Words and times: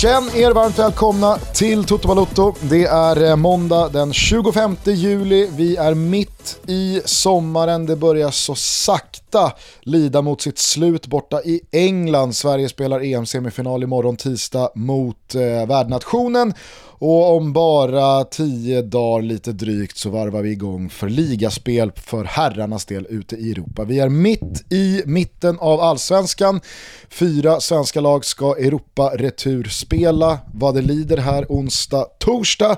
Känn 0.00 0.30
er 0.34 0.50
varmt 0.50 0.78
välkomna 0.78 1.38
till 1.38 1.84
Toto 1.84 2.08
Balotto. 2.08 2.54
Det 2.60 2.84
är 2.84 3.24
eh, 3.24 3.36
måndag 3.36 3.88
den 3.88 4.12
25 4.12 4.76
juli. 4.84 5.48
Vi 5.56 5.76
är 5.76 5.94
mitt 5.94 6.60
i 6.66 7.00
sommaren. 7.04 7.86
Det 7.86 7.96
börjar 7.96 8.30
så 8.30 8.54
sakta 8.54 9.52
lida 9.80 10.22
mot 10.22 10.40
sitt 10.40 10.58
slut 10.58 11.06
borta 11.06 11.42
i 11.42 11.60
England. 11.72 12.32
Sverige 12.32 12.68
spelar 12.68 13.00
EM-semifinal 13.00 13.82
imorgon 13.82 14.16
tisdag 14.16 14.70
mot 14.74 15.34
eh, 15.34 15.66
värdnationen. 15.68 16.54
Och 16.98 17.36
om 17.36 17.52
bara 17.52 18.24
tio 18.24 18.82
dagar 18.82 19.22
lite 19.22 19.52
drygt 19.52 19.96
så 19.96 20.10
varvar 20.10 20.42
vi 20.42 20.50
igång 20.50 20.90
för 20.90 21.08
ligaspel 21.08 21.92
för 21.96 22.24
herrarnas 22.24 22.84
del 22.84 23.06
ute 23.10 23.36
i 23.36 23.50
Europa. 23.50 23.84
Vi 23.84 24.00
är 24.00 24.08
mitt 24.08 24.72
i 24.72 25.02
mitten 25.06 25.58
av 25.58 25.80
allsvenskan. 25.80 26.60
Fyra 27.08 27.60
svenska 27.60 28.00
lag 28.00 28.24
ska 28.24 28.56
Europa-retur 28.56 29.64
spela 29.64 30.38
vad 30.54 30.74
det 30.74 30.82
lider 30.82 31.16
här 31.16 31.46
onsdag, 31.48 32.04
torsdag. 32.18 32.76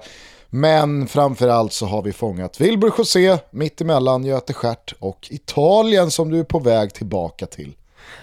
Men 0.51 1.07
framförallt 1.07 1.73
så 1.73 1.87
har 1.87 2.03
vi 2.03 2.13
fångat 2.13 2.61
Wilbur 2.61 2.93
José 2.99 3.39
mittemellan 3.51 4.25
Göte 4.25 4.53
Stjärt 4.53 4.95
och 4.99 5.29
Italien 5.31 6.11
som 6.11 6.31
du 6.31 6.39
är 6.39 6.45
på 6.45 6.59
väg 6.59 6.95
tillbaka 6.95 7.47
till. 7.47 7.75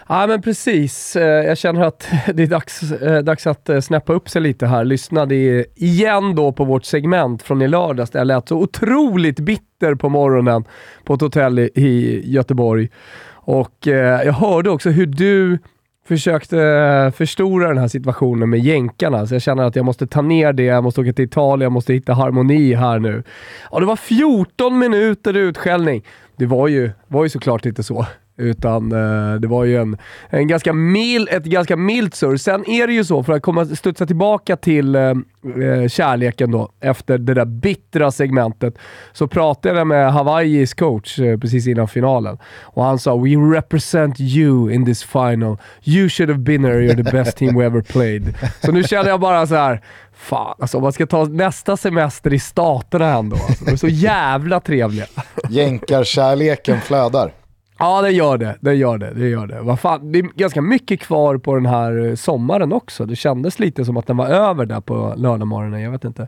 Ja 0.10 0.28
men 0.28 0.42
precis. 0.42 1.16
Eh, 1.16 1.46
jag 1.46 1.58
känner 1.58 1.82
att 1.82 2.08
det 2.34 2.44
är 2.44 2.48
dags, 2.48 2.92
eh, 2.92 3.24
dags 3.24 3.48
att 3.48 3.70
eh, 3.70 3.80
snäppa 3.80 4.14
upp 4.14 4.30
sig 4.30 4.42
lite 4.42 4.68
här. 4.68 4.84
Lyssnade 4.84 5.36
igen 5.76 6.36
då 6.36 6.52
på 6.52 6.66
vårt 6.66 6.86
segment 6.86 7.44
från 7.44 7.62
i 7.62 7.68
lördags 7.68 8.12
där 8.12 8.20
jag 8.20 8.28
lät 8.28 8.48
så 8.48 8.58
otroligt 8.58 9.40
bitter 9.40 9.96
på 9.96 10.10
morgonen 10.10 10.66
på 11.04 11.14
ett 11.14 11.22
hotell 11.22 11.60
i 11.60 12.22
Göteborg. 12.26 12.90
Och 13.34 13.88
jag 14.26 14.34
hörde 14.34 14.70
också 14.70 14.90
hur 14.90 15.06
du 15.06 15.60
försökte 16.08 17.12
förstora 17.16 17.68
den 17.68 17.78
här 17.78 17.88
situationen 17.88 18.50
med 18.50 18.60
jänkarna, 18.60 19.28
så 19.28 19.36
jag 19.36 19.42
känner 19.42 19.64
att 19.64 19.76
jag 19.76 19.86
måste 19.86 20.08
ta 20.08 20.22
ner 20.22 20.54
det, 20.54 20.64
jag 20.64 20.84
måste 20.84 21.02
åka 21.02 21.14
till 21.14 21.26
Italien, 21.26 21.62
jag 21.62 21.72
måste 21.72 21.94
hitta 21.94 22.14
harmoni 22.14 22.74
här 22.74 23.00
nu. 23.00 23.24
Ja, 23.72 23.80
det 23.80 23.86
var 23.86 23.96
14 23.96 24.80
minuter 24.80 25.34
utskällning. 25.34 26.06
Det 26.36 26.46
var 26.46 26.68
ju, 26.68 26.92
var 27.08 27.24
ju 27.24 27.30
såklart 27.30 27.66
inte 27.66 27.84
så. 27.84 28.06
Utan 28.38 28.92
eh, 28.92 29.40
det 29.40 29.48
var 29.48 29.64
ju 29.64 29.78
en, 29.78 29.98
en 30.30 30.48
ganska 30.48 30.74
mil, 30.74 31.30
ett 31.32 31.44
ganska 31.44 31.76
milt 31.76 32.16
surr. 32.16 32.38
Sen 32.38 32.70
är 32.70 32.88
det 32.88 32.94
ju 32.94 33.04
så, 33.04 33.24
för 33.24 33.34
att 33.34 33.42
komma, 33.42 33.66
studsa 33.66 34.06
tillbaka 34.06 34.58
till 34.58 34.96
eh, 34.96 35.02
eh, 35.02 35.88
kärleken 35.88 36.52
då, 36.52 36.70
efter 36.80 37.18
det 37.18 37.34
där 37.34 37.46
bittra 37.46 38.12
segmentet, 38.12 38.78
så 39.14 39.28
pratade 39.28 39.78
jag 39.78 39.88
med 39.88 40.14
Hawaiis 40.14 40.74
coach 40.74 41.20
eh, 41.20 41.40
precis 41.40 41.68
innan 41.68 41.88
finalen. 41.88 42.38
Och 42.62 42.84
han 42.84 43.00
sa 43.00 43.18
“We 43.18 43.30
represent 43.30 44.20
you 44.20 44.72
in 44.72 44.86
this 44.86 45.04
final. 45.04 45.58
You 45.84 46.10
should 46.10 46.30
have 46.30 46.42
been 46.42 46.66
here, 46.66 46.82
you're 46.82 47.04
the 47.04 47.12
best 47.12 47.38
team 47.38 47.60
we 47.60 47.66
ever 47.66 47.82
played”. 47.82 48.36
Så 48.66 48.72
nu 48.72 48.84
känner 48.84 49.10
jag 49.10 49.20
bara 49.20 49.48
så 49.48 49.56
här. 49.56 49.82
Fan, 50.14 50.56
alltså 50.60 50.78
om 50.78 50.84
man 50.84 50.94
ska 50.94 51.06
ta 51.06 51.24
nästa 51.26 51.78
semester 51.78 52.34
i 52.34 52.40
staterna 52.40 53.14
ändå. 53.18 53.36
Alltså, 53.36 53.66
de 53.66 53.72
är 53.72 53.76
så 53.76 53.88
jävla 53.88 54.60
trevliga. 54.60 55.06
Jänkarkärleken 55.50 56.82
flödar. 56.82 57.32
Ja, 57.80 58.02
det 58.02 58.12
gör 58.12 58.38
det. 58.38 58.58
Det 58.60 58.74
gör 58.74 58.98
det. 58.98 59.14
Det 59.14 59.28
gör 59.28 59.48
det. 59.48 59.62
Vad 59.62 59.80
fan, 59.80 60.12
det 60.12 60.20
är 60.20 60.24
ganska 60.24 60.62
mycket 60.62 61.00
kvar 61.00 61.38
på 61.38 61.56
den 61.56 61.66
här 61.66 62.08
eh, 62.08 62.16
sommaren 62.16 62.74
också. 62.74 63.06
Det 63.06 63.16
kändes 63.16 63.60
lite 63.60 63.86
som 63.86 63.98
att 63.98 64.08
den 64.08 64.18
var 64.18 64.28
över 64.28 64.66
där 64.66 64.82
på 64.82 65.14
lördagmorgonen. 65.18 65.82
Jag 65.82 65.92
vet 65.92 66.04
inte 66.04 66.28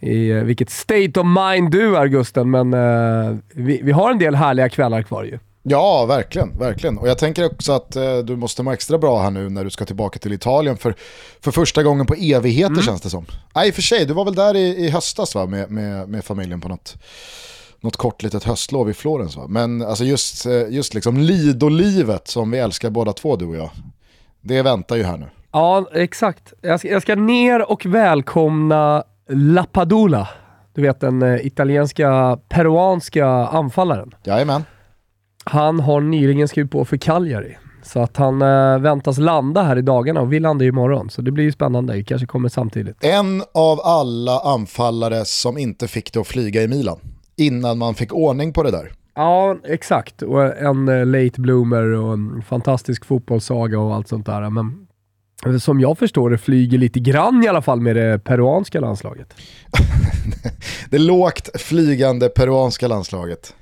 i 0.00 0.30
eh, 0.30 0.42
vilket 0.42 0.70
state 0.70 1.20
of 1.20 1.26
mind 1.26 1.70
du 1.70 1.96
är 1.96 2.06
Gusten, 2.06 2.50
men 2.50 2.74
uh, 2.74 3.36
vi, 3.54 3.80
vi 3.82 3.92
har 3.92 4.10
en 4.10 4.18
del 4.18 4.34
härliga 4.34 4.68
kvällar 4.68 5.02
kvar 5.02 5.24
ju. 5.24 5.38
Ja, 5.62 6.06
verkligen. 6.06 6.58
verkligen. 6.58 6.98
Och 6.98 7.08
jag 7.08 7.18
tänker 7.18 7.46
också 7.46 7.72
att 7.72 7.96
eh, 7.96 8.18
du 8.18 8.36
måste 8.36 8.62
må 8.62 8.72
extra 8.72 8.98
bra 8.98 9.22
här 9.22 9.30
nu 9.30 9.50
när 9.50 9.64
du 9.64 9.70
ska 9.70 9.84
tillbaka 9.84 10.18
till 10.18 10.32
Italien 10.32 10.76
för, 10.76 10.94
för 11.40 11.50
första 11.50 11.82
gången 11.82 12.06
på 12.06 12.14
evigheter 12.14 12.72
mm. 12.72 12.82
känns 12.82 13.00
det 13.00 13.10
som. 13.10 13.26
Nej, 13.54 13.72
för 13.72 13.82
sig, 13.82 14.06
du 14.06 14.14
var 14.14 14.24
väl 14.24 14.34
där 14.34 14.56
i, 14.56 14.86
i 14.86 14.90
höstas 14.90 15.34
va, 15.34 15.46
med, 15.46 15.70
med, 15.70 16.08
med 16.08 16.24
familjen 16.24 16.60
på 16.60 16.68
något 16.68 16.96
något 17.80 17.96
kort 17.96 18.22
litet 18.22 18.44
höstlov 18.44 18.90
i 18.90 18.94
Florens. 18.94 19.36
Va? 19.36 19.46
Men 19.48 19.82
alltså 19.82 20.04
just, 20.04 20.46
eh, 20.46 20.52
just 20.70 20.94
liksom 20.94 21.16
Lido-livet 21.16 22.28
som 22.28 22.50
vi 22.50 22.58
älskar 22.58 22.90
båda 22.90 23.12
två 23.12 23.36
du 23.36 23.46
och 23.46 23.56
jag, 23.56 23.70
det 24.40 24.62
väntar 24.62 24.96
ju 24.96 25.02
här 25.02 25.16
nu. 25.16 25.26
Ja, 25.52 25.86
exakt. 25.92 26.52
Jag 26.60 26.80
ska, 26.80 26.88
jag 26.88 27.02
ska 27.02 27.14
ner 27.14 27.70
och 27.70 27.86
välkomna 27.86 29.04
Lappadula. 29.28 30.28
Du 30.74 30.82
vet 30.82 31.00
den 31.00 31.22
uh, 31.22 31.46
italienska, 31.46 32.38
peruanska 32.48 33.26
anfallaren. 33.28 34.14
Jajamän. 34.24 34.64
Han 35.44 35.80
har 35.80 36.00
nyligen 36.00 36.48
skrivit 36.48 36.72
på 36.72 36.84
för 36.84 36.96
Cagliari. 36.96 37.56
Så 37.82 38.00
att 38.00 38.16
han 38.16 38.42
uh, 38.42 38.78
väntas 38.78 39.18
landa 39.18 39.62
här 39.62 39.78
i 39.78 39.82
dagarna 39.82 40.20
och 40.20 40.32
vi 40.32 40.40
landar 40.40 40.64
ju 40.64 40.68
imorgon. 40.68 41.10
Så 41.10 41.22
det 41.22 41.30
blir 41.30 41.44
ju 41.44 41.52
spännande, 41.52 41.92
det 41.92 42.04
kanske 42.04 42.26
kommer 42.26 42.48
samtidigt. 42.48 43.04
En 43.04 43.42
av 43.54 43.80
alla 43.80 44.40
anfallare 44.40 45.24
som 45.24 45.58
inte 45.58 45.88
fick 45.88 46.12
det 46.12 46.20
att 46.20 46.26
flyga 46.26 46.62
i 46.62 46.68
Milan 46.68 46.98
innan 47.38 47.78
man 47.78 47.94
fick 47.94 48.12
ordning 48.12 48.52
på 48.52 48.62
det 48.62 48.70
där. 48.70 48.92
Ja, 49.14 49.56
exakt. 49.64 50.22
Och 50.22 50.56
en 50.56 50.88
uh, 50.88 51.06
late 51.06 51.40
bloomer 51.40 51.84
och 51.84 52.12
en 52.12 52.42
fantastisk 52.42 53.04
fotbollssaga 53.04 53.78
och 53.78 53.94
allt 53.94 54.08
sånt 54.08 54.26
där. 54.26 54.50
Men 54.50 54.86
eh, 55.46 55.58
som 55.58 55.80
jag 55.80 55.98
förstår 55.98 56.30
det 56.30 56.38
flyger 56.38 56.78
lite 56.78 57.00
grann 57.00 57.44
i 57.44 57.48
alla 57.48 57.62
fall 57.62 57.80
med 57.80 57.96
det 57.96 58.18
peruanska 58.24 58.80
landslaget. 58.80 59.34
det 60.90 60.98
lågt 60.98 61.60
flygande 61.60 62.28
peruanska 62.28 62.88
landslaget. 62.88 63.54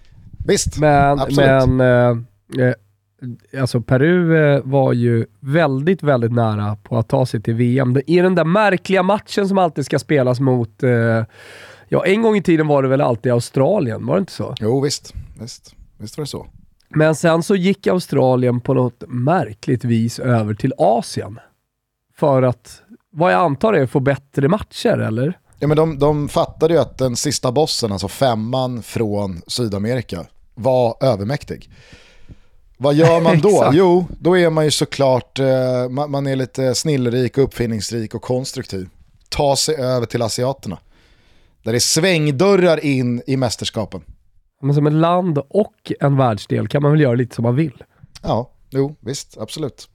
Visst, 0.47 0.79
men, 0.79 1.21
absolut. 1.21 1.69
Men, 1.69 1.81
eh, 1.81 2.67
eh, 2.67 3.61
alltså 3.61 3.81
Peru 3.81 4.37
eh, 4.37 4.61
var 4.65 4.93
ju 4.93 5.27
väldigt, 5.41 6.03
väldigt 6.03 6.33
nära 6.33 6.77
på 6.77 6.99
att 6.99 7.09
ta 7.09 7.27
sig 7.27 7.43
till 7.43 7.55
VM. 7.55 7.97
I 8.07 8.21
den 8.21 8.35
där 8.35 8.45
märkliga 8.45 9.03
matchen 9.03 9.49
som 9.49 9.59
alltid 9.59 9.85
ska 9.85 9.99
spelas 9.99 10.41
mot 10.41 10.83
eh, 10.83 11.25
Ja, 11.89 12.07
en 12.07 12.23
gång 12.23 12.37
i 12.37 12.43
tiden 12.43 12.67
var 12.67 12.83
det 12.83 12.89
väl 12.89 13.01
alltid 13.01 13.33
Australien, 13.33 14.07
var 14.07 14.15
det 14.15 14.21
inte 14.21 14.33
så? 14.33 14.55
Jo, 14.61 14.81
visst. 14.81 15.15
Visst, 15.41 15.75
visst 15.99 16.19
var 16.19 16.25
det 16.25 16.29
så. 16.29 16.47
Men 16.89 17.15
sen 17.15 17.43
så 17.43 17.57
gick 17.57 17.87
Australien 17.87 18.61
på 18.61 18.75
något 18.75 19.03
märkligt 19.09 19.85
vis 19.85 20.19
över 20.19 20.55
till 20.55 20.73
Asien. 20.79 21.39
För 22.17 22.43
att, 22.43 22.83
vad 23.13 23.33
jag 23.33 23.41
antar 23.41 23.73
är, 23.73 23.87
få 23.87 24.01
bättre 24.01 24.49
matcher, 24.49 24.99
eller? 24.99 25.39
Ja, 25.59 25.67
men 25.67 25.77
de, 25.77 25.99
de 25.99 26.29
fattade 26.29 26.75
ju 26.75 26.81
att 26.81 26.99
den 26.99 27.17
sista 27.17 27.53
bossen, 27.53 27.93
alltså 27.93 28.09
femman 28.09 28.83
från 28.83 29.43
Sydamerika, 29.47 30.27
var 30.55 30.97
övermäktig. 31.01 31.71
Vad 32.77 32.95
gör 32.95 33.21
man 33.21 33.41
då? 33.43 33.71
jo, 33.73 34.07
då 34.21 34.39
är 34.39 34.51
man 34.51 34.65
ju 34.65 34.71
såklart, 34.71 35.39
eh, 35.39 35.89
man, 35.91 36.11
man, 36.11 36.27
är 36.27 36.37
lite 36.37 36.75
snillrik, 36.75 37.39
uppfinningsrik 37.39 38.15
och 38.15 38.23
konstruktiv. 38.23 38.89
Ta 39.29 39.57
sig 39.57 39.77
över 39.77 40.07
till 40.07 40.23
asiaterna. 40.23 40.79
Där 41.67 41.73
det 41.73 41.79
är 41.79 41.81
svängdörrar 41.81 42.85
in 42.85 43.23
i 43.27 43.37
mästerskapen. 43.37 44.01
Men 44.63 44.75
som 44.75 44.87
ett 44.87 44.93
land 44.93 45.39
och 45.39 45.93
en 46.01 46.17
världsdel 46.17 46.69
kan 46.69 46.83
man 46.83 46.91
väl 46.91 47.01
göra 47.01 47.15
lite 47.15 47.35
som 47.35 47.43
man 47.43 47.57
vill? 47.57 47.83
Ja, 48.23 48.51
jo, 48.71 48.97
visst, 49.01 49.39
absolut. 49.41 49.89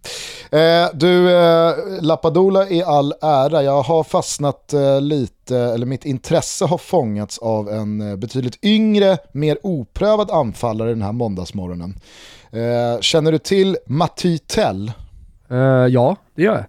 Eh, 0.52 0.88
du, 0.94 1.32
eh, 1.32 1.74
Lappadula 2.02 2.70
i 2.70 2.84
all 2.84 3.14
ära, 3.22 3.64
jag 3.64 3.82
har 3.82 4.04
fastnat 4.04 4.74
eh, 4.74 5.02
lite, 5.02 5.58
eller 5.58 5.86
mitt 5.86 6.06
intresse 6.06 6.66
har 6.66 6.78
fångats 6.78 7.38
av 7.38 7.70
en 7.70 8.12
eh, 8.12 8.16
betydligt 8.16 8.64
yngre, 8.64 9.18
mer 9.32 9.58
oprövad 9.64 10.32
anfallare 10.32 10.90
den 10.90 11.02
här 11.02 11.12
måndagsmorgonen. 11.12 12.00
Eh, 12.52 13.02
känner 13.02 13.32
du 13.32 13.38
till 13.38 13.78
Matti 13.85 14.38
Tell? 14.38 14.91
Eh, 15.50 15.58
ja, 15.90 16.16
det 16.35 16.41
gör 16.41 16.56
jag. 16.56 16.66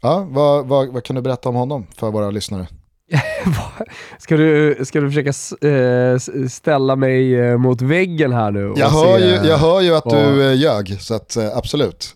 Ja, 0.00 0.26
vad, 0.30 0.66
vad, 0.66 0.88
vad 0.88 1.04
kan 1.04 1.16
du 1.16 1.22
berätta 1.22 1.48
om 1.48 1.54
honom 1.54 1.86
för 1.96 2.10
våra 2.10 2.30
lyssnare? 2.30 2.66
ska, 4.18 4.36
du, 4.36 4.78
ska 4.84 5.00
du 5.00 5.10
försöka 5.10 5.32
äh, 5.68 6.18
ställa 6.48 6.96
mig 6.96 7.40
äh, 7.40 7.58
mot 7.58 7.82
väggen 7.82 8.32
här 8.32 8.50
nu? 8.50 8.72
Jag 8.76 8.90
hör, 8.90 9.18
se, 9.18 9.24
ju, 9.24 9.48
jag 9.48 9.58
hör 9.58 9.80
ju 9.80 9.94
att 9.94 10.04
vad... 10.04 10.14
du 10.14 10.50
äh, 10.50 10.54
ljög, 10.54 11.00
så 11.00 11.14
att, 11.14 11.36
absolut. 11.54 12.14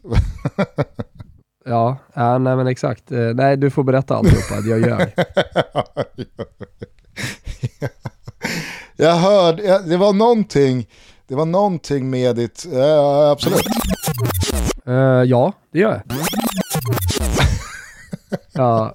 ja, 1.65 1.97
ja, 2.15 2.39
nej 2.39 2.57
men 2.57 2.67
exakt. 2.67 3.05
nej, 3.35 3.57
du 3.57 3.71
får 3.71 3.83
berätta 3.83 4.17
alltihopa, 4.17 4.55
jag 4.69 4.81
ljög. 4.81 5.15
jag 8.97 9.15
hörde, 9.15 9.83
det 9.87 9.97
var 9.97 10.13
någonting, 10.13 10.87
det 11.29 11.35
var 11.35 11.47
någonting 11.47 12.11
med 12.11 12.37
ditt, 12.37 12.67
absolut. 13.33 13.63
ja, 15.27 15.53
det 15.73 15.79
gör 15.79 15.91
jag. 15.91 16.03
ja. 18.53 18.95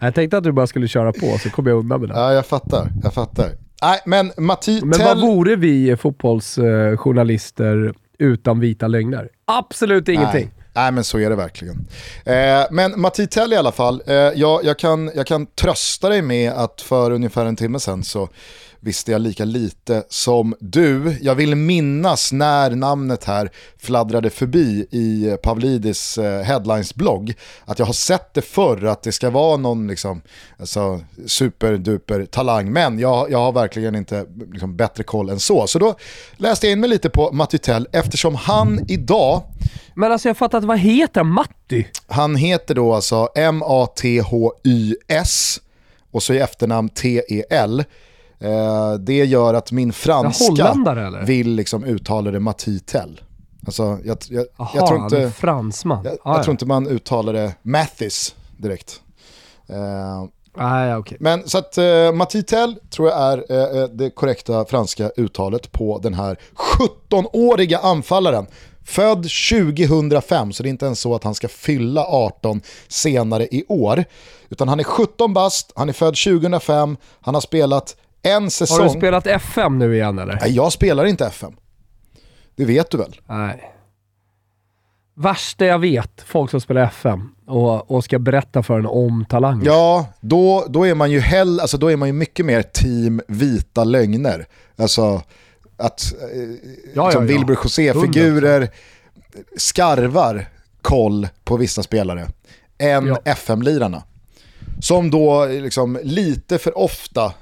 Jag 0.00 0.14
tänkte 0.14 0.38
att 0.38 0.44
du 0.44 0.52
bara 0.52 0.66
skulle 0.66 0.88
köra 0.88 1.12
på 1.12 1.38
så 1.38 1.50
kom 1.50 1.66
jag 1.66 1.78
undan 1.78 2.00
med 2.00 2.08
det. 2.08 2.14
Ja, 2.14 2.32
jag 2.32 2.46
fattar. 2.46 2.88
Jag 3.02 3.14
fattar. 3.14 3.50
Nej, 3.82 4.00
men 4.06 4.32
Matti 4.36 4.80
Men 4.84 4.98
vad 4.98 5.20
vore 5.20 5.56
vi 5.56 5.96
fotbollsjournalister 5.96 7.94
utan 8.18 8.60
vita 8.60 8.88
lögner? 8.88 9.28
Absolut 9.44 10.08
ingenting. 10.08 10.50
Nej 10.72 10.92
men 10.92 11.04
så 11.04 11.18
är 11.18 11.30
det 11.30 11.36
verkligen. 11.36 11.86
Eh, 12.24 12.64
men 12.70 13.00
Matti 13.00 13.26
Tell 13.26 13.52
i 13.52 13.56
alla 13.56 13.72
fall, 13.72 14.02
eh, 14.06 14.14
jag, 14.14 14.64
jag, 14.64 14.78
kan, 14.78 15.10
jag 15.14 15.26
kan 15.26 15.46
trösta 15.46 16.08
dig 16.08 16.22
med 16.22 16.52
att 16.52 16.80
för 16.80 17.10
ungefär 17.10 17.46
en 17.46 17.56
timme 17.56 17.80
sedan 17.80 18.04
så 18.04 18.28
visste 18.80 19.12
jag 19.12 19.20
lika 19.20 19.44
lite 19.44 20.04
som 20.08 20.54
du. 20.60 21.18
Jag 21.20 21.34
vill 21.34 21.54
minnas 21.54 22.32
när 22.32 22.70
namnet 22.70 23.24
här 23.24 23.50
fladdrade 23.78 24.30
förbi 24.30 24.86
i 24.90 25.36
Pavlidis 25.42 26.18
eh, 26.18 26.42
headlines-blogg. 26.42 27.34
Att 27.64 27.78
jag 27.78 27.86
har 27.86 27.92
sett 27.92 28.34
det 28.34 28.42
förr, 28.42 28.84
att 28.84 29.02
det 29.02 29.12
ska 29.12 29.30
vara 29.30 29.56
någon 29.56 29.86
liksom, 29.86 30.22
alltså, 30.58 31.00
superduper 31.26 32.24
talang. 32.24 32.72
Men 32.72 32.98
jag, 32.98 33.30
jag 33.30 33.38
har 33.38 33.52
verkligen 33.52 33.94
inte 33.94 34.26
liksom, 34.52 34.76
bättre 34.76 35.04
koll 35.04 35.30
än 35.30 35.40
så. 35.40 35.66
Så 35.66 35.78
då 35.78 35.94
läste 36.36 36.66
jag 36.66 36.72
in 36.72 36.80
mig 36.80 36.90
lite 36.90 37.10
på 37.10 37.32
Matutell 37.32 37.88
eftersom 37.92 38.34
han 38.34 38.84
idag 38.88 39.42
Men 39.94 40.12
alltså 40.12 40.28
jag 40.28 40.36
fattar 40.36 40.58
inte, 40.58 40.68
vad 40.68 40.78
heter? 40.78 41.24
Matti? 41.24 41.86
han 42.06 42.36
heter 42.36 42.74
då 42.74 42.94
alltså 42.94 43.28
M-A-T-H-Y-S 43.34 44.80
och 46.10 46.22
så 46.22 46.34
i 46.34 46.38
efternamn 46.38 46.88
T-E-L. 46.88 47.84
Eh, 48.40 48.92
det 48.94 49.24
gör 49.24 49.54
att 49.54 49.72
min 49.72 49.92
franska 49.92 50.74
vill 51.24 51.50
liksom 51.54 51.84
uttala 51.84 52.30
det 52.30 52.40
Matitel. 52.40 53.20
Alltså, 53.66 53.98
jag, 54.04 54.18
jag, 54.28 54.46
Jaha, 54.58 54.68
jag, 54.74 54.86
tror 54.86 55.02
inte, 55.02 55.30
fransman. 55.30 56.04
jag, 56.04 56.12
Ah, 56.12 56.16
jag 56.24 56.38
ja. 56.38 56.42
tror 56.44 56.52
inte 56.52 56.66
man 56.66 56.86
uttalar 56.88 57.32
det 57.32 57.54
Mathis 57.62 58.34
direkt. 58.56 59.00
Eh, 59.68 60.24
Ah, 60.54 60.84
ja, 60.84 60.96
okej. 60.98 61.16
men 61.20 61.48
så 61.48 61.58
att 61.58 61.78
eh, 61.78 62.12
Matitel 62.12 62.76
tror 62.90 63.08
jag 63.08 63.18
är 63.18 63.38
eh, 63.82 63.88
det 63.88 64.10
korrekta 64.10 64.64
franska 64.64 65.10
uttalet 65.16 65.72
på 65.72 65.98
den 65.98 66.14
här 66.14 66.36
17-åriga 66.78 67.78
anfallaren. 67.78 68.46
Född 68.84 69.26
2005, 69.50 70.52
så 70.52 70.62
det 70.62 70.68
är 70.68 70.70
inte 70.70 70.86
ens 70.86 71.00
så 71.00 71.14
att 71.14 71.24
han 71.24 71.34
ska 71.34 71.48
fylla 71.48 72.04
18 72.04 72.60
senare 72.88 73.44
i 73.50 73.64
år. 73.68 74.04
Utan 74.48 74.68
han 74.68 74.80
är 74.80 74.84
17 74.84 75.34
bast, 75.34 75.72
han 75.74 75.88
är 75.88 75.92
född 75.92 76.14
2005, 76.16 76.96
han 77.20 77.34
har 77.34 77.40
spelat 77.40 77.96
en 78.22 78.50
säsong. 78.50 78.78
Har 78.78 78.84
du 78.84 78.90
spelat 78.90 79.26
FM 79.26 79.78
nu 79.78 79.94
igen 79.94 80.18
eller? 80.18 80.38
Nej, 80.40 80.50
jag 80.52 80.72
spelar 80.72 81.04
inte 81.04 81.26
FM. 81.26 81.52
Det 82.56 82.64
vet 82.64 82.90
du 82.90 82.98
väl? 82.98 83.20
Nej. 83.26 83.72
Värsta 85.14 85.66
jag 85.66 85.78
vet, 85.78 86.22
folk 86.26 86.50
som 86.50 86.60
spelar 86.60 86.82
FM 86.82 87.28
och, 87.46 87.90
och 87.90 88.04
ska 88.04 88.18
berätta 88.18 88.62
för 88.62 88.78
en 88.78 88.86
om 88.86 89.24
talanger. 89.28 89.66
Ja, 89.66 90.06
då, 90.20 90.66
då, 90.68 90.86
är 90.86 90.94
man 90.94 91.10
ju 91.10 91.20
hell, 91.20 91.60
alltså 91.60 91.78
då 91.78 91.90
är 91.90 91.96
man 91.96 92.08
ju 92.08 92.12
mycket 92.12 92.46
mer 92.46 92.62
team 92.62 93.20
vita 93.28 93.84
lögner. 93.84 94.46
Alltså 94.76 95.22
att 95.76 96.12
eh, 96.34 96.40
Ja, 96.94 97.04
liksom 97.04 97.04
ja, 97.04 97.12
ja. 97.12 97.20
Wilbur 97.20 97.58
José-figurer 97.64 98.68
skarvar 99.56 100.48
koll 100.82 101.28
på 101.44 101.56
vissa 101.56 101.82
spelare 101.82 102.26
än 102.78 103.06
Ja. 103.06 103.18
FM-lirarna. 103.24 104.02
Som 104.80 105.10
då 105.10 105.46
liksom 105.46 105.98
lite 106.02 106.58
för 106.58 106.78
ofta 106.78 107.32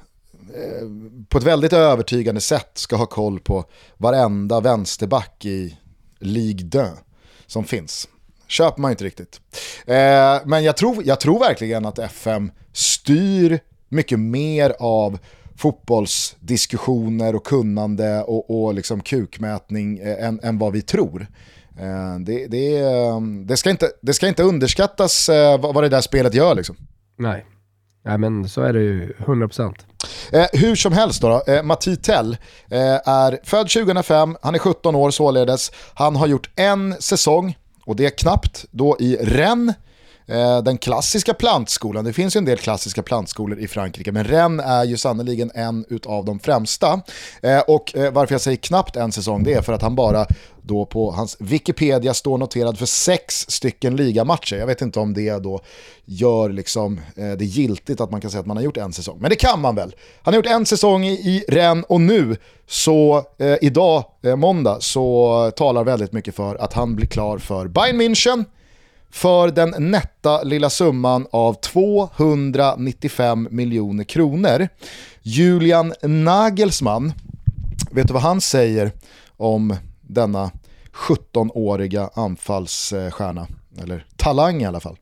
Eh, 0.55 0.89
på 1.29 1.39
ett 1.39 1.45
väldigt 1.45 1.73
övertygande 1.73 2.41
sätt 2.41 2.71
ska 2.75 2.97
ha 2.97 3.07
koll 3.07 3.41
på 3.41 3.65
varenda 3.97 4.61
vänsterback 4.61 5.45
i 5.45 5.79
Ligue 6.19 6.71
2 6.71 6.85
som 7.47 7.65
finns. 7.65 8.09
Köper 8.47 8.81
man 8.81 8.91
inte 8.91 9.05
riktigt. 9.05 9.41
Eh, 9.87 10.37
men 10.45 10.65
jag 10.65 10.77
tror, 10.77 11.03
jag 11.05 11.21
tror 11.21 11.39
verkligen 11.39 11.87
att 11.87 11.99
FM 11.99 12.51
styr 12.73 13.61
mycket 13.89 14.21
mer 14.21 14.75
av 14.79 15.19
fotbollsdiskussioner 15.57 17.37
och 17.37 17.47
kunnande 17.47 18.23
och, 18.23 18.65
och 18.65 18.75
liksom 18.75 19.01
kukmätning 19.01 19.99
eh, 19.99 20.25
än, 20.27 20.41
än 20.43 20.59
vad 20.59 20.73
vi 20.73 20.83
tror. 20.83 21.27
Eh, 21.81 22.19
det, 22.21 22.47
det, 22.47 22.79
eh, 22.79 23.21
det, 23.21 23.57
ska 23.57 23.71
inte, 23.71 23.91
det 24.01 24.15
ska 24.15 24.29
inte 24.29 24.43
underskattas 24.43 25.29
eh, 25.29 25.61
vad, 25.61 25.75
vad 25.75 25.85
det 25.85 25.89
där 25.89 26.01
spelet 26.01 26.35
gör 26.35 26.55
liksom. 26.55 26.77
Nej. 27.17 27.47
Nej 28.03 28.19
men 28.19 28.49
så 28.49 28.63
är 28.63 28.73
det 28.73 28.81
ju 28.81 29.13
100%. 29.19 29.75
Eh, 30.33 30.47
hur 30.53 30.77
som 30.77 30.93
helst 30.93 31.23
då, 31.23 31.43
då 31.47 31.53
eh, 31.53 31.63
Matti 31.63 31.97
Tell 31.97 32.37
eh, 32.71 33.09
är 33.09 33.39
född 33.45 33.69
2005, 33.69 34.37
han 34.43 34.55
är 34.55 34.59
17 34.59 34.95
år 34.95 35.11
således. 35.11 35.73
Han 35.95 36.17
har 36.17 36.27
gjort 36.27 36.51
en 36.57 36.95
säsong, 37.01 37.57
och 37.85 37.97
det 37.97 38.07
är 38.07 38.19
knappt, 38.19 38.65
då 38.71 38.97
i 39.01 39.17
Rennes. 39.21 39.77
Eh, 40.29 40.63
den 40.63 40.79
klassiska 40.79 41.35
plantskolan, 41.35 42.05
det 42.05 42.13
finns 42.13 42.37
ju 42.37 42.39
en 42.39 42.45
del 42.45 42.59
klassiska 42.59 43.03
plantskolor 43.03 43.59
i 43.59 43.69
Frankrike, 43.69 44.13
men 44.13 44.25
Rennes 44.25 44.67
är 44.67 44.85
ju 44.85 44.97
sannoliken 44.97 45.51
en 45.55 45.85
av 46.07 46.25
de 46.25 46.39
främsta. 46.39 47.01
Eh, 47.43 47.61
och 47.61 47.97
eh, 47.97 48.13
varför 48.13 48.35
jag 48.35 48.41
säger 48.41 48.57
knappt 48.57 48.97
en 48.97 49.13
säsong, 49.13 49.45
det 49.45 49.55
är 49.55 49.63
för 49.63 49.73
att 49.73 49.83
han 49.83 49.95
bara 49.95 50.27
då 50.63 50.87
på 50.87 51.11
hans 51.11 51.37
Wikipedia 51.41 52.15
står 52.15 52.39
noterad 52.39 52.79
för 52.79 52.87
sex 52.87 53.51
stycken 53.51 53.97
ligamatcher. 53.97 54.57
Jag 54.57 54.67
vet 54.67 54.83
inte 54.83 55.01
om 55.01 55.15
det 55.15 55.39
då 55.39 55.61
gör 56.05 56.49
liksom, 56.49 57.01
eh, 57.17 57.31
det 57.31 57.45
giltigt 57.45 58.01
att 58.01 58.11
man 58.11 58.21
kan 58.21 58.31
säga 58.31 58.41
att 58.41 58.47
man 58.47 58.57
har 58.57 58.65
gjort 58.65 58.77
en 58.77 58.93
säsong. 58.93 59.19
Men 59.21 59.31
det 59.31 59.37
kan 59.37 59.61
man 59.61 59.75
väl. 59.75 59.95
Han 60.23 60.35
har 60.35 60.39
gjort 60.39 60.53
en 60.53 60.67
säsong 60.67 61.05
i, 61.05 61.13
i 61.13 61.45
Rennes 61.49 61.85
och 61.89 62.01
nu, 62.01 62.37
så 62.67 63.25
eh, 63.39 63.57
idag, 63.61 64.05
eh, 64.23 64.37
måndag, 64.37 64.81
så 64.81 65.51
talar 65.57 65.85
väldigt 65.85 66.13
mycket 66.13 66.35
för 66.35 66.55
att 66.55 66.73
han 66.73 66.97
blir 66.97 67.07
klar 67.07 67.39
för 67.39 67.69
Bayern 67.69 68.01
München 68.01 68.45
för 69.11 69.51
den 69.51 69.75
nätta 69.79 70.43
lilla 70.43 70.71
summan 70.71 71.27
av 71.31 71.55
295 71.55 73.49
miljoner 73.51 74.05
kronor. 74.05 74.69
Julian 75.23 75.95
Nagelsmann, 76.03 77.13
vet 77.91 78.07
du 78.07 78.13
vad 78.13 78.23
han 78.23 78.41
säger 78.41 78.93
om 79.37 79.77
denna 80.01 80.51
17-åriga 80.93 82.11
anfallsstjärna? 82.15 83.47
Eller 83.83 84.07
talang 84.17 84.63
i 84.63 84.67
alla 84.67 84.81
fall. 84.81 84.97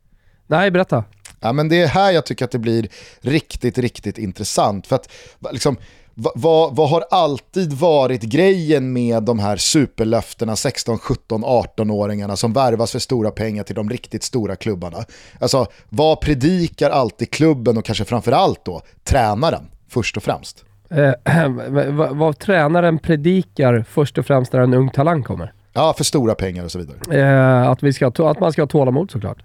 Nej, 0.47 0.71
berätta. 0.71 1.05
Ja, 1.41 1.53
men 1.53 1.69
det 1.69 1.83
är 1.83 1.87
här 1.87 2.11
jag 2.11 2.27
tycker 2.27 2.45
att 2.45 2.51
det 2.51 2.59
blir 2.59 2.89
riktigt, 3.21 3.79
riktigt 3.79 4.19
intressant. 4.19 4.87
För 4.87 4.97
att 4.97 5.09
liksom, 5.53 5.77
vad, 6.19 6.77
vad 6.77 6.91
har 6.91 7.05
alltid 7.11 7.73
varit 7.73 8.23
grejen 8.23 8.93
med 8.93 9.23
de 9.23 9.39
här 9.39 9.57
superlöftena, 9.57 10.57
16, 10.57 10.99
17, 10.99 11.45
18-åringarna 11.45 12.37
som 12.37 12.53
värvas 12.53 12.93
för 12.93 12.99
stora 12.99 13.31
pengar 13.31 13.63
till 13.63 13.75
de 13.75 13.91
riktigt 13.91 14.23
stora 14.23 14.57
klubbarna? 14.57 14.99
Alltså, 15.41 15.67
vad 15.89 16.21
predikar 16.21 16.91
alltid 16.91 17.31
klubben 17.31 17.79
och 17.79 17.85
kanske 17.85 18.05
framförallt 18.05 18.65
då 18.65 18.83
tränaren 19.05 19.69
först 19.89 20.17
och 20.17 20.23
främst? 20.23 20.65
Eh, 20.91 21.13
vad, 21.91 22.17
vad 22.17 22.39
tränaren 22.39 22.99
predikar 22.99 23.85
först 23.89 24.19
och 24.19 24.27
främst 24.27 24.53
när 24.53 24.61
en 24.61 24.75
ung 24.75 24.91
talang 24.91 25.23
kommer. 25.23 25.53
Ja, 25.73 25.95
för 25.97 26.05
stora 26.05 26.35
pengar 26.35 26.65
och 26.65 26.71
så 26.71 26.79
vidare. 26.79 27.21
Eh, 27.21 27.71
att, 27.71 27.83
vi 27.83 27.93
ska, 27.93 28.07
att 28.07 28.41
man 28.41 28.53
ska 28.53 28.63
ha 28.63 28.67
tålamod 28.67 29.11
såklart. 29.11 29.39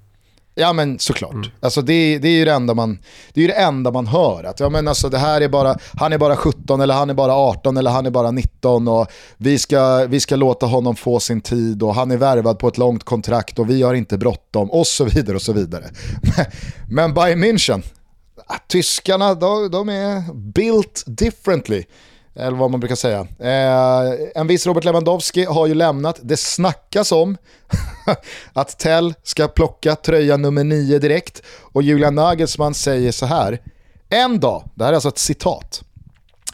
Ja 0.62 0.74
men 0.74 1.00
såklart. 1.00 1.51
Alltså 1.60 1.82
det, 1.82 2.18
det 2.18 2.27
är 2.27 2.32
ju 2.32 2.46
det 2.46 2.51
enda 2.51 2.74
man, 2.74 3.00
det 3.34 3.44
är 3.44 3.48
det 3.48 3.53
enda 3.53 3.91
man 3.91 4.08
hör. 4.08 4.44
Att 4.44 4.60
ja, 4.60 4.70
men 4.70 4.88
alltså 4.88 5.10
det 5.10 5.18
här 5.18 5.41
är 5.41 5.50
bara, 5.50 5.77
han 6.00 6.13
är 6.13 6.18
bara 6.18 6.36
17 6.36 6.82
eller 6.82 6.94
han 6.94 7.10
är 7.10 7.13
bara 7.13 7.34
18 7.34 7.77
eller 7.77 7.91
han 7.91 8.06
är 8.06 8.10
bara 8.10 8.32
19 8.32 8.88
och 8.88 9.08
vi 9.38 9.60
ska, 9.60 10.06
vi 10.10 10.20
ska 10.20 10.36
låta 10.36 10.65
honom 10.65 10.96
få 10.96 11.20
sin 11.20 11.41
tid 11.41 11.84
och 11.84 11.96
han 11.96 12.12
är 12.12 12.18
värvad 12.18 12.60
på 12.60 12.68
ett 12.68 12.77
långt 12.77 13.03
kontrakt 13.03 13.60
och 13.60 13.70
vi 13.70 13.82
har 13.82 13.94
inte 13.94 14.18
bråttom 14.18 14.72
och 14.72 14.88
så 14.88 15.06
vidare 15.06 15.36
och 15.36 15.41
så 15.41 15.53
vidare. 15.53 15.86
Men, 16.22 16.46
men 16.89 17.13
Bayern 17.13 17.44
München, 17.44 17.82
ah, 18.48 18.58
tyskarna 18.68 19.34
de, 19.34 19.72
de 19.72 19.89
är 19.89 20.34
built 20.34 21.03
differently. 21.08 21.84
Eller 22.36 22.58
vad 22.58 22.72
man 22.72 22.80
brukar 22.80 22.96
säga. 22.96 23.20
Eh, 23.40 24.14
en 24.36 24.48
viss 24.48 24.66
Robert 24.66 24.84
Lewandowski 24.84 25.46
har 25.46 25.68
ju 25.68 25.74
lämnat. 25.74 26.20
Det 26.22 26.38
snackas 26.38 27.12
om 27.12 27.38
att 28.54 28.80
Tell 28.80 29.14
ska 29.24 29.48
plocka 29.48 29.96
tröja 29.96 30.38
nummer 30.38 30.64
9 30.64 31.00
direkt. 31.00 31.42
Och 31.62 31.84
Julian 31.84 32.16
Nagelsmann 32.16 32.74
säger 32.74 33.12
så 33.12 33.26
här. 33.26 33.62
En 34.10 34.40
dag, 34.40 34.64
det 34.76 34.84
här 34.84 34.92
är 34.92 34.96
alltså 34.96 35.10
ett 35.10 35.18
citat. 35.18 35.84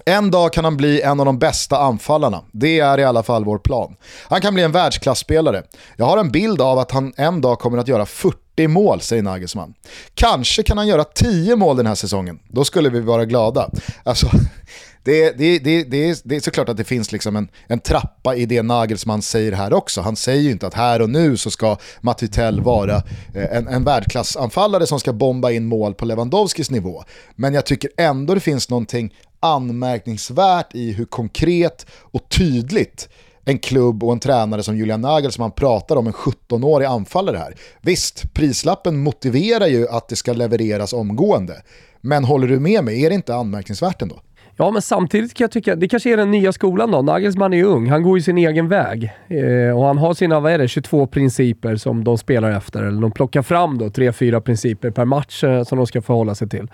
En 0.06 0.32
dag 0.32 0.54
kan 0.54 0.64
han 0.64 0.78
bli 0.78 1.02
en 1.02 1.20
av 1.20 1.26
de 1.26 1.40
bästa 1.40 1.78
anfallarna. 1.78 2.44
Det 2.52 2.80
är 2.80 3.00
i 3.00 3.04
alla 3.04 3.24
fall 3.24 3.46
vår 3.46 3.58
plan. 3.58 3.96
Han 4.24 4.42
kan 4.42 4.54
bli 4.54 4.64
en 4.64 4.72
världsklasspelare. 4.72 5.64
Jag 5.98 6.06
har 6.06 6.18
en 6.18 6.32
bild 6.32 6.62
av 6.62 6.80
att 6.80 6.92
han 6.92 7.14
en 7.18 7.42
dag 7.42 7.60
kommer 7.60 7.78
att 7.78 7.88
göra 7.88 8.06
40 8.06 8.68
mål, 8.68 9.02
säger 9.02 9.24
Nagelsmann. 9.24 9.74
Kanske 10.14 10.64
kan 10.64 10.78
han 10.78 10.88
göra 10.88 11.04
10 11.04 11.56
mål 11.56 11.78
den 11.78 11.86
här 11.86 11.96
säsongen. 11.96 12.40
Då 12.50 12.66
skulle 12.66 12.90
vi 12.90 13.00
vara 13.00 13.26
glada. 13.26 13.70
Alltså, 14.04 14.28
det, 15.08 15.38
det, 15.38 15.60
det, 15.60 15.84
det, 15.84 16.10
är, 16.10 16.18
det 16.24 16.36
är 16.36 16.40
såklart 16.40 16.70
att 16.70 16.78
det 16.78 16.84
finns 16.84 17.12
liksom 17.12 17.36
en, 17.36 17.50
en 17.68 17.80
trappa 17.80 18.36
i 18.36 18.46
det 18.46 18.62
Nagelsmann 18.62 19.22
säger 19.22 19.52
här 19.52 19.74
också. 19.74 20.02
Han 20.02 20.16
säger 20.16 20.42
ju 20.42 20.52
inte 20.52 20.68
att 20.68 20.74
här 20.74 21.02
och 21.02 21.10
nu 21.10 21.38
så 21.38 21.52
ska 21.52 21.78
Matutell 22.02 22.62
vara 22.62 22.96
eh, 23.36 23.58
en, 23.58 23.68
en 23.68 23.84
världsklassanfallare 23.84 24.88
som 24.88 25.00
ska 25.00 25.14
bomba 25.14 25.52
in 25.52 25.66
mål 25.66 25.94
på 25.94 26.06
Lewandowskis 26.06 26.72
nivå. 26.72 27.04
Men 27.36 27.54
jag 27.54 27.66
tycker 27.66 27.90
ändå 27.98 28.34
det 28.34 28.40
finns 28.40 28.70
någonting 28.70 29.14
anmärkningsvärt 29.40 30.76
i 30.76 30.92
hur 30.92 31.06
konkret 31.06 31.86
och 31.92 32.30
tydligt 32.30 33.10
en 33.46 33.60
klubb 33.60 34.04
och 34.04 34.12
en 34.12 34.20
tränare 34.20 34.64
som 34.64 34.78
Julian 34.78 35.02
Nagelsmann 35.02 35.52
pratar 35.52 35.96
om 35.96 36.08
en 36.08 36.14
17-årig 36.14 36.86
anfallare 36.86 37.38
här. 37.38 37.56
Visst, 37.82 38.34
prislappen 38.34 38.98
motiverar 38.98 39.68
ju 39.68 39.88
att 39.88 40.10
det 40.10 40.16
ska 40.16 40.34
levereras 40.34 40.94
omgående. 40.94 41.62
Men 42.02 42.24
håller 42.24 42.48
du 42.48 42.60
med 42.60 42.84
mig, 42.84 43.06
är 43.06 43.10
det 43.10 43.16
inte 43.16 43.36
anmärkningsvärt 43.36 44.02
ändå? 44.02 44.22
Ja, 44.60 44.72
men 44.72 44.82
samtidigt 44.82 45.34
kan 45.34 45.44
jag 45.44 45.52
tycka, 45.52 45.76
det 45.76 45.88
kanske 45.88 46.14
är 46.14 46.18
den 46.18 46.32
nya 46.32 46.54
skolan 46.54 46.92
då. 46.92 47.02
Nagelsmann 47.02 47.54
är 47.54 47.64
ung, 47.64 47.90
han 47.90 48.04
går 48.04 48.18
ju 48.18 48.24
sin 48.24 48.38
egen 48.38 48.68
väg. 48.68 49.14
Eh, 49.28 49.78
och 49.78 49.86
han 49.86 49.98
har 49.98 50.14
sina, 50.14 50.40
vad 50.40 50.52
är 50.52 50.58
det, 50.58 50.68
22 50.68 51.08
principer 51.08 51.76
som 51.76 52.04
de 52.04 52.18
spelar 52.18 52.52
efter. 52.52 52.84
Eller 52.84 53.02
de 53.02 53.12
plockar 53.12 53.42
fram 53.42 53.78
då 53.78 53.90
tre, 53.90 54.14
fyra 54.14 54.42
principer 54.42 54.92
per 54.92 55.06
match 55.06 55.44
eh, 55.44 55.64
som 55.64 55.78
de 55.78 55.88
ska 55.88 56.02
förhålla 56.02 56.36
sig 56.36 56.50
till. 56.50 56.68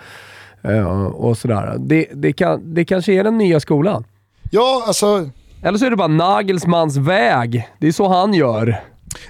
Eh, 0.62 1.06
och 1.06 1.38
sådär. 1.38 1.76
Det, 1.80 2.08
det, 2.14 2.34
kan, 2.34 2.74
det 2.74 2.86
kanske 2.86 3.14
är 3.14 3.24
den 3.24 3.38
nya 3.38 3.60
skolan. 3.60 4.04
Ja, 4.52 4.84
alltså... 4.88 5.30
Eller 5.64 5.78
så 5.78 5.86
är 5.86 5.90
det 5.90 5.96
bara 5.96 6.08
Nagelsmans 6.08 6.98
väg. 6.98 7.70
Det 7.80 7.88
är 7.88 7.92
så 7.92 8.08
han 8.08 8.34
gör. 8.34 8.82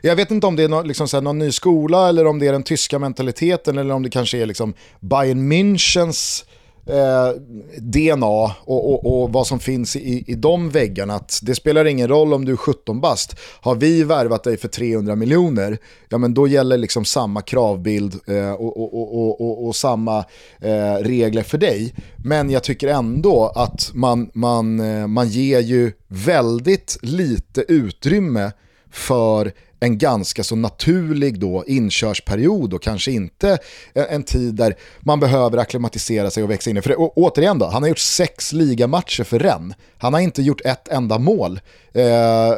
Jag 0.01 0.15
vet 0.15 0.31
inte 0.31 0.47
om 0.47 0.55
det 0.55 0.63
är 0.63 0.69
någon, 0.69 0.87
liksom, 0.87 1.07
här, 1.13 1.21
någon 1.21 1.39
ny 1.39 1.51
skola 1.51 2.09
eller 2.09 2.27
om 2.27 2.39
det 2.39 2.47
är 2.47 2.51
den 2.51 2.63
tyska 2.63 2.99
mentaliteten 2.99 3.77
eller 3.77 3.93
om 3.93 4.03
det 4.03 4.09
kanske 4.09 4.37
är 4.37 4.45
liksom 4.45 4.73
Bayern 4.99 5.51
Münchens 5.51 6.43
eh, 6.85 7.29
DNA 7.77 8.55
och, 8.65 8.93
och, 8.93 9.23
och, 9.23 9.33
vad 9.33 9.47
som 9.47 9.59
finns 9.59 9.95
i, 9.95 10.23
i 10.27 10.35
de 10.35 10.69
väggarna. 10.69 11.15
Att 11.15 11.39
det 11.43 11.55
spelar 11.55 11.85
ingen 11.85 12.07
roll 12.07 12.33
om 12.33 12.45
du 12.45 12.51
är 12.51 12.57
17 12.57 13.01
bast. 13.01 13.35
Har 13.61 13.75
vi 13.75 14.03
värvat 14.03 14.43
dig 14.43 14.57
för 14.57 14.67
300 14.67 15.15
miljoner, 15.15 15.77
ja 16.09 16.17
men 16.17 16.33
då 16.33 16.47
gäller 16.47 16.77
liksom 16.77 17.05
samma 17.05 17.41
kravbild 17.41 18.19
eh, 18.27 18.51
och, 18.51 19.67
och, 19.67 19.75
samma 19.75 20.17
eh, 20.61 20.95
regler 21.01 21.43
för 21.43 21.57
dig. 21.57 21.93
Men 22.17 22.49
jag 22.49 22.63
tycker 22.63 22.87
ändå 22.87 23.51
att 23.55 23.91
man, 23.93 24.29
man, 24.33 24.79
eh, 24.79 25.07
man 25.07 25.27
ger 25.27 25.59
ju 25.59 25.91
väldigt 26.07 26.97
lite 27.01 27.61
utrymme 27.67 28.51
för 28.91 29.51
en 29.83 29.97
ganska 29.97 30.43
så 30.43 30.55
naturlig 30.55 31.39
då 31.39 31.63
inkörsperiod 31.67 32.73
och 32.73 32.81
kanske 32.81 33.11
inte 33.11 33.57
en 33.93 34.23
tid 34.23 34.55
där 34.55 34.75
man 34.99 35.19
behöver 35.19 35.57
akklimatisera 35.57 36.29
sig 36.29 36.43
och 36.43 36.49
växa 36.49 36.69
in 36.69 36.77
i. 36.77 36.81
För 36.81 36.99
och, 36.99 37.17
återigen 37.17 37.59
då, 37.59 37.65
han 37.65 37.83
har 37.83 37.89
gjort 37.89 37.99
sex 37.99 38.53
ligamatcher 38.53 39.23
för 39.23 39.39
Rennes. 39.39 39.75
Han 39.97 40.13
har 40.13 40.19
inte 40.19 40.41
gjort 40.41 40.61
ett 40.65 40.87
enda 40.87 41.17
mål. 41.19 41.59
Eh, 41.93 42.03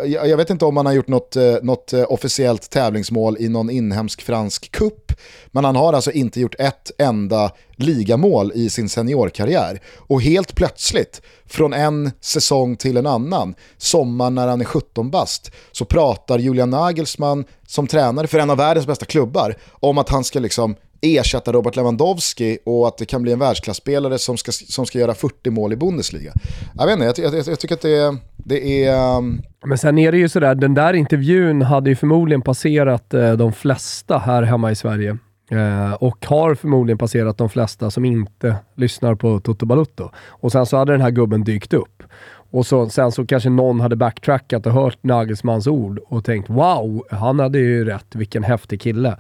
jag 0.06 0.38
vet 0.38 0.50
inte 0.50 0.66
om 0.66 0.78
han 0.78 0.86
har 0.86 0.94
gjort 0.94 1.08
något, 1.08 1.36
eh, 1.36 1.56
något 1.62 1.94
eh, 1.94 2.06
officiellt 2.10 2.70
tävlingsmål 2.70 3.38
i 3.40 3.50
någon 3.50 3.70
inhemsk 3.70 4.22
fransk 4.22 4.72
kupp, 4.72 5.12
men 5.48 5.66
han 5.66 5.76
har 5.76 5.94
alltså 5.94 6.12
inte 6.12 6.42
gjort 6.42 6.56
ett 6.60 6.92
enda 6.98 7.52
ligamål 7.76 8.52
i 8.56 8.70
sin 8.70 8.90
seniorkarriär. 8.90 9.82
Och 9.98 10.22
helt 10.22 10.56
plötsligt, 10.56 11.22
från 11.46 11.74
en 11.74 12.12
säsong 12.22 12.76
till 12.76 12.98
en 12.98 13.08
annan, 13.08 13.56
sommaren 13.78 14.36
när 14.36 14.48
han 14.48 14.62
är 14.62 14.66
17 14.66 15.12
bast, 15.12 15.52
så 15.72 15.86
pratar 15.86 16.40
Julian 16.40 16.70
Nagelsmann 16.70 17.46
som 17.68 17.88
tränare 17.88 18.28
för 18.28 18.40
en 18.40 18.50
av 18.50 18.58
världens 18.58 18.88
bästa 18.88 19.06
klubbar 19.06 19.56
om 19.72 19.98
att 19.98 20.10
han 20.10 20.24
ska 20.24 20.40
liksom 20.40 20.76
ersätta 21.02 21.52
Robert 21.52 21.76
Lewandowski 21.76 22.58
och 22.66 22.88
att 22.88 22.98
det 22.98 23.06
kan 23.06 23.22
bli 23.22 23.32
en 23.32 23.40
världsklasspelare 23.40 24.18
som 24.18 24.38
ska, 24.38 24.52
som 24.52 24.86
ska 24.86 25.00
göra 25.00 25.14
40 25.14 25.50
mål 25.50 25.74
i 25.74 25.76
Bundesliga. 25.76 26.34
Jag 26.76 26.86
vet 26.86 26.94
inte, 26.94 27.22
jag, 27.22 27.34
jag, 27.34 27.48
jag 27.48 27.60
tycker 27.60 27.76
att 27.76 27.82
det 27.82 27.96
är... 27.96 28.18
Det 28.38 28.86
är 28.86 29.18
um... 29.18 29.42
Men 29.66 29.78
sen 29.78 29.98
är 29.98 30.12
det 30.12 30.18
ju 30.18 30.30
sådär, 30.30 30.56
den 30.56 30.74
där 30.74 30.94
intervjun 30.94 31.62
hade 31.62 31.90
ju 31.90 31.96
förmodligen 31.96 32.42
passerat 32.42 33.14
eh, 33.14 33.34
de 33.34 33.54
flesta 33.54 34.18
här 34.18 34.44
hemma 34.44 34.72
i 34.72 34.76
Sverige. 34.76 35.18
Eh, 35.52 35.94
och 35.94 36.26
har 36.26 36.56
förmodligen 36.56 36.98
passerat 36.98 37.38
de 37.38 37.50
flesta 37.50 37.92
som 37.92 38.06
inte 38.06 38.56
lyssnar 38.76 39.16
på 39.16 39.40
Toto 39.40 39.66
Balutto. 39.66 40.10
Och 40.28 40.52
sen 40.52 40.66
så 40.66 40.78
hade 40.78 40.92
den 40.92 41.02
här 41.02 41.12
gubben 41.12 41.44
dykt 41.44 41.74
upp. 41.74 42.04
Och 42.52 42.66
så, 42.66 42.90
sen 42.90 43.12
så 43.12 43.26
kanske 43.26 43.50
någon 43.50 43.80
hade 43.80 43.96
backtrackat 43.96 44.66
och 44.66 44.74
hört 44.74 45.04
Nagelsmans 45.04 45.68
ord 45.68 46.00
och 46.08 46.26
tänkt 46.26 46.50
wow, 46.50 47.08
han 47.12 47.40
hade 47.40 47.60
ju 47.60 47.86
rätt, 47.86 48.16
vilken 48.16 48.44
häftig 48.44 48.82
kille. 48.82 49.18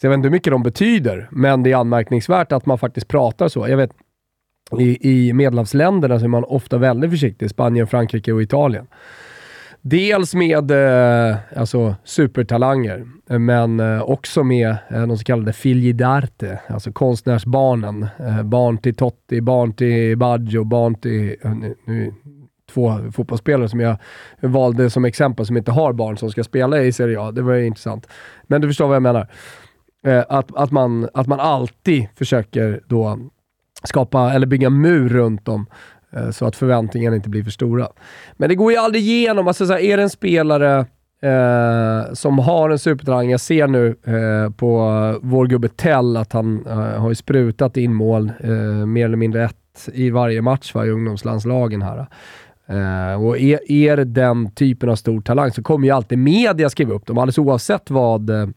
Så 0.00 0.06
jag 0.06 0.10
vet 0.10 0.16
inte 0.16 0.26
hur 0.26 0.32
mycket 0.32 0.50
de 0.50 0.62
betyder, 0.62 1.28
men 1.30 1.62
det 1.62 1.72
är 1.72 1.76
anmärkningsvärt 1.76 2.52
att 2.52 2.66
man 2.66 2.78
faktiskt 2.78 3.08
pratar 3.08 3.48
så. 3.48 3.68
Jag 3.68 3.76
vet, 3.76 3.90
i, 4.78 5.10
i 5.10 5.32
medelhavsländerna 5.32 6.18
så 6.18 6.24
är 6.24 6.28
man 6.28 6.44
ofta 6.44 6.78
väldigt 6.78 7.10
försiktig. 7.10 7.50
Spanien, 7.50 7.86
Frankrike 7.86 8.32
och 8.32 8.42
Italien. 8.42 8.86
Dels 9.82 10.34
med 10.34 10.70
eh, 10.70 11.36
alltså 11.56 11.94
supertalanger, 12.04 13.06
men 13.26 13.80
eh, 13.80 14.02
också 14.02 14.44
med 14.44 14.76
eh, 14.88 15.06
de 15.06 15.18
så 15.18 15.24
kallade 15.24 15.52
figli 15.52 15.92
d'arte, 15.92 16.58
alltså 16.68 16.92
konstnärsbarnen. 16.92 18.06
Eh, 18.18 18.42
barn 18.42 18.78
till 18.78 18.94
Totti, 18.94 19.40
barn 19.40 19.72
till 19.72 20.18
Baggio, 20.18 20.64
barn 20.64 20.94
till... 20.94 21.36
Eh, 21.42 21.54
nu, 21.54 21.74
nu, 21.84 22.14
två 22.74 23.12
fotbollsspelare 23.12 23.68
som 23.68 23.80
jag 23.80 23.96
valde 24.40 24.90
som 24.90 25.04
exempel 25.04 25.46
som 25.46 25.56
inte 25.56 25.70
har 25.70 25.92
barn 25.92 26.16
som 26.16 26.30
ska 26.30 26.44
spela 26.44 26.82
i 26.82 26.92
Serie 26.92 27.20
A. 27.20 27.32
Det 27.32 27.42
var 27.42 27.54
ju 27.54 27.66
intressant. 27.66 28.06
Men 28.46 28.60
du 28.60 28.68
förstår 28.68 28.86
vad 28.86 28.96
jag 28.96 29.02
menar. 29.02 29.28
Eh, 30.04 30.24
att, 30.28 30.56
att, 30.56 30.70
man, 30.70 31.08
att 31.14 31.26
man 31.26 31.40
alltid 31.40 32.08
försöker 32.16 32.80
då 32.86 33.18
skapa, 33.84 34.32
eller 34.32 34.46
bygga 34.46 34.70
mur 34.70 35.08
runt 35.08 35.44
dem 35.44 35.66
Eh, 36.12 36.30
så 36.30 36.46
att 36.46 36.56
förväntningarna 36.56 37.16
inte 37.16 37.28
blir 37.28 37.44
för 37.44 37.50
stora. 37.50 37.88
Men 38.36 38.48
det 38.48 38.54
går 38.54 38.72
ju 38.72 38.78
aldrig 38.78 39.02
igenom. 39.02 39.48
Alltså, 39.48 39.66
så 39.66 39.72
här, 39.72 39.80
är 39.80 39.96
det 39.96 40.02
en 40.02 40.10
spelare 40.10 40.86
eh, 41.22 42.12
som 42.12 42.38
har 42.38 42.70
en 42.70 42.78
supertalang, 42.78 43.30
jag 43.30 43.40
ser 43.40 43.66
nu 43.66 43.96
eh, 44.04 44.52
på 44.52 44.78
vår 45.22 45.46
gubbe 45.46 45.68
Tell 45.68 46.16
att 46.16 46.32
han 46.32 46.66
eh, 46.66 46.76
har 46.76 47.14
sprutat 47.14 47.76
in 47.76 47.94
mål, 47.94 48.32
eh, 48.40 48.50
mer 48.86 49.04
eller 49.04 49.16
mindre 49.16 49.44
ett 49.44 49.56
i 49.92 50.10
varje 50.10 50.42
match 50.42 50.74
va, 50.74 50.86
i 50.86 50.90
ungdomslandslagen 50.90 51.82
här. 51.82 52.06
Eh, 52.66 53.22
och 53.24 53.38
är, 53.38 53.72
är 53.72 53.96
det 53.96 54.04
den 54.04 54.50
typen 54.50 54.88
av 54.88 54.96
stor 54.96 55.20
talang 55.20 55.50
så 55.50 55.62
kommer 55.62 55.86
ju 55.86 55.94
alltid 55.94 56.18
media 56.18 56.70
skriva 56.70 56.94
upp 56.94 57.06
dem, 57.06 57.18
alldeles 57.18 57.38
oavsett 57.38 57.90
vad 57.90 58.30
eh, 58.30 58.48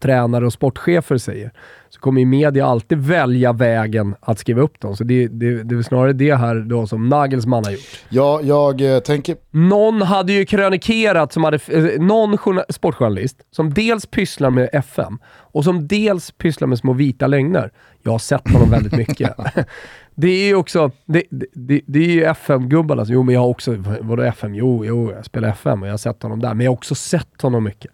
tränare 0.00 0.46
och 0.46 0.52
sportchefer 0.52 1.18
säger, 1.18 1.50
så 1.90 2.00
kommer 2.00 2.20
ju 2.20 2.26
media 2.26 2.66
alltid 2.66 2.98
välja 2.98 3.52
vägen 3.52 4.14
att 4.20 4.38
skriva 4.38 4.62
upp 4.62 4.80
dem. 4.80 4.96
Så 4.96 5.04
det, 5.04 5.28
det, 5.28 5.62
det 5.62 5.74
är 5.74 5.82
snarare 5.82 6.12
det 6.12 6.34
här 6.34 6.54
då 6.54 6.86
som 6.86 7.08
Nagelsmann 7.08 7.64
har 7.64 7.72
gjort. 7.72 8.04
Ja, 8.08 8.40
jag 8.42 8.94
eh, 8.94 8.98
tänker... 8.98 9.36
Någon 9.50 10.02
hade 10.02 10.32
ju 10.32 10.44
krönikerat, 10.44 11.32
som 11.32 11.44
hade, 11.44 11.58
eh, 11.68 12.00
någon 12.00 12.38
sportjournalist, 12.68 13.36
som 13.50 13.74
dels 13.74 14.06
pysslar 14.06 14.50
med 14.50 14.68
FM 14.72 15.18
och 15.28 15.64
som 15.64 15.88
dels 15.88 16.30
pysslar 16.30 16.68
med 16.68 16.78
små 16.78 16.92
vita 16.92 17.26
lögner. 17.26 17.70
Jag 18.02 18.12
har 18.12 18.18
sett 18.18 18.52
honom 18.52 18.70
väldigt 18.70 18.96
mycket. 18.96 19.36
Det 20.14 20.28
är 20.28 20.46
ju 20.46 20.54
också, 20.54 20.90
det, 21.06 21.22
det, 21.30 21.80
det 21.86 21.98
är 21.98 22.12
ju 22.12 22.24
FM-gubbarna. 22.24 23.04
Jo, 23.06 23.22
men 23.22 23.34
jag 23.34 23.40
har 23.40 23.48
också, 23.48 23.76
vadå 24.00 24.22
FM? 24.22 24.54
Jo, 24.54 24.84
jo, 24.84 25.12
jag 25.12 25.24
spelar 25.24 25.48
FM 25.48 25.82
och 25.82 25.88
jag 25.88 25.92
har 25.92 25.98
sett 25.98 26.22
honom 26.22 26.40
där. 26.40 26.54
Men 26.54 26.64
jag 26.64 26.70
har 26.70 26.76
också 26.76 26.94
sett 26.94 27.42
honom 27.42 27.64
mycket. 27.64 27.90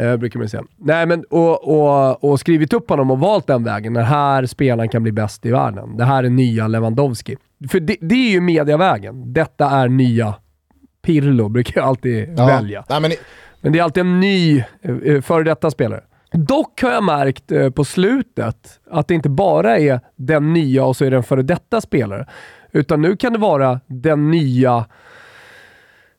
Eh, 0.00 0.16
brukar 0.16 0.38
man 0.38 0.48
säga. 0.48 0.64
Nej, 0.76 1.06
men 1.06 1.24
och, 1.30 1.68
och, 1.68 2.24
och 2.24 2.40
skrivit 2.40 2.72
upp 2.72 2.90
honom 2.90 3.10
och 3.10 3.18
valt 3.18 3.46
den 3.46 3.64
vägen. 3.64 3.94
Den 3.94 4.04
här 4.04 4.46
spelaren 4.46 4.88
kan 4.88 5.02
bli 5.02 5.12
bäst 5.12 5.46
i 5.46 5.50
världen. 5.50 5.96
Det 5.96 6.04
här 6.04 6.24
är 6.24 6.30
nya 6.30 6.68
Lewandowski. 6.68 7.36
För 7.70 7.80
det, 7.80 7.96
det 8.00 8.14
är 8.14 8.30
ju 8.30 8.40
mediavägen. 8.40 9.32
Detta 9.32 9.70
är 9.70 9.88
nya 9.88 10.34
Pirlo, 11.02 11.48
brukar 11.48 11.80
jag 11.80 11.88
alltid 11.88 12.34
ja. 12.36 12.46
välja. 12.46 12.84
Nej, 12.88 13.00
men... 13.00 13.10
men 13.60 13.72
det 13.72 13.78
är 13.78 13.82
alltid 13.82 14.00
en 14.00 14.20
ny, 14.20 14.64
eh, 14.82 15.20
före 15.20 15.44
detta 15.44 15.70
spelare. 15.70 16.00
Dock 16.32 16.82
har 16.82 16.90
jag 16.90 17.04
märkt 17.04 17.52
eh, 17.52 17.70
på 17.70 17.84
slutet 17.84 18.80
att 18.90 19.08
det 19.08 19.14
inte 19.14 19.28
bara 19.28 19.78
är 19.78 20.00
den 20.16 20.52
nya 20.52 20.84
och 20.84 20.96
så 20.96 21.04
är 21.04 21.10
det 21.10 21.16
en 21.16 21.22
före 21.22 21.42
detta 21.42 21.80
spelare. 21.80 22.26
Utan 22.72 23.02
nu 23.02 23.16
kan 23.16 23.32
det 23.32 23.38
vara 23.38 23.80
den 23.86 24.30
nya 24.30 24.84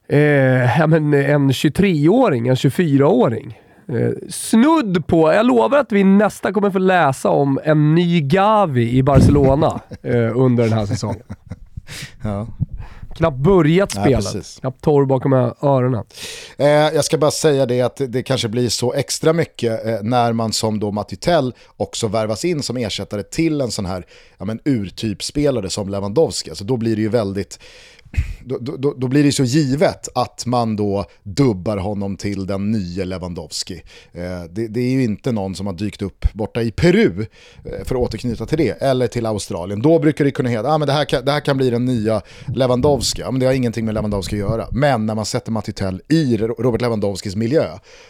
eh, 0.09 0.81
en 0.81 1.51
23-åring, 1.51 2.47
en 2.47 2.55
24-åring. 2.55 3.60
Eh, 3.91 4.29
snudd 4.29 5.07
på, 5.07 5.33
jag 5.33 5.45
lovar 5.45 5.77
att 5.77 5.91
vi 5.91 6.03
nästa 6.03 6.53
kommer 6.53 6.71
få 6.71 6.79
läsa 6.79 7.29
om 7.29 7.59
en 7.63 7.95
ny 7.95 8.21
Gavi 8.21 8.97
i 8.97 9.03
Barcelona 9.03 9.81
eh, 10.01 10.37
under 10.37 10.63
den 10.63 10.73
här 10.73 10.85
säsongen. 10.85 11.23
Ja 12.23 12.47
knappt 13.15 13.37
börjat 13.37 13.91
spela. 13.91 14.29
Ja, 14.33 14.41
knappt 14.59 14.81
torr 14.81 15.05
bakom 15.05 15.33
öronen. 15.33 16.03
Eh, 16.57 16.67
jag 16.67 17.05
ska 17.05 17.17
bara 17.17 17.31
säga 17.31 17.65
det 17.65 17.81
att 17.81 18.01
det 18.07 18.23
kanske 18.23 18.47
blir 18.47 18.69
så 18.69 18.93
extra 18.93 19.33
mycket 19.33 19.85
eh, 19.85 19.97
när 20.01 20.33
man 20.33 20.53
som 20.53 20.79
då 20.79 20.91
Matitell 20.91 21.53
också 21.77 22.07
värvas 22.07 22.45
in 22.45 22.63
som 22.63 22.77
ersättare 22.77 23.23
till 23.23 23.61
en 23.61 23.71
sån 23.71 23.85
här 23.85 24.05
ja, 24.37 24.45
men, 24.45 24.59
urtypspelare 24.65 25.69
som 25.69 25.89
Lewandowski. 25.89 26.49
Alltså, 26.49 26.63
då 26.63 26.77
blir 26.77 26.95
det 26.95 27.01
ju 27.01 27.09
väldigt 27.09 27.59
då, 28.45 28.57
då, 28.77 28.93
då, 28.97 29.07
blir 29.07 29.23
det 29.23 29.31
så 29.31 29.43
givet 29.43 30.09
att 30.15 30.45
man 30.45 30.75
då 30.75 31.05
dubbar 31.23 31.77
honom 31.77 32.17
till 32.17 32.45
den 32.45 32.71
nya 32.71 33.05
Lewandowski. 33.05 33.83
Eh, 34.11 34.43
det, 34.49 34.67
det, 34.67 34.79
är 34.79 34.91
ju 34.91 35.03
inte 35.03 35.31
någon 35.31 35.55
som 35.55 35.67
har 35.67 35.73
dykt 35.73 36.01
upp 36.01 36.25
borta 36.33 36.61
i 36.61 36.71
Peru, 36.71 37.25
eh, 37.65 37.85
för 37.85 37.95
att 37.95 38.01
återknyta 38.01 38.45
till 38.45 38.57
det, 38.57 38.81
eller 38.81 39.07
till 39.07 39.25
Australien. 39.25 39.81
Då 39.81 39.99
brukar 39.99 40.25
det 40.25 40.31
kunna 40.31 40.49
heta 40.49 40.69
att 40.69 40.81
ah, 40.81 40.85
det, 40.85 40.93
här 40.93 41.05
kan, 41.05 41.25
det 41.25 41.31
här 41.31 41.39
kan 41.39 41.57
bli 41.57 41.69
den 41.69 41.85
nya 41.85 42.21
Lewandowski. 42.55 43.21
Ja, 43.21 43.31
men 43.31 43.39
det 43.39 43.45
har 43.45 43.53
ingenting 43.53 43.85
med 43.85 43.93
Lewandowski 43.93 44.35
att 44.35 44.49
göra. 44.49 44.67
Men 44.71 45.05
när 45.05 45.15
man 45.15 45.25
sätter 45.25 45.51
Matitell 45.51 46.01
i 46.09 46.37
Robert 46.37 46.81
Lewandowskis 46.81 47.35
miljö, 47.35 47.65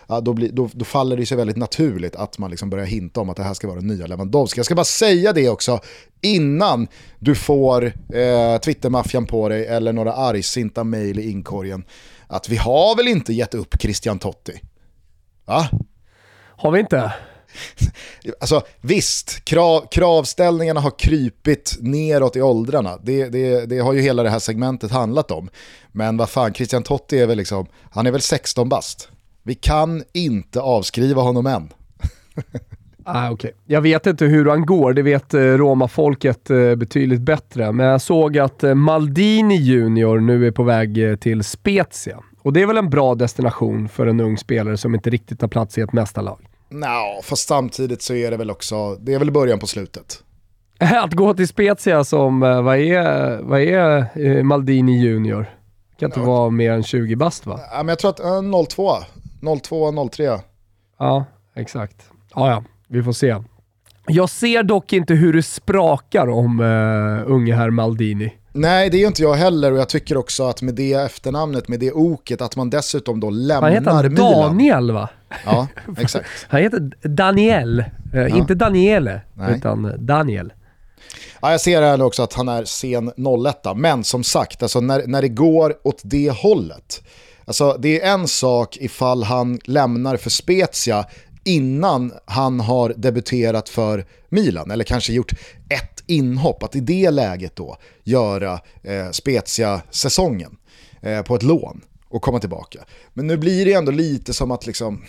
ja, 0.08 0.22
då, 0.22 0.34
blir, 0.34 0.51
då, 0.51 0.70
då, 0.74 0.86
faller 0.86 1.17
det 1.17 1.25
sig 1.25 1.38
väldigt 1.38 1.58
naturligt 1.58 2.15
att 2.15 2.38
man 2.38 2.51
liksom 2.51 2.70
börjar 2.70 2.86
hinta 2.86 3.22
om 3.22 3.29
att 3.29 3.38
det 3.38 3.43
här 3.43 3.53
ska 3.53 3.67
vara 3.67 3.79
den 3.79 3.88
nya 3.88 4.08
Lewandowski. 4.08 4.60
Jag 4.60 4.65
ska 4.65 4.75
bara 4.75 4.84
säga 4.84 5.34
det 5.34 5.50
också 5.50 5.79
innan 6.21 6.87
du 7.19 7.35
får 7.35 7.85
eh, 8.13 8.57
Twittermaffian 8.57 9.25
på 9.25 9.49
dig 9.49 9.65
eller 9.65 9.93
några 9.93 10.13
argsinta 10.13 10.83
mail 10.83 11.19
i 11.19 11.29
inkorgen 11.29 11.83
att 12.27 12.49
vi 12.49 12.57
har 12.57 12.95
väl 12.95 13.07
inte 13.07 13.33
gett 13.33 13.53
upp 13.53 13.81
Christian 13.81 14.19
Totti? 14.19 14.61
Va? 15.45 15.69
Har 16.57 16.71
vi 16.71 16.79
inte? 16.79 17.13
alltså 18.39 18.61
visst, 18.81 19.45
krav, 19.45 19.87
kravställningarna 19.91 20.79
har 20.79 20.99
krypit 20.99 21.77
neråt 21.79 22.35
i 22.35 22.41
åldrarna. 22.41 22.97
Det, 23.03 23.29
det, 23.29 23.65
det 23.65 23.79
har 23.79 23.93
ju 23.93 24.01
hela 24.01 24.23
det 24.23 24.29
här 24.29 24.39
segmentet 24.39 24.91
handlat 24.91 25.31
om. 25.31 25.49
Men 25.91 26.17
vad 26.17 26.29
fan, 26.29 26.53
Christian 26.53 26.83
Totti 26.83 27.19
är 27.19 27.27
väl 27.27 27.37
liksom, 27.37 27.67
han 27.91 28.07
är 28.07 28.11
väl 28.11 28.21
16 28.21 28.69
bast. 28.69 29.09
Vi 29.43 29.55
kan 29.55 30.03
inte 30.13 30.61
avskriva 30.61 31.21
honom 31.21 31.47
än. 31.47 31.69
Ah, 33.13 33.32
okay. 33.32 33.51
Jag 33.65 33.82
vet 33.82 34.08
inte 34.08 34.25
hur 34.25 34.46
han 34.46 34.65
går, 34.65 34.94
det 34.94 35.01
vet 35.01 35.34
eh, 35.34 35.39
Roma-folket 35.39 36.50
eh, 36.50 36.75
betydligt 36.75 37.22
bättre. 37.22 37.72
Men 37.72 37.86
jag 37.86 38.01
såg 38.01 38.38
att 38.38 38.63
eh, 38.63 38.74
Maldini 38.74 39.56
Junior 39.56 40.20
nu 40.20 40.48
är 40.48 40.51
på 40.51 40.63
väg 40.63 41.18
till 41.20 41.44
Spezia. 41.44 42.20
Och 42.41 42.53
det 42.53 42.62
är 42.62 42.65
väl 42.65 42.77
en 42.77 42.89
bra 42.89 43.15
destination 43.15 43.89
för 43.89 44.08
en 44.08 44.20
ung 44.20 44.38
spelare 44.38 44.77
som 44.77 44.96
inte 44.96 45.10
riktigt 45.10 45.41
har 45.41 45.48
plats 45.48 45.77
i 45.77 45.82
ett 45.82 45.94
mästarlag? 45.94 46.39
Nja, 46.70 47.22
fast 47.24 47.48
samtidigt 47.48 48.01
så 48.01 48.13
är 48.13 48.32
det 48.32 48.38
väl 48.38 48.51
också, 48.51 48.96
det 48.96 49.13
är 49.13 49.20
väl 49.20 49.32
början 49.32 49.60
på 49.60 49.68
slutet. 49.68 50.24
Att 51.03 51.13
gå 51.13 51.34
till 51.34 51.48
Spezia 51.48 52.03
som, 52.03 52.39
vad 52.39 52.77
är, 52.77 53.38
vad 53.41 53.62
är 53.62 54.44
Maldini 54.44 55.01
Junior? 55.01 55.46
Kan 56.00 56.08
inte 56.08 56.20
ja. 56.20 56.25
vara 56.25 56.50
mer 56.50 56.72
än 56.72 56.84
20 56.84 57.15
bast 57.15 57.46
va? 57.46 57.60
Ja, 57.72 57.77
men 57.77 57.88
jag 57.88 58.00
tror 58.00 58.10
att 58.10 58.70
02, 58.70 58.94
02, 59.63 60.10
03. 60.10 60.39
Ja, 61.00 61.25
exakt. 61.56 62.10
Ja, 62.36 62.50
ja 62.50 62.63
vi 62.91 63.03
får 63.03 63.13
se. 63.13 63.36
Jag 64.07 64.29
ser 64.29 64.63
dock 64.63 64.93
inte 64.93 65.13
hur 65.13 65.33
det 65.33 65.43
sprakar 65.43 66.27
om 66.27 66.60
uh, 66.60 67.31
unge 67.31 67.55
herr 67.55 67.69
Maldini. 67.69 68.33
Nej, 68.53 68.89
det 68.89 69.03
är 69.03 69.07
inte 69.07 69.21
jag 69.21 69.33
heller 69.33 69.71
och 69.71 69.77
jag 69.77 69.89
tycker 69.89 70.17
också 70.17 70.43
att 70.43 70.62
med 70.62 70.75
det 70.75 70.93
efternamnet, 70.93 71.67
med 71.67 71.79
det 71.79 71.91
oket, 71.91 72.41
att 72.41 72.55
man 72.55 72.69
dessutom 72.69 73.19
då 73.19 73.29
lämnar 73.29 73.69
Milan. 73.69 73.95
Han 73.95 74.03
heter 74.03 74.15
Daniel 74.15 74.91
va? 74.91 75.10
Ja, 75.45 75.67
exakt. 75.98 76.27
han 76.48 76.62
heter 76.62 77.07
Daniel, 77.07 77.79
uh, 78.13 78.21
ja. 78.21 78.27
inte 78.27 78.55
Daniele, 78.55 79.21
Nej. 79.33 79.57
utan 79.57 79.93
Daniel. 79.98 80.53
Ja, 81.41 81.51
jag 81.51 81.62
ser 81.62 81.81
här 81.81 82.01
också 82.01 82.24
att 82.24 82.33
han 82.33 82.48
är 82.48 82.63
sen 82.63 83.12
01 83.65 83.77
men 83.77 84.03
som 84.03 84.24
sagt, 84.24 84.63
alltså 84.63 84.79
när, 84.79 85.07
när 85.07 85.21
det 85.21 85.29
går 85.29 85.75
åt 85.83 86.01
det 86.03 86.31
hållet, 86.31 87.01
Alltså, 87.45 87.77
det 87.79 88.01
är 88.01 88.13
en 88.13 88.27
sak 88.27 88.77
ifall 88.77 89.24
han 89.24 89.60
lämnar 89.65 90.17
för 90.17 90.29
Spezia 90.29 91.05
innan 91.43 92.13
han 92.25 92.60
har 92.60 92.93
debuterat 92.98 93.69
för 93.69 94.05
Milan, 94.29 94.71
eller 94.71 94.83
kanske 94.83 95.13
gjort 95.13 95.31
ett 95.69 96.03
inhopp, 96.07 96.63
att 96.63 96.75
i 96.75 96.79
det 96.79 97.12
läget 97.12 97.55
då 97.55 97.77
göra 98.03 98.60
eh, 98.83 99.12
Spezia-säsongen 99.12 100.57
eh, 101.01 101.21
på 101.21 101.36
ett 101.36 101.43
lån 101.43 101.81
och 102.10 102.21
komma 102.21 102.39
tillbaka. 102.39 102.79
Men 103.13 103.27
nu 103.27 103.38
blir 103.38 103.65
det 103.65 103.74
ändå 103.74 103.91
lite 103.91 104.33
som 104.33 104.51
att 104.51 104.67
liksom, 104.67 105.03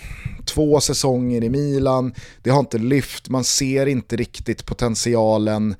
två 0.45 0.81
säsonger 0.81 1.45
i 1.45 1.49
Milan, 1.49 2.15
det 2.43 2.51
har 2.51 2.61
inte 2.61 2.79
lyft, 2.79 3.29
man 3.29 3.45
ser 3.45 3.87
inte 3.87 4.17
riktigt 4.17 4.67
potentialen. 4.67 5.75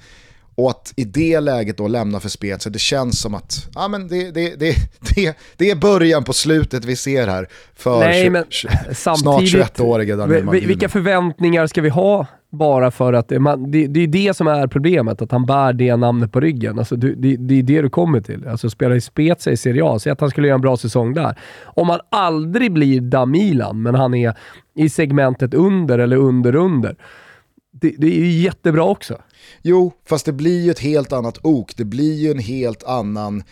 Och 0.63 0.71
att 0.71 0.93
i 0.97 1.05
det 1.05 1.41
läget 1.41 1.77
då 1.77 1.89
lämna 1.89 2.21
för 2.21 2.29
Spezia, 2.29 2.73
det 2.73 2.79
känns 2.79 3.21
som 3.21 3.35
att 3.35 3.69
ja, 3.75 3.89
men 3.89 4.09
det, 4.09 4.31
det, 4.31 4.55
det, 4.57 4.75
det, 5.15 5.37
det 5.57 5.71
är 5.71 5.77
början 5.77 6.25
på 6.25 6.33
slutet 6.33 6.85
vi 6.85 6.97
ser 6.97 7.29
här 7.29 7.49
för 7.75 7.99
Nej, 7.99 8.31
men 8.31 8.45
snart 8.95 9.43
21-åriga 9.43 10.17
Daniel 10.17 10.45
Maldini. 10.45 10.67
Vilka 10.67 10.89
förväntningar 10.89 11.67
ska 11.67 11.81
vi 11.81 11.89
ha 11.89 12.27
bara 12.51 12.91
för 12.91 13.13
att 13.13 13.29
det, 13.29 13.39
man, 13.39 13.71
det, 13.71 13.87
det 13.87 14.01
är 14.01 14.07
det 14.07 14.37
som 14.37 14.47
är 14.47 14.67
problemet, 14.67 15.23
att 15.23 15.33
han 15.33 15.47
bär 15.47 15.73
det 15.73 15.97
namnet 15.97 16.33
på 16.33 16.41
ryggen. 16.41 16.79
Alltså, 16.79 16.97
det, 16.97 17.15
det, 17.15 17.37
det 17.37 17.59
är 17.59 17.63
det 17.63 17.83
du 17.83 17.91
kommer 17.91 18.21
till. 18.21 18.49
Alltså 18.49 18.71
spela 18.71 18.97
i 18.97 19.01
Spezia 19.01 19.53
i 19.53 19.57
Serie 19.57 19.85
A, 19.85 19.99
säg 19.99 20.13
att 20.13 20.21
han 20.21 20.31
skulle 20.31 20.49
göra 20.49 20.55
en 20.55 20.61
bra 20.61 20.77
säsong 20.77 21.15
där. 21.15 21.39
Om 21.65 21.89
han 21.89 22.01
aldrig 22.11 22.73
blir 22.73 23.01
da 23.01 23.27
Milan, 23.27 23.83
men 23.83 23.95
han 23.95 24.15
är 24.15 24.35
i 24.75 24.89
segmentet 24.89 25.55
under 25.55 25.99
eller 25.99 26.17
under-under, 26.17 26.97
det, 27.73 27.95
det 27.99 28.07
är 28.07 28.25
ju 28.25 28.31
jättebra 28.31 28.85
också. 28.85 29.19
Jo, 29.63 29.93
fast 30.05 30.27
det 30.27 30.33
blir 30.33 30.61
ju 30.61 30.71
ett 30.71 30.79
helt 30.79 31.13
annat 31.13 31.39
ok. 31.43 31.77
Det 31.77 31.85
blir 31.85 32.15
ju 32.15 32.31
en 32.31 32.39
helt 32.39 32.85
annan 32.85 33.43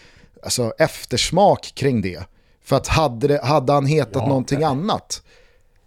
alltså, 0.43 0.73
eftersmak 0.79 1.73
kring 1.75 2.03
det. 2.03 2.25
För 2.63 2.77
att 2.77 2.89
hade, 2.89 3.29
det, 3.29 3.45
hade 3.45 3.73
han 3.73 3.87
hetat 3.87 4.23
ja, 4.23 4.29
någonting 4.29 4.59
nej. 4.59 4.69
annat, 4.69 5.23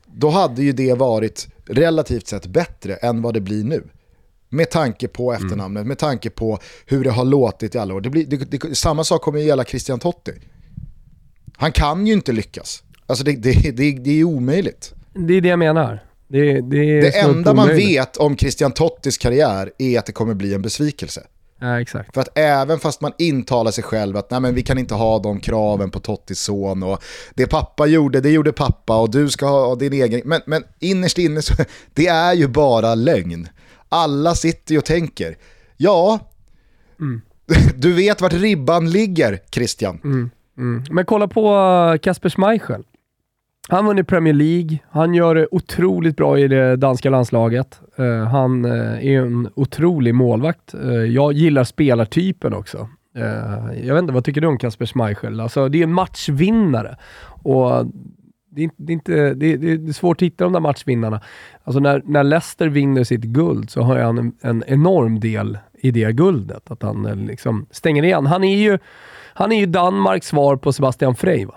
då 0.05 0.29
hade 0.29 0.63
ju 0.63 0.71
det 0.71 0.93
varit 0.93 1.47
relativt 1.65 2.27
sett 2.27 2.45
bättre 2.45 2.95
än 2.95 3.21
vad 3.21 3.33
det 3.33 3.41
blir 3.41 3.63
nu. 3.63 3.83
Med 4.49 4.71
tanke 4.71 5.07
på 5.07 5.31
mm. 5.31 5.43
efternamnet, 5.43 5.81
mm. 5.81 5.87
med 5.87 5.97
tanke 5.97 6.29
på 6.29 6.59
hur 6.85 7.03
det 7.03 7.11
har 7.11 7.25
låtit 7.25 7.75
i 7.75 7.77
alla 7.77 7.93
år. 7.93 8.01
Det 8.01 8.09
blir, 8.09 8.25
det, 8.25 8.37
det, 8.37 8.75
samma 8.75 9.03
sak 9.03 9.21
kommer 9.21 9.39
ju 9.39 9.45
gälla 9.45 9.63
Christian 9.63 9.99
Totti. 9.99 10.31
Han 11.57 11.71
kan 11.71 12.07
ju 12.07 12.13
inte 12.13 12.31
lyckas. 12.31 12.83
Alltså 13.05 13.23
det, 13.23 13.31
det, 13.31 13.71
det, 13.71 13.91
det 13.91 14.19
är 14.19 14.23
omöjligt. 14.23 14.93
Det 15.13 15.33
är 15.33 15.41
det 15.41 15.49
jag 15.49 15.59
menar. 15.59 16.03
Det, 16.33 16.61
det, 16.61 17.01
det 17.01 17.19
enda 17.19 17.53
man 17.53 17.67
vet 17.67 18.17
om 18.17 18.37
Christian 18.37 18.71
Tottis 18.71 19.17
karriär 19.17 19.71
är 19.77 19.99
att 19.99 20.05
det 20.05 20.11
kommer 20.11 20.33
bli 20.33 20.53
en 20.53 20.61
besvikelse. 20.61 21.21
Ja, 21.59 21.81
exakt. 21.81 22.13
För 22.13 22.21
att 22.21 22.37
även 22.37 22.79
fast 22.79 23.01
man 23.01 23.11
intalar 23.17 23.71
sig 23.71 23.83
själv 23.83 24.17
att 24.17 24.31
Nej, 24.31 24.39
men 24.39 24.55
vi 24.55 24.63
kan 24.63 24.77
inte 24.77 24.93
ha 24.93 25.19
de 25.19 25.39
kraven 25.39 25.91
på 25.91 25.99
Tottis 25.99 26.39
son 26.39 26.83
och 26.83 27.03
det 27.33 27.47
pappa 27.47 27.85
gjorde, 27.85 28.21
det 28.21 28.29
gjorde 28.29 28.51
pappa 28.51 28.97
och 28.97 29.11
du 29.11 29.29
ska 29.29 29.45
ha 29.45 29.75
din 29.75 29.93
egen. 29.93 30.21
Men, 30.25 30.41
men 30.45 30.63
innerst 30.79 31.17
inne 31.17 31.41
så 31.41 31.53
det 31.93 32.07
är 32.07 32.33
ju 32.33 32.47
bara 32.47 32.95
lögn. 32.95 33.47
Alla 33.89 34.35
sitter 34.35 34.73
ju 34.73 34.77
och 34.77 34.85
tänker, 34.85 35.37
ja, 35.77 36.19
mm. 36.99 37.21
du 37.75 37.93
vet 37.93 38.21
vart 38.21 38.33
ribban 38.33 38.91
ligger 38.91 39.39
Christian. 39.51 39.99
Mm. 40.03 40.29
Mm. 40.57 40.83
Men 40.91 41.05
kolla 41.05 41.27
på 41.27 41.43
Kasper 42.01 42.29
Schmeichel. 42.29 42.83
Han 43.69 43.85
vunnit 43.85 44.07
Premier 44.07 44.33
League, 44.33 44.79
han 44.89 45.13
gör 45.13 45.35
det 45.35 45.47
otroligt 45.51 46.17
bra 46.17 46.39
i 46.39 46.47
det 46.47 46.75
danska 46.75 47.09
landslaget. 47.09 47.79
Uh, 47.99 48.23
han 48.23 48.65
uh, 48.65 49.07
är 49.07 49.21
en 49.21 49.49
otrolig 49.55 50.15
målvakt. 50.15 50.75
Uh, 50.75 50.93
jag 50.93 51.33
gillar 51.33 51.63
spelartypen 51.63 52.53
också. 52.53 52.89
jag 53.83 53.93
vet 53.93 54.01
inte, 54.01 54.13
vad 54.13 54.25
tycker 54.25 54.41
du 54.41 54.47
om 54.47 54.57
Kasper 54.57 54.85
Schmeichel? 54.85 55.39
Alltså, 55.39 55.69
det 55.69 55.79
är 55.79 55.83
en 55.83 55.93
matchvinnare. 55.93 56.97
Och 57.43 57.85
det 58.49 58.63
är, 58.63 58.69
det, 58.77 58.91
är 58.91 58.93
inte, 58.93 59.33
det, 59.33 59.53
är, 59.53 59.57
det 59.57 59.89
är 59.89 59.93
svårt 59.93 60.17
att 60.17 60.25
hitta 60.25 60.43
de 60.43 60.53
där 60.53 60.59
matchvinnarna. 60.59 61.21
Alltså 61.63 61.79
när, 61.79 62.01
när 62.05 62.23
Leicester 62.23 62.67
vinner 62.67 63.03
sitt 63.03 63.23
guld 63.23 63.69
så 63.69 63.81
har 63.81 63.99
han 63.99 64.17
en, 64.17 64.33
en 64.41 64.63
enorm 64.67 65.19
del 65.19 65.57
i 65.73 65.91
det 65.91 66.11
guldet. 66.11 66.71
Att 66.71 66.83
han 66.83 67.25
liksom 67.27 67.65
stänger 67.71 68.03
igen. 68.03 68.25
Han 68.25 68.43
är 68.43 68.57
ju, 68.57 68.77
han 69.33 69.51
är 69.51 69.59
ju 69.59 69.65
Danmarks 69.65 70.27
svar 70.27 70.55
på 70.55 70.73
Sebastian 70.73 71.15
Frey. 71.15 71.45
Va? 71.45 71.55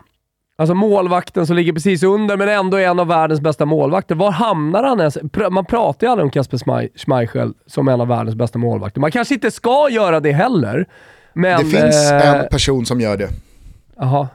Alltså 0.58 0.74
målvakten 0.74 1.46
som 1.46 1.56
ligger 1.56 1.72
precis 1.72 2.02
under, 2.02 2.36
men 2.36 2.48
ändå 2.48 2.76
är 2.76 2.88
en 2.88 3.00
av 3.00 3.06
världens 3.06 3.40
bästa 3.40 3.64
målvakter. 3.64 4.14
Var 4.14 4.30
hamnar 4.30 4.82
han 4.82 5.00
ens? 5.00 5.18
Man 5.50 5.64
pratar 5.64 6.06
ju 6.06 6.10
aldrig 6.10 6.24
om 6.24 6.30
Kasper 6.30 6.58
Schmeichel 6.98 7.54
som 7.66 7.88
en 7.88 8.00
av 8.00 8.08
världens 8.08 8.36
bästa 8.36 8.58
målvakter. 8.58 9.00
Man 9.00 9.10
kanske 9.10 9.34
inte 9.34 9.50
ska 9.50 9.88
göra 9.90 10.20
det 10.20 10.32
heller. 10.32 10.86
Men, 11.32 11.64
det 11.64 11.70
finns 11.70 12.10
eh, 12.10 12.34
en 12.34 12.48
person 12.48 12.86
som 12.86 13.00
gör 13.00 13.16
det. 13.16 13.28
Aha. 14.00 14.28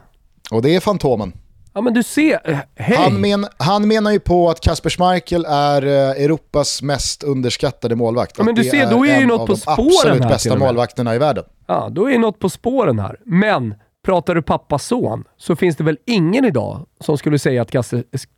Och 0.50 0.62
det 0.62 0.74
är 0.74 0.80
Fantomen. 0.80 1.32
Ja 1.74 1.80
men 1.80 1.94
du 1.94 2.02
ser, 2.02 2.50
eh, 2.50 2.58
hej! 2.76 2.96
Han, 2.96 3.20
men, 3.20 3.46
han 3.56 3.88
menar 3.88 4.10
ju 4.10 4.20
på 4.20 4.50
att 4.50 4.60
Kasper 4.60 4.90
Schmeichel 4.90 5.44
är 5.48 5.86
eh, 5.86 6.24
Europas 6.24 6.82
mest 6.82 7.22
underskattade 7.22 7.96
målvakt. 7.96 8.34
Ja, 8.38 8.44
men 8.44 8.54
du 8.54 8.64
ser, 8.64 8.90
då 8.90 9.06
är 9.06 9.20
ju 9.20 9.26
något 9.26 9.46
på 9.46 9.56
spåren 9.56 9.78
här. 9.78 10.10
absolut 10.10 10.28
bästa 10.28 10.56
målvakterna 10.56 11.14
i 11.14 11.18
världen. 11.18 11.44
Ja, 11.66 11.88
då 11.90 12.10
är 12.10 12.18
något 12.18 12.38
på 12.38 12.48
spåren 12.48 12.98
här. 12.98 13.16
Men 13.24 13.74
pratar 14.02 14.34
du 14.34 14.42
pappa-son 14.42 15.24
så 15.36 15.56
finns 15.56 15.76
det 15.76 15.84
väl 15.84 15.98
ingen 16.06 16.44
idag 16.44 16.86
som 17.00 17.18
skulle 17.18 17.38
säga 17.38 17.62
att 17.62 17.70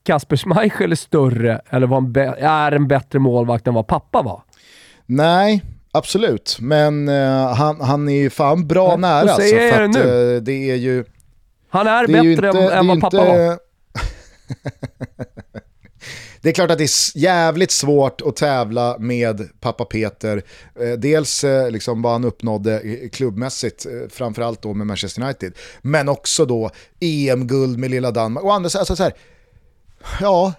Kasper 0.03 0.37
Schmeichel 0.37 0.92
är 0.92 0.96
större 0.96 1.61
eller 1.70 1.87
en 1.87 2.12
är 2.40 2.72
en 2.72 2.88
bättre 2.88 3.18
målvakt 3.18 3.66
än 3.66 3.74
vad 3.74 3.87
pappa 3.87 4.22
var? 4.22 4.42
Nej, 5.07 5.62
absolut. 5.92 6.57
Men 6.61 7.09
uh, 7.09 7.55
han, 7.55 7.81
han 7.81 8.09
är 8.09 8.22
ju 8.22 8.31
fan 8.31 8.66
bra 8.66 8.88
Nej, 8.88 8.98
nära. 8.98 9.33
Alltså, 9.33 9.57
för 9.57 9.83
att, 9.83 9.96
uh, 9.96 10.42
det 10.42 10.70
är 10.70 10.77
ju... 10.77 11.05
Han 11.68 11.87
är, 11.87 12.05
är 12.05 12.07
bättre 12.07 12.48
inte, 12.48 12.74
än 12.74 12.87
vad 12.87 13.00
pappa 13.00 13.16
inte... 13.16 13.38
var. 13.38 13.59
Det 16.44 16.50
är 16.50 16.54
klart 16.54 16.70
att 16.70 16.78
det 16.78 16.85
är 16.85 17.18
jävligt 17.18 17.70
svårt 17.70 18.20
att 18.20 18.37
tävla 18.37 18.96
med 18.98 19.48
pappa 19.61 19.85
Peter. 19.85 20.42
Eh, 20.80 20.92
dels 20.92 21.44
eh, 21.44 21.70
liksom 21.70 22.02
vad 22.02 22.12
han 22.12 22.24
uppnådde 22.24 22.80
eh, 22.80 23.09
klubbmässigt, 23.09 23.87
framförallt 24.11 24.62
då 24.62 24.74
med 24.74 24.87
Manchester 24.87 25.22
United. 25.22 25.52
Men 25.83 26.09
också 26.09 26.46
då 26.46 26.70
EM-guld 27.00 27.78
med 27.78 27.90
lilla 27.90 28.11
Danmark. 28.11 28.44
Och 28.44 28.54
andra, 28.54 28.78
alltså 28.78 28.96
så 28.96 29.02
här, 29.02 29.14
ja, 30.20 30.52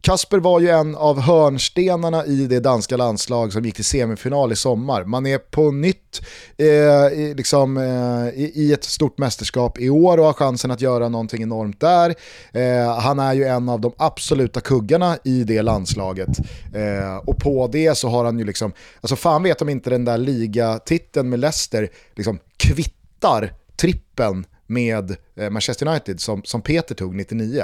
Kasper 0.00 0.38
var 0.38 0.60
ju 0.60 0.68
en 0.68 0.94
av 0.94 1.20
hörnstenarna 1.20 2.26
i 2.26 2.46
det 2.46 2.60
danska 2.60 2.96
landslag 2.96 3.52
som 3.52 3.64
gick 3.64 3.74
till 3.74 3.84
semifinal 3.84 4.52
i 4.52 4.56
sommar. 4.56 5.04
Man 5.04 5.26
är 5.26 5.38
på 5.38 5.70
nytt 5.70 6.20
eh, 6.56 7.36
liksom, 7.36 7.76
eh, 7.76 8.40
i, 8.40 8.72
ett 8.72 8.84
stort 8.84 9.18
mästerskap 9.18 9.78
i 9.78 9.90
år 9.90 10.18
och 10.18 10.24
har 10.24 10.32
chansen 10.32 10.70
att 10.70 10.80
göra 10.80 11.08
någonting 11.08 11.42
enormt 11.42 11.80
där. 11.80 12.14
Eh, 12.52 12.98
han 12.98 13.18
är 13.18 13.34
ju 13.34 13.44
en 13.44 13.68
av 13.68 13.80
de 13.80 13.92
absoluta 13.96 14.60
kuggarna 14.60 15.18
i 15.24 15.44
det 15.44 15.62
landslaget. 15.62 16.38
Eh, 16.74 17.16
och 17.16 17.38
på 17.38 17.66
det 17.66 17.98
så 17.98 18.08
har 18.08 18.24
han 18.24 18.38
ju 18.38 18.44
liksom, 18.44 18.72
alltså 19.00 19.16
fan 19.16 19.42
vet 19.42 19.62
om 19.62 19.68
inte 19.68 19.90
den 19.90 20.04
där 20.04 20.18
ligatiteln 20.18 21.28
med 21.28 21.38
Leicester 21.38 21.88
liksom 22.14 22.38
kvittar 22.56 23.52
trippen 23.76 24.46
med 24.66 25.16
eh, 25.36 25.50
Manchester 25.50 25.88
United 25.88 26.20
som, 26.20 26.42
som 26.44 26.62
Peter 26.62 26.94
tog 26.94 27.14
99. 27.14 27.62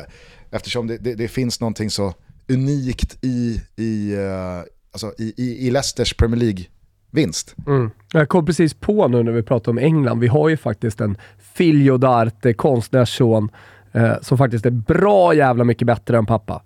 Eftersom 0.52 0.86
det, 0.86 0.98
det, 0.98 1.14
det 1.14 1.28
finns 1.28 1.60
någonting 1.60 1.90
så 1.90 2.14
unikt 2.48 3.18
i, 3.24 3.62
i, 3.76 4.16
uh, 4.16 4.62
alltså 4.92 5.12
i, 5.18 5.34
i, 5.36 5.66
i 5.66 5.70
Leicesters 5.70 6.14
Premier 6.14 6.40
League-vinst. 6.40 7.54
Mm. 7.66 7.90
Jag 8.12 8.28
kom 8.28 8.46
precis 8.46 8.74
på 8.74 9.08
nu 9.08 9.22
när 9.22 9.32
vi 9.32 9.42
pratar 9.42 9.72
om 9.72 9.78
England, 9.78 10.20
vi 10.20 10.26
har 10.26 10.48
ju 10.48 10.56
faktiskt 10.56 11.00
en 11.00 11.16
Filio 11.54 11.96
d'Arte, 11.96 12.52
konstnärsson, 12.52 13.48
eh, 13.92 14.20
som 14.20 14.38
faktiskt 14.38 14.66
är 14.66 14.70
bra 14.70 15.34
jävla 15.34 15.64
mycket 15.64 15.86
bättre 15.86 16.18
än 16.18 16.26
pappa. 16.26 16.62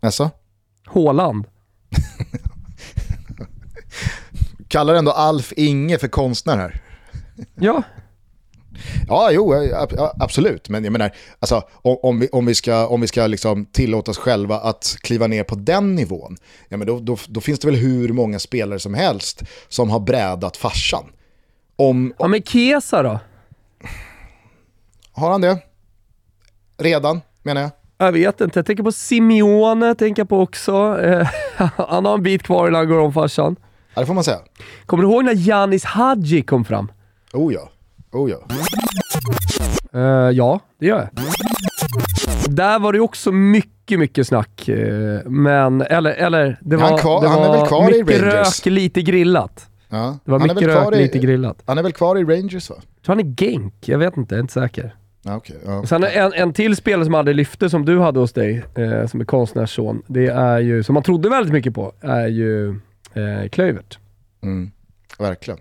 Alltså? 0.00 0.30
Håland. 0.86 1.46
Kallar 4.68 4.94
ändå 4.94 5.10
Alf 5.10 5.52
Inge 5.56 5.98
för 5.98 6.08
konstnär 6.08 6.56
här. 6.56 6.80
Ja. 7.54 7.82
Ja, 9.08 9.30
jo, 9.32 9.54
absolut. 10.20 10.68
Men 10.68 10.84
jag 10.84 10.92
menar, 10.92 11.10
alltså, 11.38 11.62
om, 11.82 12.20
vi, 12.20 12.28
om 12.28 12.46
vi 12.46 12.54
ska, 12.54 12.86
om 12.86 13.00
vi 13.00 13.06
ska 13.06 13.26
liksom 13.26 13.66
tillåta 13.66 14.10
oss 14.10 14.18
själva 14.18 14.56
att 14.56 14.96
kliva 15.00 15.26
ner 15.26 15.44
på 15.44 15.54
den 15.54 15.94
nivån, 15.94 16.36
ja, 16.68 16.76
men 16.76 16.86
då, 16.86 16.98
då, 16.98 17.16
då 17.28 17.40
finns 17.40 17.58
det 17.58 17.66
väl 17.66 17.76
hur 17.76 18.08
många 18.08 18.38
spelare 18.38 18.78
som 18.78 18.94
helst 18.94 19.42
som 19.68 19.90
har 19.90 20.00
brädat 20.00 20.56
farsan. 20.56 21.04
Om, 21.76 22.14
ja, 22.18 22.28
men 22.28 22.42
Kesa 22.42 23.02
då? 23.02 23.20
Har 25.12 25.30
han 25.30 25.40
det? 25.40 25.58
Redan, 26.78 27.20
menar 27.42 27.60
jag. 27.60 27.70
Jag 27.98 28.12
vet 28.12 28.40
inte. 28.40 28.58
Jag 28.58 28.66
tänker 28.66 28.82
på 28.82 28.92
Simeone, 28.92 29.94
tänker 29.94 30.24
på 30.24 30.40
också. 30.40 31.00
Eh, 31.02 31.28
han 31.76 32.04
har 32.04 32.14
en 32.14 32.22
bit 32.22 32.42
kvar 32.42 32.68
innan 32.68 32.78
han 32.78 32.88
går 32.88 32.98
om 32.98 33.12
farsan. 33.12 33.56
Ja, 33.94 34.00
det 34.00 34.06
får 34.06 34.14
man 34.14 34.24
säga. 34.24 34.38
Kommer 34.86 35.04
du 35.04 35.10
ihåg 35.10 35.24
när 35.24 35.48
Janis 35.48 35.84
Hadji 35.84 36.42
kom 36.42 36.64
fram? 36.64 36.92
Oh 37.32 37.54
ja. 37.54 37.69
Oh 38.12 38.30
ja. 38.30 38.38
Uh, 39.94 40.30
ja, 40.30 40.60
det 40.78 40.86
gör 40.86 40.98
jag. 40.98 41.08
Där 42.54 42.78
var 42.78 42.92
det 42.92 43.00
också 43.00 43.32
mycket, 43.32 43.98
mycket 43.98 44.26
snack. 44.26 44.68
Uh, 44.68 45.20
men, 45.24 45.82
eller, 45.82 46.10
eller 46.10 46.58
det 46.60 46.76
var, 46.76 46.88
han, 46.88 46.98
kvar, 46.98 47.20
det 47.20 47.28
var 47.28 47.80
han 47.80 47.90
mycket 47.90 48.22
rök, 48.22 48.66
lite 48.66 49.02
grillat. 49.02 49.66
Ja. 49.88 50.18
Det 50.24 50.30
var 50.30 50.38
mycket 50.38 50.62
rök, 50.62 50.94
i, 50.94 50.96
lite 50.96 51.18
grillat. 51.18 51.62
Han 51.66 51.78
är 51.78 51.82
väl 51.82 51.92
kvar 51.92 52.18
i 52.18 52.24
Rangers 52.24 52.70
va? 52.70 52.76
Jag 52.78 53.04
tror 53.04 53.16
han 53.16 53.26
är 53.26 53.34
Genk, 53.34 53.74
jag 53.88 53.98
vet 53.98 54.16
inte, 54.16 54.34
jag 54.34 54.38
är 54.38 54.42
inte 54.42 54.52
säker. 54.52 54.94
Ja, 55.22 55.36
okay, 55.36 55.56
ja. 55.66 55.86
Sen 55.86 56.04
en, 56.04 56.32
en 56.32 56.52
till 56.52 56.76
spelare 56.76 57.04
som 57.04 57.14
aldrig 57.14 57.36
lyfte, 57.36 57.70
som 57.70 57.84
du 57.84 58.00
hade 58.00 58.20
hos 58.20 58.32
dig, 58.32 58.64
eh, 58.74 59.06
som 59.06 59.20
är 59.20 59.24
konstnärsson, 59.24 60.02
det 60.06 60.26
är 60.26 60.58
ju, 60.58 60.82
som 60.82 60.94
man 60.94 61.02
trodde 61.02 61.28
väldigt 61.28 61.52
mycket 61.52 61.74
på, 61.74 61.92
är 62.00 62.26
ju 62.26 62.68
eh, 63.14 63.48
Klövert. 63.52 63.98
Mm, 64.42 64.70
verkligen. 65.18 65.60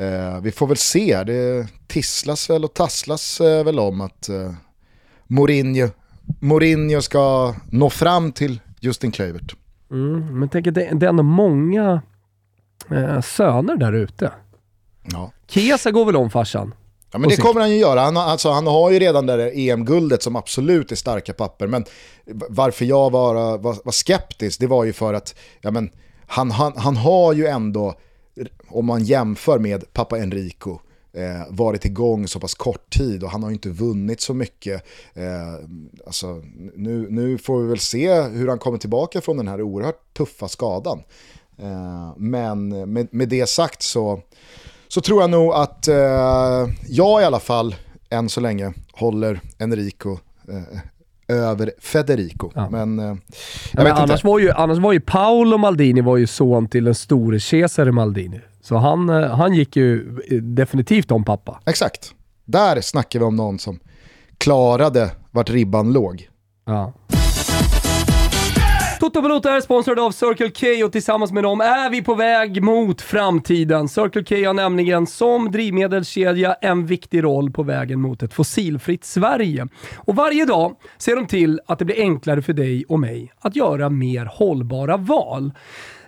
Eh, 0.00 0.40
vi 0.40 0.52
får 0.52 0.66
väl 0.66 0.76
se, 0.76 1.24
det 1.24 1.68
tisslas 1.86 2.50
väl 2.50 2.64
och 2.64 2.74
tasslas 2.74 3.40
eh, 3.40 3.64
väl 3.64 3.78
om 3.78 4.00
att 4.00 4.28
eh, 4.28 4.52
Mourinho, 5.26 5.88
Mourinho 6.40 7.00
ska 7.00 7.54
nå 7.70 7.90
fram 7.90 8.32
till 8.32 8.60
Justin 8.80 9.12
Kluivert. 9.12 9.54
Mm, 9.90 10.38
men 10.38 10.48
tänk 10.48 10.66
att 10.66 10.74
det, 10.74 10.90
det 10.92 11.06
är 11.06 11.10
ändå 11.10 11.22
många 11.22 12.02
eh, 12.90 13.20
söner 13.20 13.76
där 13.76 13.92
ute. 13.92 14.32
Ja. 15.12 15.32
Kesa 15.46 15.90
går 15.90 16.04
väl 16.04 16.16
om 16.16 16.30
farsan? 16.30 16.74
Ja 17.12 17.18
men 17.18 17.30
det 17.30 17.36
kommer 17.36 17.60
han 17.60 17.70
ju 17.70 17.76
göra. 17.76 18.00
Han, 18.00 18.16
alltså, 18.16 18.50
han 18.50 18.66
har 18.66 18.90
ju 18.90 18.98
redan 18.98 19.26
det 19.26 19.36
där 19.36 19.52
EM-guldet 19.54 20.22
som 20.22 20.36
absolut 20.36 20.92
är 20.92 20.96
starka 20.96 21.32
papper. 21.32 21.66
Men 21.66 21.84
varför 22.48 22.84
jag 22.84 23.10
var, 23.10 23.58
var, 23.58 23.76
var 23.84 23.92
skeptisk, 23.92 24.60
det 24.60 24.66
var 24.66 24.84
ju 24.84 24.92
för 24.92 25.14
att 25.14 25.34
ja, 25.60 25.70
men, 25.70 25.90
han, 26.26 26.50
han, 26.50 26.72
han 26.76 26.96
har 26.96 27.32
ju 27.32 27.46
ändå 27.46 27.94
om 28.68 28.86
man 28.86 29.04
jämför 29.04 29.58
med 29.58 29.92
pappa 29.92 30.18
Enrico, 30.18 30.78
eh, 31.12 31.42
varit 31.48 31.84
igång 31.84 32.28
så 32.28 32.40
pass 32.40 32.54
kort 32.54 32.90
tid 32.90 33.24
och 33.24 33.30
han 33.30 33.42
har 33.42 33.50
ju 33.50 33.54
inte 33.54 33.68
vunnit 33.68 34.20
så 34.20 34.34
mycket. 34.34 34.82
Eh, 35.14 35.54
alltså, 36.06 36.42
nu, 36.74 37.06
nu 37.10 37.38
får 37.38 37.62
vi 37.62 37.68
väl 37.68 37.78
se 37.78 38.22
hur 38.22 38.48
han 38.48 38.58
kommer 38.58 38.78
tillbaka 38.78 39.20
från 39.20 39.36
den 39.36 39.48
här 39.48 39.62
oerhört 39.62 40.14
tuffa 40.14 40.48
skadan. 40.48 41.02
Eh, 41.58 42.12
men 42.16 42.68
med, 42.92 43.08
med 43.10 43.28
det 43.28 43.48
sagt 43.48 43.82
så, 43.82 44.20
så 44.88 45.00
tror 45.00 45.20
jag 45.20 45.30
nog 45.30 45.52
att 45.52 45.88
eh, 45.88 46.68
jag 46.88 47.22
i 47.22 47.24
alla 47.24 47.40
fall 47.40 47.74
än 48.10 48.28
så 48.28 48.40
länge 48.40 48.72
håller 48.92 49.40
Enrico 49.58 50.18
eh, 50.48 50.78
över 51.30 51.72
Federico. 51.80 52.50
Ja. 52.54 52.70
Men, 52.70 52.98
eh, 52.98 53.16
ja, 53.72 53.82
men 53.82 53.92
annars, 53.92 54.24
var 54.24 54.38
ju, 54.38 54.50
annars 54.50 54.78
var 54.78 54.92
ju 54.92 55.00
Paolo 55.00 55.58
Maldini 55.58 56.00
var 56.00 56.16
ju 56.16 56.26
son 56.26 56.68
till 56.68 56.84
den 56.84 56.94
store 56.94 57.40
Cesare 57.40 57.92
Maldini. 57.92 58.40
Så 58.62 58.76
han, 58.76 59.08
eh, 59.08 59.36
han 59.36 59.54
gick 59.54 59.76
ju 59.76 60.18
definitivt 60.42 61.10
om 61.10 61.24
pappa. 61.24 61.60
Exakt. 61.66 62.14
Där 62.44 62.80
snackar 62.80 63.18
vi 63.18 63.24
om 63.24 63.36
någon 63.36 63.58
som 63.58 63.80
klarade 64.38 65.10
vart 65.30 65.50
ribban 65.50 65.92
låg. 65.92 66.28
Ja. 66.66 66.92
Toto 69.00 69.22
Balotto 69.22 69.48
är 69.48 69.60
sponsrad 69.60 69.98
av 69.98 70.10
Circle 70.10 70.50
K 70.50 70.84
och 70.86 70.92
tillsammans 70.92 71.32
med 71.32 71.42
dem 71.42 71.60
är 71.60 71.90
vi 71.90 72.02
på 72.02 72.14
väg 72.14 72.62
mot 72.62 73.02
framtiden. 73.02 73.88
Circle 73.88 74.24
K 74.24 74.46
har 74.46 74.54
nämligen 74.54 75.06
som 75.06 75.50
drivmedelskedja 75.50 76.54
en 76.54 76.86
viktig 76.86 77.24
roll 77.24 77.50
på 77.50 77.62
vägen 77.62 78.00
mot 78.00 78.22
ett 78.22 78.34
fossilfritt 78.34 79.04
Sverige. 79.04 79.68
Och 79.96 80.16
varje 80.16 80.44
dag 80.44 80.76
ser 80.98 81.16
de 81.16 81.26
till 81.26 81.60
att 81.66 81.78
det 81.78 81.84
blir 81.84 82.00
enklare 82.00 82.42
för 82.42 82.52
dig 82.52 82.84
och 82.88 83.00
mig 83.00 83.32
att 83.38 83.56
göra 83.56 83.90
mer 83.90 84.24
hållbara 84.24 84.96
val. 84.96 85.52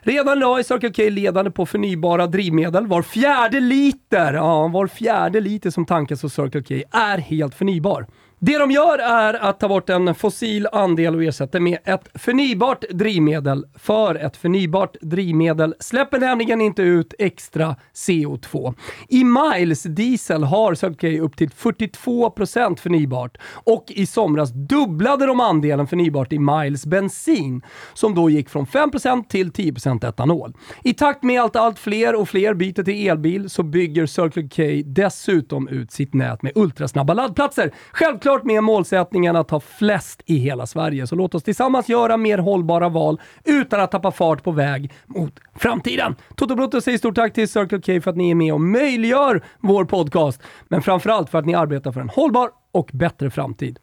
Redan 0.01 0.39
idag 0.39 0.59
är 0.59 0.63
Circle 0.63 0.93
K 0.93 1.11
ledande 1.11 1.51
på 1.51 1.67
förnybara 1.67 2.27
drivmedel. 2.27 2.87
Var 2.87 3.03
fjärde 3.03 3.61
liter, 3.61 4.33
ja, 4.35 4.69
var 4.69 4.87
fjärde 4.87 5.41
liter 5.41 5.71
som 5.71 5.87
tankas 5.87 6.23
hos 6.23 6.35
Circle 6.35 6.63
K 6.63 6.99
är 6.99 7.19
helt 7.19 7.55
förnybar. 7.55 8.07
Det 8.45 8.59
de 8.59 8.71
gör 8.71 8.99
är 8.99 9.35
att 9.35 9.61
ta 9.61 9.69
bort 9.69 9.91
en 9.91 10.15
fossil 10.15 10.69
andel 10.73 11.15
och 11.15 11.25
ersätta 11.25 11.61
med 11.61 11.79
ett 11.85 12.09
förnybart 12.15 12.85
drivmedel. 12.91 13.65
För 13.75 14.15
ett 14.15 14.37
förnybart 14.37 14.97
drivmedel 15.01 15.75
släpper 15.81 16.19
nämligen 16.19 16.61
inte 16.61 16.83
ut 16.83 17.15
extra 17.19 17.77
CO2. 17.95 18.75
I 19.09 19.25
Miles 19.25 19.83
Diesel 19.83 20.45
har 20.45 20.75
Circle 20.75 21.19
K 21.19 21.25
upp 21.25 21.37
till 21.37 21.51
42% 21.51 22.77
förnybart 22.77 23.39
och 23.53 23.85
i 23.89 24.07
somras 24.07 24.51
dubblade 24.53 25.27
de 25.27 25.41
andelen 25.41 25.87
förnybart 25.87 26.33
i 26.33 26.39
Miles 26.39 26.87
bensin 26.87 27.63
som 27.95 28.15
då 28.15 28.31
gick 28.31 28.49
från 28.49 28.67
5% 28.67 29.29
till 29.29 29.51
10% 29.53 30.09
etanol. 30.09 30.53
I 30.85 30.95
takt 30.95 31.23
med 31.23 31.43
att 31.43 31.57
allt 31.57 31.79
fler 31.79 32.15
och 32.15 32.29
fler 32.29 32.55
byter 32.55 32.83
till 32.83 33.09
elbil 33.09 33.51
så 33.51 33.63
bygger 33.63 34.07
Circle 34.07 34.49
K 34.49 34.83
dessutom 34.87 35.69
ut 35.69 35.93
sitt 35.93 36.15
nät 36.15 36.43
med 36.43 36.53
ultrasnabba 36.55 37.15
laddplatser. 37.15 37.73
Självklart 37.93 38.32
Självklart 38.33 38.47
med 38.47 38.65
målsättningen 38.65 39.37
att 39.37 39.51
ha 39.51 39.61
flest 39.61 40.23
i 40.27 40.37
hela 40.37 40.67
Sverige, 40.67 41.07
så 41.07 41.17
låt 41.17 41.35
oss 41.35 41.43
tillsammans 41.43 41.89
göra 41.89 42.17
mer 42.17 42.39
hållbara 42.39 42.89
val 42.89 43.21
utan 43.45 43.81
att 43.81 43.91
tappa 43.91 44.11
fart 44.11 44.43
på 44.43 44.51
väg 44.51 44.93
mot 45.07 45.41
framtiden. 45.57 46.17
Toto 46.37 46.55
Brutto 46.55 46.81
säger 46.81 46.99
stort 46.99 47.15
tack 47.15 47.33
till 47.33 47.49
Circle 47.49 47.81
K 47.81 48.01
för 48.03 48.11
att 48.11 48.17
ni 48.17 48.31
är 48.31 48.35
med 48.35 48.53
och 48.53 48.61
möjliggör 48.61 49.45
vår 49.61 49.85
podcast, 49.85 50.43
men 50.69 50.83
framförallt 50.83 51.31
för 51.31 51.39
att 51.39 51.47
ni 51.47 51.55
arbetar 51.55 51.93
för 51.93 52.01
en 52.01 52.09
hållbar 52.09 52.51
och 52.73 52.91
bättre 52.93 53.31
framtid. 53.31 53.79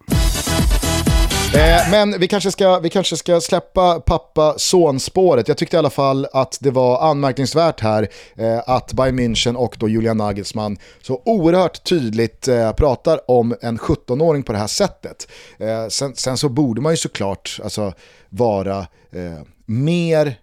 Eh, 1.55 1.91
men 1.91 2.19
vi 2.19 2.27
kanske, 2.27 2.51
ska, 2.51 2.79
vi 2.79 2.89
kanske 2.89 3.17
ska 3.17 3.41
släppa 3.41 3.99
pappa-son-spåret. 3.99 5.47
Jag 5.47 5.57
tyckte 5.57 5.75
i 5.75 5.79
alla 5.79 5.89
fall 5.89 6.27
att 6.33 6.57
det 6.61 6.71
var 6.71 7.09
anmärkningsvärt 7.09 7.79
här 7.81 8.07
eh, 8.35 8.59
att 8.65 8.93
Bayern 8.93 9.19
München 9.19 9.55
och 9.55 9.75
då 9.79 9.89
Julian 9.89 10.17
Nagelsmann 10.17 10.77
så 11.01 11.21
oerhört 11.25 11.83
tydligt 11.83 12.47
eh, 12.47 12.71
pratar 12.71 13.31
om 13.31 13.55
en 13.61 13.77
17-åring 13.77 14.43
på 14.43 14.51
det 14.51 14.57
här 14.57 14.67
sättet. 14.67 15.27
Eh, 15.57 15.87
sen, 15.87 16.15
sen, 16.15 16.37
så 16.37 16.49
borde 16.49 16.81
man 16.81 16.93
ju 16.93 16.97
såklart 16.97 17.59
alltså, 17.63 17.93
vara 18.29 18.77
eh, 19.11 19.41
mer 19.65 20.35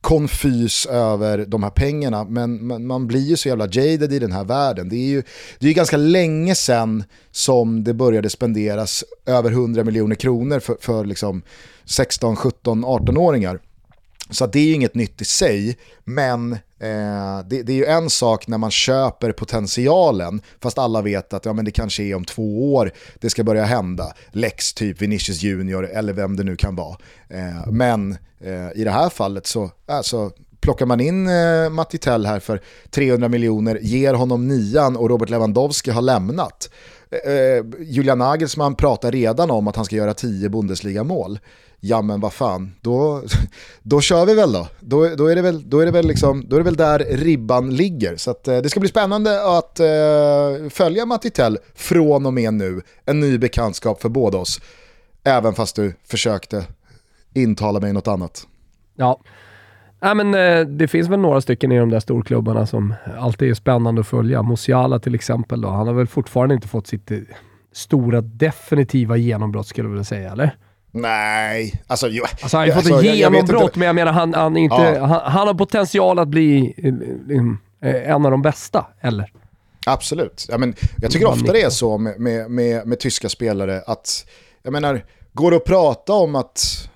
konfys 0.00 0.86
över 0.86 1.46
de 1.46 1.62
här 1.62 1.70
pengarna, 1.70 2.24
men 2.24 2.66
man, 2.66 2.86
man, 2.86 3.06
blir 3.06 3.20
ju 3.20 3.36
så 3.36 3.48
jävla 3.48 3.64
jaded 3.64 4.12
i 4.12 4.18
den 4.18 4.32
här 4.32 4.44
världen. 4.44 4.88
Det 4.88 4.96
är 4.96 5.08
ju 5.08 5.22
det 5.58 5.68
är 5.68 5.74
ganska 5.74 5.96
länge 5.96 6.54
sedan 6.54 7.04
som 7.30 7.84
det 7.84 7.94
började 7.94 8.30
spenderas 8.30 9.04
över 9.26 9.50
100 9.50 9.84
miljoner 9.84 10.14
kronor 10.14 10.60
för, 10.60 10.76
för 10.80 11.04
liksom 11.04 11.42
16, 11.84 12.36
17, 12.36 12.84
18-åringar. 12.84 13.60
Så 14.30 14.46
det 14.46 14.58
är 14.58 14.64
ju 14.64 14.72
inget 14.72 14.94
nytt 14.94 15.20
i 15.20 15.24
sig, 15.24 15.78
men 16.04 16.52
eh, 16.52 16.58
det, 17.46 17.62
det, 17.62 17.72
är 17.72 17.76
ju 17.76 17.84
en 17.84 18.10
sak 18.10 18.46
när 18.46 18.58
man 18.58 18.70
köper 18.70 19.32
potentialen, 19.32 20.40
fast 20.60 20.78
alla 20.78 21.02
vet 21.02 21.32
att 21.32 21.44
ja, 21.44 21.52
men 21.52 21.64
det 21.64 21.70
kanske 21.70 22.02
är 22.02 22.14
om 22.14 22.24
två 22.24 22.74
år 22.74 22.92
det 23.20 23.30
ska 23.30 23.44
börja 23.44 23.64
hända. 23.64 24.12
Lex 24.30 24.72
typ 24.72 25.02
Vinicius 25.02 25.42
Junior 25.42 25.86
eller 25.86 26.12
vem 26.12 26.36
det 26.36 26.44
nu 26.44 26.56
kan 26.56 26.76
vara. 26.76 26.96
Eh, 27.28 27.70
men 27.70 28.16
eh, 28.40 28.70
i 28.74 28.84
det 28.84 28.90
här 28.90 29.08
fallet 29.08 29.46
så 29.46 29.70
alltså, 29.86 30.30
plockar 30.60 30.86
man 30.86 31.00
in 31.00 31.28
eh, 31.28 31.70
Mattitell 31.70 32.26
här 32.26 32.40
för 32.40 32.60
300 32.90 33.28
miljoner, 33.28 33.78
ger 33.82 34.14
honom 34.14 34.48
nian 34.48 34.96
och 34.96 35.10
Robert 35.10 35.30
Lewandowski 35.30 35.90
har 35.90 36.02
lämnat. 36.02 36.70
Eh, 37.10 37.32
eh, 37.32 37.64
Julian 37.80 38.18
Nagelsmann 38.18 38.74
pratar 38.74 39.12
redan 39.12 39.50
om 39.50 39.68
att 39.68 39.76
han 39.76 39.84
ska 39.84 39.96
göra 39.96 40.14
10 40.14 40.48
Bundesliga-mål 40.48 41.38
ja 41.80 42.02
men 42.02 42.20
vad 42.20 42.32
fan, 42.32 42.74
då, 42.80 43.22
då 43.82 44.00
kör 44.00 44.26
vi 44.26 44.34
väl 44.34 44.52
då. 44.52 44.68
Då, 44.80 45.08
då, 45.16 45.26
är, 45.26 45.36
det 45.36 45.42
väl, 45.42 45.70
då, 45.70 45.80
är, 45.80 45.86
det 45.86 45.92
väl 45.92 46.06
liksom, 46.06 46.44
då 46.48 46.56
är 46.56 46.60
det 46.60 46.64
väl 46.64 46.76
där 46.76 46.98
ribban 46.98 47.76
ligger. 47.76 48.16
Så 48.16 48.30
att, 48.30 48.48
eh, 48.48 48.58
det 48.58 48.70
ska 48.70 48.80
bli 48.80 48.88
spännande 48.88 49.58
att 49.58 49.80
eh, 49.80 50.68
följa 50.70 51.06
Mattitell 51.06 51.58
från 51.74 52.26
och 52.26 52.34
med 52.34 52.54
nu. 52.54 52.82
En 53.04 53.20
ny 53.20 53.38
bekantskap 53.38 54.02
för 54.02 54.08
båda 54.08 54.38
oss. 54.38 54.60
Även 55.24 55.54
fast 55.54 55.76
du 55.76 55.94
försökte 56.04 56.64
intala 57.34 57.80
mig 57.80 57.92
något 57.92 58.08
annat. 58.08 58.46
Ja. 58.96 59.20
Nej, 60.02 60.14
men, 60.14 60.34
eh, 60.34 60.66
det 60.66 60.88
finns 60.88 61.08
väl 61.08 61.18
några 61.18 61.40
stycken 61.40 61.72
i 61.72 61.78
de 61.78 61.90
där 61.90 62.00
storklubbarna 62.00 62.66
som 62.66 62.94
alltid 63.18 63.50
är 63.50 63.54
spännande 63.54 64.00
att 64.00 64.06
följa. 64.06 64.42
Musiala 64.42 64.98
till 64.98 65.14
exempel. 65.14 65.60
Då. 65.60 65.68
Han 65.68 65.86
har 65.86 65.94
väl 65.94 66.06
fortfarande 66.06 66.54
inte 66.54 66.68
fått 66.68 66.86
sitt 66.86 67.10
eh, 67.10 67.18
stora 67.72 68.20
definitiva 68.20 69.16
genombrott 69.16 69.66
skulle 69.66 69.86
jag 69.86 69.90
vilja 69.90 70.04
säga, 70.04 70.32
eller? 70.32 70.56
Nej, 70.92 71.82
alltså... 71.86 72.08
Jo, 72.08 72.24
alltså 72.42 72.56
han 72.56 72.70
har 72.70 72.76
ju 72.76 72.82
fått 72.82 73.04
ett 73.04 73.16
genombrott, 73.16 73.76
men 73.76 73.86
jag 73.86 73.94
menar 73.94 74.12
han, 74.12 74.34
han, 74.34 74.56
inte, 74.56 74.76
ja. 74.76 75.06
han, 75.06 75.32
han, 75.32 75.46
har 75.46 75.54
potential 75.54 76.18
att 76.18 76.28
bli 76.28 76.74
eh, 77.82 78.10
en 78.10 78.24
av 78.24 78.30
de 78.30 78.42
bästa, 78.42 78.86
eller? 79.00 79.32
Absolut. 79.86 80.46
Ja, 80.50 80.58
men 80.58 80.74
jag 80.96 81.10
tycker 81.10 81.26
ofta 81.26 81.52
det 81.52 81.62
är 81.62 81.70
så 81.70 81.98
med, 81.98 82.20
med, 82.20 82.50
med, 82.50 82.86
med 82.86 83.00
tyska 83.00 83.28
spelare 83.28 83.82
att, 83.86 84.26
jag 84.62 84.72
menar, 84.72 85.04
går 85.32 85.50
det 85.50 85.56
att 85.56 85.64
prata 85.64 86.12
om 86.12 86.34
att 86.34 86.89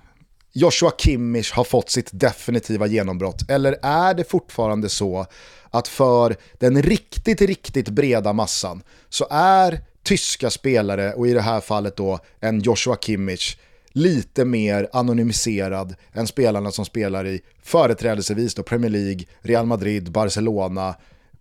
Joshua 0.57 0.90
Kimmich 0.99 1.53
har 1.53 1.64
fått 1.64 1.90
sitt 1.90 2.11
definitiva 2.12 2.87
genombrott? 2.87 3.51
Eller 3.51 3.77
är 3.83 4.14
det 4.14 4.25
fortfarande 4.25 4.88
så 4.88 5.27
att 5.71 5.88
för 5.88 6.37
den 6.59 6.83
riktigt, 6.83 7.40
riktigt 7.40 7.88
breda 7.88 8.33
massan 8.33 8.83
så 9.09 9.27
är 9.31 9.81
tyska 10.03 10.51
spelare, 10.51 11.12
och 11.12 11.27
i 11.27 11.33
det 11.33 11.40
här 11.40 11.61
fallet 11.61 11.97
då 11.97 12.19
en 12.40 12.61
Joshua 12.61 12.97
Kimmich, 12.97 13.57
lite 13.93 14.45
mer 14.45 14.88
anonymiserad 14.93 15.95
än 16.12 16.27
spelarna 16.27 16.71
som 16.71 16.85
spelar 16.85 17.27
i 17.27 17.40
företrädelsevis 17.62 18.55
då 18.55 18.62
Premier 18.62 18.90
League, 18.90 19.25
Real 19.40 19.67
Madrid, 19.67 20.12
Barcelona, 20.12 20.95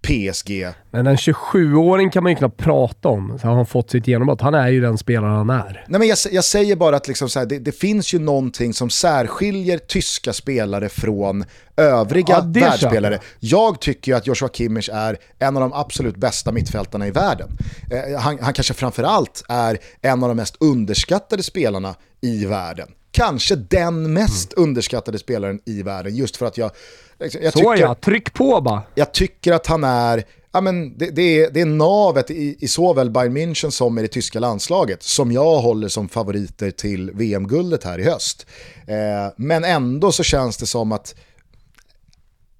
PSG. 0.03 0.67
Men 0.91 1.07
en 1.07 1.15
27-åring 1.15 2.09
kan 2.09 2.23
man 2.23 2.31
ju 2.31 2.35
knappt 2.35 2.57
prata 2.57 3.09
om, 3.09 3.39
så 3.41 3.47
har 3.47 3.55
han 3.55 3.65
fått 3.65 3.91
sitt 3.91 4.07
genombrott. 4.07 4.41
Han 4.41 4.53
är 4.53 4.67
ju 4.67 4.81
den 4.81 4.97
spelaren 4.97 5.35
han 5.35 5.49
är. 5.49 5.85
Nej, 5.87 5.99
men 5.99 6.07
jag, 6.07 6.17
jag 6.31 6.43
säger 6.43 6.75
bara 6.75 6.95
att 6.95 7.07
liksom 7.07 7.29
här, 7.35 7.45
det, 7.45 7.59
det, 7.59 7.71
finns 7.71 8.13
ju 8.13 8.19
någonting 8.19 8.73
som 8.73 8.89
särskiljer 8.89 9.77
tyska 9.77 10.33
spelare 10.33 10.89
från 10.89 11.45
övriga 11.77 12.25
ja, 12.29 12.43
världsspelare. 12.45 13.19
Jag 13.39 13.81
tycker 13.81 14.11
ju 14.11 14.17
att 14.17 14.27
Joshua 14.27 14.49
Kimmich 14.49 14.89
är 14.93 15.17
en 15.39 15.57
av 15.57 15.61
de 15.61 15.73
absolut 15.73 16.15
bästa 16.15 16.51
mittfältarna 16.51 17.07
i 17.07 17.11
världen. 17.11 17.49
Eh, 17.91 18.19
han, 18.19 18.39
han 18.41 18.53
kanske 18.53 18.73
framförallt 18.73 19.43
är 19.49 19.77
en 20.01 20.23
av 20.23 20.29
de 20.29 20.35
mest 20.35 20.55
underskattade 20.59 21.43
spelarna 21.43 21.95
i 22.21 22.45
världen 22.45 22.87
kanske 23.13 23.55
den 23.55 24.13
mest 24.13 24.53
mm. 24.53 24.69
underskattade 24.69 25.19
spelaren 25.19 25.59
i 25.65 25.83
världen. 25.83 26.15
Just 26.15 26.37
för 26.37 26.45
att 26.45 26.57
jag... 26.57 26.71
Liksom, 27.19 27.41
jag 27.43 27.53
Så 27.53 27.75
ja, 27.77 27.95
tryck 27.95 28.33
på 28.33 28.61
bara. 28.61 28.81
Jag 28.95 29.11
tycker 29.11 29.53
att 29.53 29.67
han 29.67 29.83
är... 29.83 30.23
Ja, 30.51 30.61
men 30.61 30.97
det, 30.97 31.09
det, 31.09 31.43
är, 31.43 31.51
det 31.51 31.61
är 31.61 31.65
navet 31.65 32.31
i, 32.31 32.57
i 32.59 32.67
såväl 32.67 33.09
Bayern 33.09 33.37
München 33.37 33.69
som 33.69 33.99
i 33.99 34.01
det 34.01 34.07
tyska 34.07 34.39
landslaget 34.39 35.03
som 35.03 35.31
jag 35.31 35.61
håller 35.61 35.87
som 35.87 36.09
favoriter 36.09 36.71
till 36.71 37.11
VM-guldet 37.11 37.83
här 37.83 37.99
i 37.99 38.03
höst. 38.03 38.45
Eh, 38.87 39.33
men 39.37 39.63
ändå 39.63 40.11
så 40.11 40.23
känns 40.23 40.57
det 40.57 40.65
som 40.65 40.91
att 40.91 41.15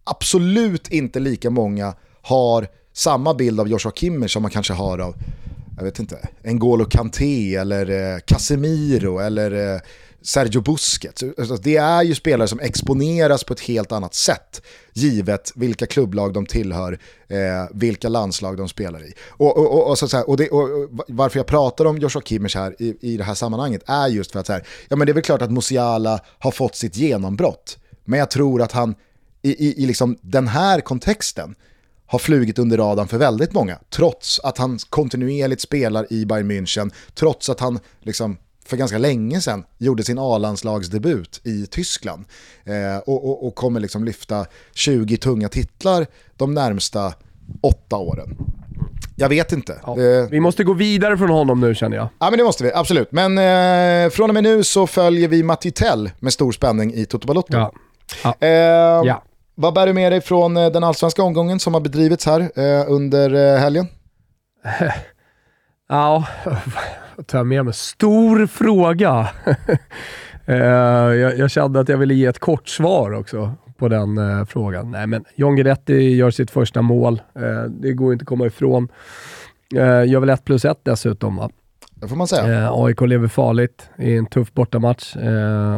absolut 0.04 0.92
inte 0.92 1.20
lika 1.20 1.50
många 1.50 1.94
har 2.22 2.68
samma 2.94 3.34
bild 3.34 3.60
av 3.60 3.68
Joshua 3.68 3.92
Kimmich 3.92 4.32
som 4.32 4.42
man 4.42 4.52
kanske 4.52 4.74
har 4.74 5.00
av 5.00 5.16
jag 5.78 5.84
vet 5.84 6.00
inte, 6.00 6.28
N'Golo 6.44 6.86
Kanté 6.86 7.56
eller 7.56 7.90
eh, 7.90 8.20
Casemiro 8.26 9.20
eller 9.20 9.74
eh, 9.76 9.82
Sergio 10.24 10.62
Busquets. 10.62 11.24
Alltså, 11.38 11.56
det 11.56 11.78
är 11.78 12.04
ju 12.04 12.16
spelare 12.16 12.48
som 12.48 12.60
exponeras 12.60 13.44
på 13.44 13.54
ett 13.54 13.60
helt 13.60 13.92
annat 13.92 14.14
sätt, 14.14 14.62
givet 14.94 15.52
vilka 15.56 15.86
klubblag 15.86 16.34
de 16.34 16.46
tillhör, 16.46 17.00
eh, 17.28 17.38
vilka 17.72 18.10
landslag 18.10 18.58
de 18.58 18.70
spelar 18.70 19.06
i. 19.08 19.14
Och, 19.30 19.58
och, 19.58 19.90
och, 19.90 19.98
så, 19.98 20.22
och, 20.22 20.38
det, 20.38 20.50
och, 20.50 20.90
varför 21.08 21.40
jag 21.40 21.48
pratar 21.48 21.86
om 21.86 21.98
Joshua 21.98 22.22
Kimmich 22.22 22.56
här 22.56 22.76
i, 22.80 22.98
i 23.02 23.18
det 23.18 23.24
här 23.24 23.34
sammanhanget 23.34 23.84
är 23.86 24.08
just 24.08 24.32
för 24.32 24.40
att 24.40 24.48
så 24.48 24.54
här, 24.54 24.64
ja, 24.90 24.96
men 24.96 25.06
det 25.06 25.12
är 25.12 25.14
väl 25.14 25.24
klart 25.24 25.42
att 25.42 25.52
Musiala 25.52 26.20
har 26.40 26.52
fått 26.52 26.76
sitt 26.76 26.96
genombrott, 26.96 27.78
men 28.06 28.20
jag 28.20 28.32
tror 28.32 28.62
att 28.62 28.72
han 28.72 28.96
i, 29.42 29.68
i, 29.68 29.84
i 29.84 29.86
liksom 29.86 30.18
den 30.22 30.48
här 30.48 30.82
kontexten 30.82 31.56
har 32.06 32.20
flugit 32.20 32.60
under 32.60 32.78
radarn 32.78 33.08
för 33.08 33.18
väldigt 33.18 33.54
många, 33.54 33.80
trots 33.90 34.40
att 34.40 34.58
han 34.58 34.80
kontinuerligt 34.90 35.62
spelar 35.62 36.14
i 36.14 36.26
Bayern 36.26 36.52
München, 36.52 36.92
trots 37.14 37.50
att 37.50 37.60
han 37.60 37.80
liksom 38.02 38.38
för 38.66 38.78
ganska 38.78 38.98
länge 38.98 39.42
sedan 39.42 39.64
gjorde 39.78 40.04
sin 40.04 40.20
A-landslagsdebut 40.20 41.42
i 41.44 41.66
Tyskland 41.66 42.26
eh, 42.64 42.98
och, 42.98 43.30
och, 43.30 43.48
och, 43.48 43.56
kommer 43.56 43.80
liksom 43.80 44.06
lyfta 44.06 44.46
20 44.74 45.18
tunga 45.18 45.50
titlar 45.50 46.08
de 46.38 46.54
närmsta 46.54 47.14
åtta 47.62 47.98
åren. 47.98 48.38
Jag 49.16 49.30
vet 49.30 49.52
inte. 49.52 49.80
Ja, 49.86 50.02
eh, 50.02 50.30
vi 50.30 50.40
måste 50.40 50.64
gå 50.64 50.74
vidare 50.74 51.18
från 51.18 51.30
honom 51.30 51.60
nu 51.60 51.76
känner 51.76 51.98
jag. 51.98 52.10
Ja 52.20 52.30
men 52.30 52.38
det 52.38 52.44
måste 52.44 52.64
vi, 52.64 52.74
absolut. 52.74 53.12
Men 53.12 53.38
eh, 53.38 54.10
från 54.10 54.30
och 54.30 54.34
med 54.34 54.44
nu 54.44 54.64
så 54.64 54.88
följer 54.88 55.28
vi 55.28 55.44
Matti 55.44 55.72
Tell 55.72 56.12
med 56.20 56.34
stor 56.34 56.52
spänning 56.52 56.94
i 56.94 57.06
Toto 57.06 57.28
Balotto. 57.28 57.58
Ja. 57.58 57.74
Ja. 58.24 58.36
Eh, 58.40 58.50
ja. 59.08 59.24
Vad 59.56 59.74
bär 59.74 59.88
du 59.88 59.94
med 59.94 60.12
dig 60.12 60.22
från 60.22 60.58
eh, 60.58 60.72
den 60.72 60.84
allsvenska 60.84 61.24
omgången 61.24 61.60
som 61.60 61.74
har 61.74 61.82
bedrivits 61.82 62.26
här 62.26 62.40
eh, 62.40 62.92
under 62.92 63.58
helgen? 63.58 63.88
Ja, 65.90 66.28
tar 67.26 67.40
jag 67.40 67.48
med 67.48 67.66
mig. 67.66 67.74
Stor 67.74 68.48
fråga. 68.48 69.30
uh, 70.50 70.56
jag, 70.56 71.38
jag 71.38 71.52
kände 71.52 71.80
att 71.80 71.90
jag 71.90 71.98
ville 71.98 72.14
ge 72.14 72.26
ett 72.26 72.40
kort 72.40 72.68
svar 72.68 73.14
också 73.14 73.56
på 73.78 73.88
den 73.88 74.18
uh, 74.18 74.46
frågan. 74.46 74.92
Nej, 74.92 75.08
men 75.08 75.26
John 75.36 75.56
Guidetti 75.56 75.94
gör 75.94 76.32
sitt 76.32 76.52
första 76.52 76.82
mål. 76.82 77.22
Uh, 77.40 77.64
det 77.64 77.94
går 77.94 78.14
inte 78.14 78.24
att 78.24 78.28
komma 78.28 78.46
ifrån. 78.46 78.88
Uh, 79.76 80.08
gör 80.08 80.20
väl 80.20 80.30
1 80.30 80.46
plus 80.46 80.66
1 80.66 80.80
dessutom 80.84 81.36
va? 81.36 81.50
Det 81.96 82.08
får 82.08 82.16
man 82.16 82.28
säga. 82.28 82.72
AIK 82.74 83.02
lever 83.02 83.28
farligt 83.28 83.90
i 83.98 84.18
en 84.18 84.26
tuff 84.26 84.54
bortamatch, 84.54 85.16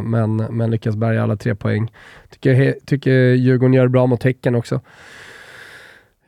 men, 0.03 0.35
men 0.35 0.71
lyckas 0.71 0.95
bärga 0.95 1.23
alla 1.23 1.35
tre 1.35 1.55
poäng. 1.55 1.91
Tycker, 2.29 2.75
tycker 2.85 3.11
Djurgården 3.11 3.73
gör 3.73 3.87
bra 3.87 4.05
mot 4.05 4.23
Häcken 4.23 4.55
också. 4.55 4.81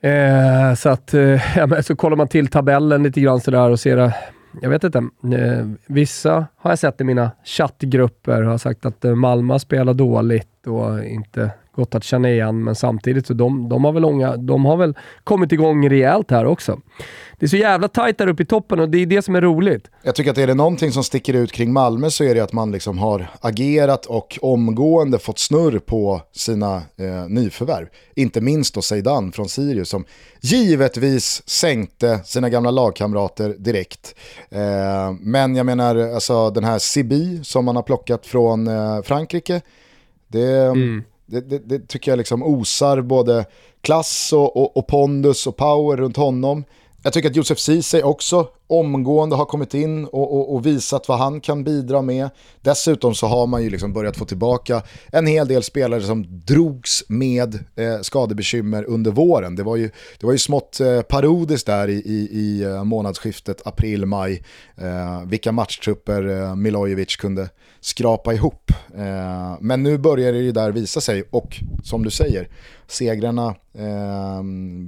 Eh, 0.01 0.73
så 0.75 0.89
att, 0.89 1.13
eh, 1.13 1.57
ja, 1.57 1.83
så 1.83 1.95
kollar 1.95 2.17
man 2.17 2.27
till 2.27 2.47
tabellen 2.47 3.03
lite 3.03 3.21
grann 3.21 3.39
sådär 3.39 3.69
och 3.69 3.79
ser, 3.79 3.97
eh, 3.97 4.13
jag 4.62 4.69
vet 4.69 4.83
inte, 4.83 4.97
eh, 4.97 5.67
vissa 5.86 6.47
har 6.55 6.71
jag 6.71 6.79
sett 6.79 7.01
i 7.01 7.03
mina 7.03 7.31
chattgrupper 7.43 8.41
har 8.41 8.57
sagt 8.57 8.86
att 8.86 9.05
eh, 9.05 9.15
Malmö 9.15 9.60
spelar 9.60 9.93
dåligt 9.93 10.67
och 10.67 11.03
inte 11.03 11.51
gått 11.77 11.95
att 11.95 12.03
känna 12.03 12.29
igen, 12.29 12.63
men 12.63 12.75
samtidigt 12.75 13.27
så 13.27 13.33
de, 13.33 13.69
de, 13.69 13.85
har 13.85 13.91
väl 13.91 14.01
långa, 14.01 14.37
de 14.37 14.65
har 14.65 14.77
väl 14.77 14.95
kommit 15.23 15.51
igång 15.51 15.89
rejält 15.89 16.31
här 16.31 16.45
också. 16.45 16.79
Det 17.39 17.45
är 17.45 17.47
så 17.47 17.57
jävla 17.57 17.87
tajt 17.87 18.17
där 18.17 18.27
uppe 18.27 18.43
i 18.43 18.45
toppen 18.45 18.79
och 18.79 18.89
det 18.89 18.97
är 18.97 19.05
det 19.05 19.21
som 19.21 19.35
är 19.35 19.41
roligt. 19.41 19.87
Jag 20.03 20.15
tycker 20.15 20.31
att 20.31 20.37
är 20.37 20.47
det 20.47 20.53
någonting 20.53 20.91
som 20.91 21.03
sticker 21.03 21.33
ut 21.33 21.51
kring 21.51 21.73
Malmö 21.73 22.09
så 22.09 22.23
är 22.23 22.35
det 22.35 22.41
att 22.41 22.53
man 22.53 22.71
liksom 22.71 22.97
har 22.97 23.27
agerat 23.41 24.05
och 24.05 24.39
omgående 24.41 25.19
fått 25.19 25.39
snurr 25.39 25.79
på 25.79 26.21
sina 26.31 26.75
eh, 26.75 27.29
nyförvärv. 27.29 27.87
Inte 28.15 28.41
minst 28.41 28.75
då 28.75 28.81
Zeidan 28.81 29.31
från 29.31 29.49
Sirius 29.49 29.89
som 29.89 30.05
givetvis 30.41 31.49
sänkte 31.49 32.19
sina 32.25 32.49
gamla 32.49 32.71
lagkamrater 32.71 33.55
direkt. 33.57 34.15
Eh, 34.49 35.11
men 35.19 35.55
jag 35.55 35.65
menar, 35.65 35.95
alltså 35.95 36.49
den 36.49 36.63
här 36.63 36.79
Sibi 36.79 37.43
som 37.43 37.65
man 37.65 37.75
har 37.75 37.83
plockat 37.83 38.25
från 38.25 38.67
eh, 38.67 39.01
Frankrike, 39.01 39.61
det... 40.27 40.65
Mm 40.65 41.03
det, 41.27 41.41
det, 41.41 41.57
det, 41.57 41.87
tycker 41.87 42.11
jag 42.11 42.17
liksom 42.17 42.43
osar 42.43 43.01
både 43.01 43.45
klass 43.81 44.33
och, 44.33 44.57
och, 44.57 44.77
och, 44.77 44.87
pondus 44.87 45.47
och 45.47 45.57
power 45.57 45.97
runt 45.97 46.17
honom. 46.17 46.63
Jag 47.07 47.13
tycker 47.13 47.29
att 47.29 47.35
Josef 47.35 47.59
Ceesay 47.59 48.01
också 48.01 48.47
omgående 48.67 49.35
har 49.35 49.45
kommit 49.45 49.73
in 49.73 50.05
och, 50.05 50.37
och, 50.37 50.55
och, 50.55 50.65
visat 50.65 51.07
vad 51.07 51.19
han 51.19 51.41
kan 51.41 51.63
bidra 51.63 52.01
med. 52.01 52.29
Dessutom 52.61 53.15
så 53.15 53.27
har 53.27 53.47
man 53.47 53.63
ju 53.63 53.69
liksom 53.69 53.93
börjat 53.93 54.17
få 54.17 54.25
tillbaka 54.25 54.83
en 55.11 55.27
hel 55.27 55.47
del 55.47 55.63
spelare 55.63 56.01
som 56.01 56.25
drogs 56.45 57.03
med 57.07 57.55
eh, 57.75 57.99
skadebekymmer 58.01 58.83
under 58.83 59.11
våren. 59.11 59.55
Det 59.55 59.63
var 59.63 59.75
ju, 59.75 59.89
det 60.19 60.25
var 60.25 60.33
ju 60.33 60.39
smått 60.39 60.79
eh, 60.79 61.01
parodiskt 61.01 61.65
där 61.65 61.87
i, 61.87 61.93
i, 61.93 62.29
i 62.31 62.63
eh, 62.63 62.83
månadsskiftet 62.83 63.67
april-maj. 63.67 64.43
Eh, 64.75 65.21
vilka 65.25 65.51
matchtrupper 65.51 66.27
eh, 66.27 66.55
Milojevic 66.55 67.15
kunde 67.15 67.49
skrapa 67.79 68.33
ihop. 68.33 68.71
Eh, 68.95 69.57
men 69.59 69.83
nu 69.83 69.97
börjar 69.97 70.33
det 70.33 70.39
ju 70.39 70.51
där 70.51 70.71
visa 70.71 71.01
sig 71.01 71.23
och 71.29 71.57
som 71.83 72.03
du 72.03 72.09
säger, 72.09 72.49
segrarna 72.87 73.55
eh, 73.73 74.43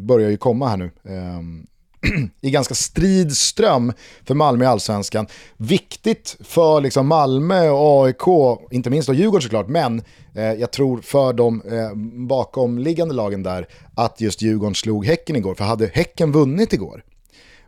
börjar 0.05 0.29
ju 0.29 0.37
komma 0.37 0.67
här 0.67 0.77
nu. 0.77 0.91
Eh, 1.03 1.69
I 2.41 2.51
ganska 2.51 2.75
strid 2.75 3.37
ström 3.37 3.93
för 4.25 4.35
Malmö 4.35 4.65
i 4.65 4.67
allsvenskan. 4.67 5.27
Viktigt 5.57 6.37
för 6.39 6.81
liksom 6.81 7.07
Malmö 7.07 7.69
och 7.69 8.05
AIK, 8.05 8.57
inte 8.71 8.89
minst 8.89 9.09
och 9.09 9.15
Djurgården 9.15 9.41
såklart, 9.41 9.67
men 9.67 10.01
eh, 10.35 10.43
jag 10.43 10.71
tror 10.71 11.01
för 11.01 11.33
de 11.33 11.61
eh, 11.61 11.95
bakomliggande 12.27 13.13
lagen 13.13 13.43
där 13.43 13.67
att 13.95 14.21
just 14.21 14.41
Djurgården 14.41 14.75
slog 14.75 15.05
Häcken 15.05 15.35
igår. 15.35 15.55
För 15.55 15.63
hade 15.63 15.87
Häcken 15.87 16.31
vunnit 16.31 16.73
igår, 16.73 17.03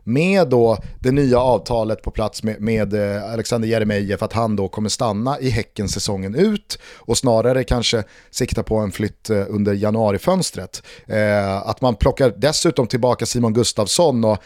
med 0.04 0.48
då 0.48 0.78
det 0.98 1.10
nya 1.10 1.38
avtalet 1.38 2.02
på 2.02 2.10
plats 2.10 2.42
med, 2.42 2.60
med 2.60 2.94
eh, 2.94 3.32
Alexander 3.32 3.68
Jeremejeff 3.68 4.22
att 4.22 4.32
han 4.32 4.56
då 4.56 4.68
kommer 4.68 4.88
stanna 4.88 5.40
i 5.40 5.50
Häcken 5.50 5.88
säsongen 5.88 6.34
ut 6.34 6.78
och 6.98 7.18
snarare 7.18 7.64
kanske 7.64 8.04
sikta 8.30 8.62
på 8.62 8.76
en 8.76 8.92
flytt 8.92 9.30
eh, 9.30 9.44
under 9.48 9.74
januarifönstret. 9.74 10.82
Eh, 11.06 11.56
att 11.56 11.80
man 11.80 11.96
plockar 11.96 12.34
dessutom 12.36 12.86
tillbaka 12.86 13.26
Simon 13.26 13.54
Gustafsson 13.54 14.24
och 14.24 14.38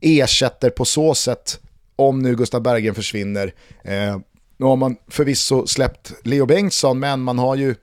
ersätter 0.00 0.70
på 0.70 0.84
så 0.84 1.14
sätt, 1.14 1.60
om 1.96 2.18
nu 2.18 2.36
Gustav 2.36 2.62
Bergen 2.62 2.94
försvinner, 2.94 3.54
eh, 3.84 4.18
Nu 4.58 4.66
har 4.66 4.76
man 4.76 4.96
förvisso 5.08 5.66
släppt 5.66 6.12
Leo 6.24 6.46
Bengtsson, 6.46 6.98
men 6.98 7.20
man 7.20 7.38
har 7.38 7.56
ju 7.56 7.74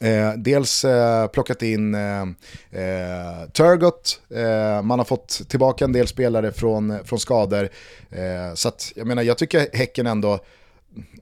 Eh, 0.00 0.32
dels 0.36 0.84
eh, 0.84 1.26
plockat 1.26 1.62
in 1.62 1.94
eh, 1.94 2.22
eh 2.70 3.48
Turgot, 3.52 4.20
eh, 4.34 4.82
man 4.82 4.98
har 4.98 5.04
fått 5.04 5.48
tillbaka 5.48 5.84
en 5.84 5.92
del 5.92 6.06
spelare 6.06 6.52
från, 6.52 6.98
från 7.04 7.20
skador. 7.20 7.68
Eh, 8.10 8.54
så 8.54 8.68
att, 8.68 8.92
jag 8.96 9.06
menar, 9.06 9.22
jag 9.22 9.38
tycker 9.38 9.68
Häcken 9.72 10.06
ändå, 10.06 10.38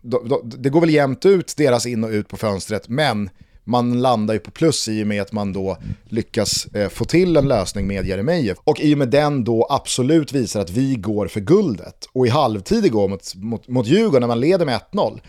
då, 0.00 0.22
då, 0.24 0.42
det 0.44 0.70
går 0.70 0.80
väl 0.80 0.90
jämnt 0.90 1.26
ut 1.26 1.54
deras 1.56 1.86
in 1.86 2.04
och 2.04 2.10
ut 2.10 2.28
på 2.28 2.36
fönstret, 2.36 2.88
men 2.88 3.30
man 3.64 4.02
landar 4.02 4.34
ju 4.34 4.40
på 4.40 4.50
plus 4.50 4.88
i 4.88 5.02
och 5.02 5.06
med 5.06 5.22
att 5.22 5.32
man 5.32 5.52
då 5.52 5.76
lyckas 6.08 6.66
eh, 6.66 6.88
få 6.88 7.04
till 7.04 7.36
en 7.36 7.48
lösning 7.48 7.86
med 7.86 8.06
Jeremejeff. 8.06 8.58
Och 8.64 8.80
i 8.80 8.94
och 8.94 8.98
med 8.98 9.08
den 9.08 9.44
då 9.44 9.66
absolut 9.70 10.32
visar 10.32 10.60
att 10.60 10.70
vi 10.70 10.94
går 10.94 11.28
för 11.28 11.40
guldet. 11.40 12.06
Och 12.12 12.26
i 12.26 12.30
halvtid 12.30 12.84
igår 12.84 13.08
mot, 13.08 13.34
mot, 13.34 13.68
mot 13.68 13.86
Djurgården 13.86 14.20
när 14.20 14.28
man 14.28 14.40
leder 14.40 14.66
med 14.66 14.80
1-0, 14.92 15.20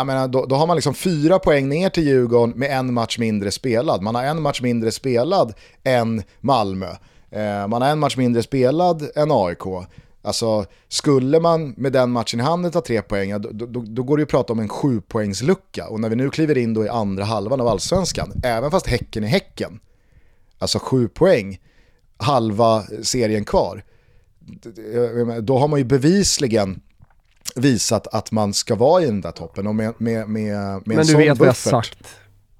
jag 0.00 0.06
menar, 0.06 0.28
då, 0.28 0.46
då, 0.46 0.54
har 0.54 0.66
man 0.66 0.76
liksom 0.76 0.94
fyra 0.94 1.38
poäng 1.38 1.68
ner 1.68 1.88
till 1.88 2.04
Djurgården 2.04 2.58
med 2.58 2.78
en 2.78 2.94
match 2.94 3.18
mindre 3.18 3.50
spelad. 3.50 4.02
Man 4.02 4.14
har 4.14 4.22
en 4.22 4.42
match 4.42 4.60
mindre 4.62 4.92
spelad 4.92 5.54
än 5.84 6.22
Malmö. 6.40 6.90
Eh, 7.30 7.68
man 7.68 7.82
har 7.82 7.88
en 7.88 7.98
match 7.98 8.16
mindre 8.16 8.42
spelad 8.42 9.10
än 9.14 9.28
AIK. 9.30 9.62
Alltså, 10.22 10.64
skulle 10.88 11.40
man 11.40 11.74
med 11.76 11.92
den 11.92 12.10
matchen 12.10 12.40
i 12.40 12.42
handen 12.42 12.72
ta 12.72 12.80
tre 12.80 13.02
poäng, 13.02 13.40
då, 13.40 13.48
då, 13.52 13.84
då, 13.86 14.02
går 14.02 14.16
det 14.16 14.20
ju 14.20 14.24
att 14.24 14.30
prata 14.30 14.52
om 14.52 14.58
en 14.58 14.68
sjupoängslucka. 14.68 15.88
Och 15.88 16.00
när 16.00 16.08
vi 16.08 16.16
nu 16.16 16.30
kliver 16.30 16.58
in 16.58 16.74
då 16.74 16.84
i 16.84 16.88
andra 16.88 17.24
halvan 17.24 17.60
av 17.60 17.68
allsvenskan, 17.68 18.32
även 18.44 18.70
fast 18.70 18.86
Häcken 18.86 19.24
är 19.24 19.28
Häcken, 19.28 19.80
alltså 20.58 20.78
sju 20.78 21.08
poäng, 21.08 21.60
halva 22.16 22.82
serien 23.02 23.44
kvar, 23.44 23.84
då 25.40 25.58
har 25.58 25.68
man 25.68 25.78
ju 25.78 25.84
bevisligen 25.84 26.80
visat 27.56 28.06
att 28.06 28.32
man 28.32 28.54
ska 28.54 28.74
vara 28.74 29.02
i 29.02 29.06
den 29.06 29.20
där 29.20 29.32
toppen. 29.32 29.66
Och 29.66 29.74
med, 29.74 29.94
med, 29.98 30.28
med, 30.28 30.82
med 30.86 30.96
Men 30.96 31.06
du 31.06 31.16
vet 31.16 31.38
vad 31.38 31.48
jag 31.48 31.56
sagt. 31.56 31.98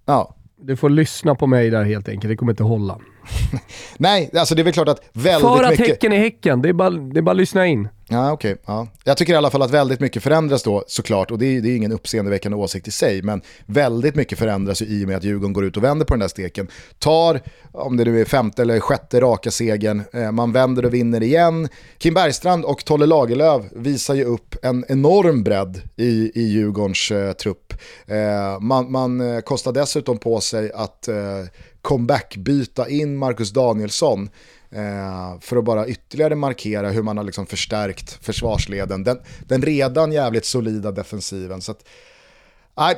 Ja. 0.05 0.35
Du 0.63 0.77
får 0.77 0.91
lyssna 0.91 1.35
på 1.35 1.47
mig 1.47 1.71
där 1.71 1.85
helt 1.85 2.09
enkelt, 2.09 2.29
det 2.29 2.37
kommer 2.37 2.53
inte 2.53 2.63
hålla. 2.63 2.99
Nej, 3.97 4.31
alltså 4.35 4.55
det 4.55 4.63
är 4.63 4.65
väl 4.65 4.73
klart 4.73 4.89
att 4.89 5.03
väldigt 5.13 5.51
mycket... 5.51 5.59
För 5.59 5.65
att 5.65 5.71
mycket... 5.71 5.87
Häcken 5.87 6.13
är 6.13 6.19
Häcken, 6.19 6.63
det 6.63 6.69
är 6.69 6.73
bara, 6.73 6.91
det 6.91 7.21
är 7.21 7.23
bara 7.23 7.31
att 7.31 7.37
lyssna 7.37 7.67
in. 7.67 7.89
Ja, 8.09 8.33
okej. 8.33 8.53
Okay, 8.53 8.63
ja. 8.67 8.87
Jag 9.05 9.17
tycker 9.17 9.33
i 9.33 9.37
alla 9.37 9.51
fall 9.51 9.63
att 9.63 9.71
väldigt 9.71 10.01
mycket 10.01 10.23
förändras 10.23 10.63
då 10.63 10.85
såklart, 10.87 11.31
och 11.31 11.39
det 11.39 11.47
är, 11.47 11.61
det 11.61 11.71
är 11.71 11.77
ingen 11.77 11.93
uppseendeväckande 11.93 12.59
åsikt 12.59 12.89
i 12.89 12.91
sig, 12.91 13.23
men 13.23 13.43
väldigt 13.67 14.15
mycket 14.15 14.39
förändras 14.39 14.83
ju 14.83 14.87
i 14.87 15.05
och 15.05 15.09
med 15.09 15.17
att 15.17 15.25
Djurgården 15.25 15.53
går 15.53 15.65
ut 15.65 15.77
och 15.77 15.85
vänder 15.85 16.05
på 16.05 16.15
den 16.15 16.21
där 16.21 16.29
steken. 16.29 16.69
Tar, 16.99 17.41
om 17.73 17.97
det 17.97 18.05
nu 18.05 18.21
är 18.21 18.25
femte 18.25 18.63
eller 18.63 18.81
sjätte 18.81 19.21
raka 19.21 19.51
segern, 19.51 20.03
eh, 20.13 20.33
man 20.33 20.53
vänder 20.53 20.85
och 20.85 20.95
vinner 20.95 21.23
igen. 21.23 21.69
Kim 21.99 22.15
Bergstrand 22.15 22.65
och 22.65 22.85
Tolle 22.85 23.07
Lagerlöf 23.07 23.63
visar 23.73 24.15
ju 24.15 24.25
upp 24.25 24.57
en 24.63 24.85
enorm 24.89 25.43
bredd 25.43 25.81
i, 25.97 26.33
i 26.35 26.43
Djurgårdens 26.43 27.11
eh, 27.11 27.33
trupp. 27.33 27.70
Eh, 28.07 28.61
man, 28.61 28.93
man 28.93 29.21
eh, 29.21 29.41
kostar 29.41 29.73
dessutom 29.73 30.19
på 30.19 30.41
sig 30.41 30.73
att 30.73 31.09
eh, 31.09 31.17
comeback-byta 31.83 32.89
in 32.89 33.17
Marcus 33.17 33.51
Danielsson 33.51 34.31
eh, 34.71 35.41
för 35.41 35.57
att 35.57 35.65
bara 35.65 35.87
ytterligare 35.87 36.35
markera 36.35 36.89
hur 36.91 37.03
man 37.03 37.17
har 37.17 37.25
liksom 37.25 37.47
förstärkt 37.47 38.19
försvarsleden. 38.25 39.05
Den, 39.05 39.21
den 39.47 39.63
redan 39.63 40.13
jävligt 40.13 40.45
solida 40.45 40.93
defensiven. 40.93 41.61
Så 41.61 41.73
att, 41.73 41.85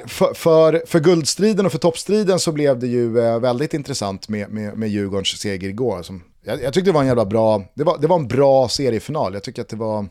för, 0.07 0.35
för, 0.35 0.83
för 0.87 1.01
guldstriden 1.01 1.67
och 1.67 1.73
för 1.73 1.79
toppstriden 1.79 2.39
så 2.39 2.53
blev 2.53 2.79
det 2.79 2.87
ju 2.87 3.19
eh, 3.19 3.39
väldigt 3.39 3.75
intressant 3.75 4.29
med, 4.29 4.51
med, 4.51 4.79
med 4.79 4.89
Djurgårdens 4.89 5.41
seger 5.41 5.69
igår. 5.69 6.03
Som, 6.03 6.23
jag, 6.43 6.63
jag 6.63 6.73
tyckte 6.73 6.91
det 6.91 6.95
var 6.95 7.01
en 7.01 7.07
jävla 7.07 7.25
bra, 7.25 7.65
det 7.75 7.85
var, 7.85 7.99
det 7.99 8.07
var 8.07 8.17
en 8.17 8.29
bra 8.29 8.69
seriefinal. 8.69 9.35
Jag 9.35 9.43
tycker 9.43 9.63
att 9.63 9.69
det 9.69 9.77
var 9.77 10.07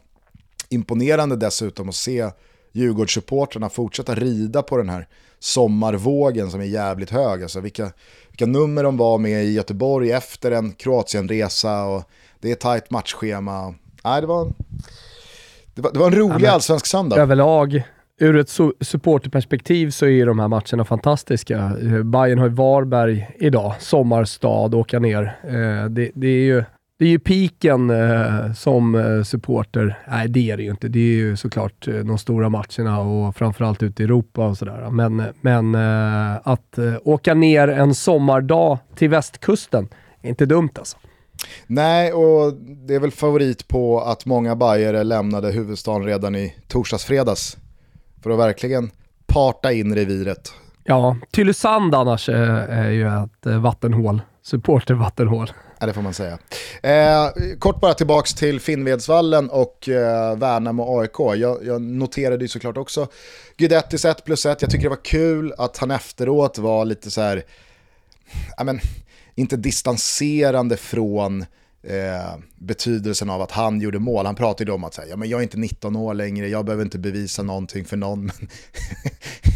imponerande 0.69 1.35
dessutom 1.35 1.89
att 1.89 1.95
se 1.95 2.29
Djurgårdssupportrarna 2.71 3.69
fortsätta 3.69 4.15
rida 4.15 4.61
på 4.61 4.77
den 4.77 4.89
här 4.89 5.07
sommarvågen 5.39 6.51
som 6.51 6.61
är 6.61 6.65
jävligt 6.65 7.09
hög. 7.09 7.43
Alltså 7.43 7.59
vilka, 7.59 7.91
vilka 8.29 8.45
nummer 8.45 8.83
de 8.83 8.97
var 8.97 9.17
med 9.17 9.45
i 9.45 9.51
Göteborg 9.51 10.11
efter 10.11 10.51
en 10.51 10.71
Kroatienresa 10.71 11.83
och 11.83 12.03
det 12.39 12.51
är 12.51 12.55
tajt 12.55 12.91
matchschema. 12.91 13.73
Nej, 14.03 14.21
det, 14.21 14.27
var, 14.27 14.53
det, 15.73 15.81
var, 15.81 15.91
det 15.91 15.99
var 15.99 16.07
en 16.07 16.15
rolig 16.15 16.47
ja, 16.47 16.51
allsvensk 16.51 16.85
söndag. 16.85 17.17
Överlag, 17.17 17.83
ur 18.19 18.37
ett 18.37 18.49
supporterperspektiv 18.81 19.89
så 19.89 20.05
är 20.05 20.25
de 20.25 20.39
här 20.39 20.47
matcherna 20.47 20.85
fantastiska. 20.85 21.71
Bayern 22.03 22.39
har 22.39 22.47
ju 22.47 22.53
Varberg 22.53 23.35
idag, 23.39 23.73
sommarstad, 23.79 24.75
åka 24.75 24.99
ner. 24.99 25.39
Eh, 25.43 25.89
det, 25.89 26.11
det 26.13 26.27
är 26.27 26.43
ju 26.43 26.63
det 27.01 27.05
är 27.05 27.09
ju 27.09 27.19
piken 27.19 27.89
eh, 27.89 28.53
som 28.53 28.95
eh, 28.95 29.23
supporter. 29.23 29.99
Nej, 30.07 30.27
det 30.27 30.51
är 30.51 30.57
det 30.57 30.63
ju 30.63 30.71
inte. 30.71 30.87
Det 30.87 30.99
är 30.99 31.15
ju 31.15 31.37
såklart 31.37 31.87
eh, 31.87 31.93
de 31.93 32.17
stora 32.17 32.49
matcherna 32.49 32.99
och 32.99 33.35
framförallt 33.35 33.83
ute 33.83 34.03
i 34.03 34.05
Europa 34.05 34.47
och 34.47 34.57
sådär. 34.57 34.89
Men, 34.89 35.23
men 35.41 35.75
eh, 35.75 36.39
att 36.43 36.77
eh, 36.77 36.93
åka 37.03 37.33
ner 37.33 37.67
en 37.67 37.95
sommardag 37.95 38.77
till 38.95 39.09
västkusten 39.09 39.89
är 40.21 40.29
inte 40.29 40.45
dumt 40.45 40.69
alltså. 40.75 40.97
Nej, 41.67 42.13
och 42.13 42.53
det 42.53 42.95
är 42.95 42.99
väl 42.99 43.11
favorit 43.11 43.67
på 43.67 44.01
att 44.01 44.25
många 44.25 44.55
bajare 44.55 45.03
lämnade 45.03 45.51
huvudstaden 45.51 46.05
redan 46.05 46.35
i 46.35 46.55
torsdags 46.67 47.05
fredags 47.05 47.57
för 48.23 48.29
att 48.29 48.39
verkligen 48.39 48.91
parta 49.25 49.71
in 49.71 49.95
reviret. 49.95 50.53
Ja, 50.83 51.17
Tylösand 51.31 51.95
annars 51.95 52.29
är 52.29 52.89
ju 52.89 53.07
ett 53.07 53.61
vattenhål, 53.61 54.21
supportervattenhål. 54.43 55.51
Ja, 55.79 55.85
det 55.87 55.93
får 55.93 56.01
man 56.01 56.13
säga. 56.13 56.37
Eh, 56.83 57.29
kort 57.59 57.79
bara 57.79 57.93
tillbaks 57.93 58.33
till 58.33 58.59
Finnvedsvallen 58.59 59.49
och 59.49 59.89
eh, 59.89 60.37
Värnamo 60.37 60.99
AIK. 60.99 61.19
Jag, 61.19 61.65
jag 61.65 61.81
noterade 61.81 62.43
ju 62.43 62.47
såklart 62.47 62.77
också 62.77 63.07
Guidettis 63.57 64.05
1 64.05 64.25
plus 64.25 64.45
1. 64.45 64.61
Jag 64.61 64.71
tycker 64.71 64.83
det 64.83 64.89
var 64.89 65.05
kul 65.05 65.53
att 65.57 65.77
han 65.77 65.91
efteråt 65.91 66.57
var 66.57 66.85
lite 66.85 67.11
så 67.11 67.21
här, 67.21 67.43
ja 68.57 68.63
men, 68.63 68.79
inte 69.35 69.57
distanserande 69.57 70.77
från 70.77 71.41
eh, 71.83 72.35
betydelsen 72.55 73.29
av 73.29 73.41
att 73.41 73.51
han 73.51 73.81
gjorde 73.81 73.99
mål. 73.99 74.25
Han 74.25 74.35
pratade 74.35 74.71
om 74.71 74.83
att 74.83 74.93
säga, 74.93 75.07
ja, 75.09 75.15
men 75.15 75.29
jag 75.29 75.37
är 75.37 75.43
inte 75.43 75.57
19 75.57 75.95
år 75.95 76.13
längre, 76.13 76.47
jag 76.47 76.65
behöver 76.65 76.83
inte 76.83 76.99
bevisa 76.99 77.43
någonting 77.43 77.85
för 77.85 77.97
någon. 77.97 78.25
Men 78.31 78.49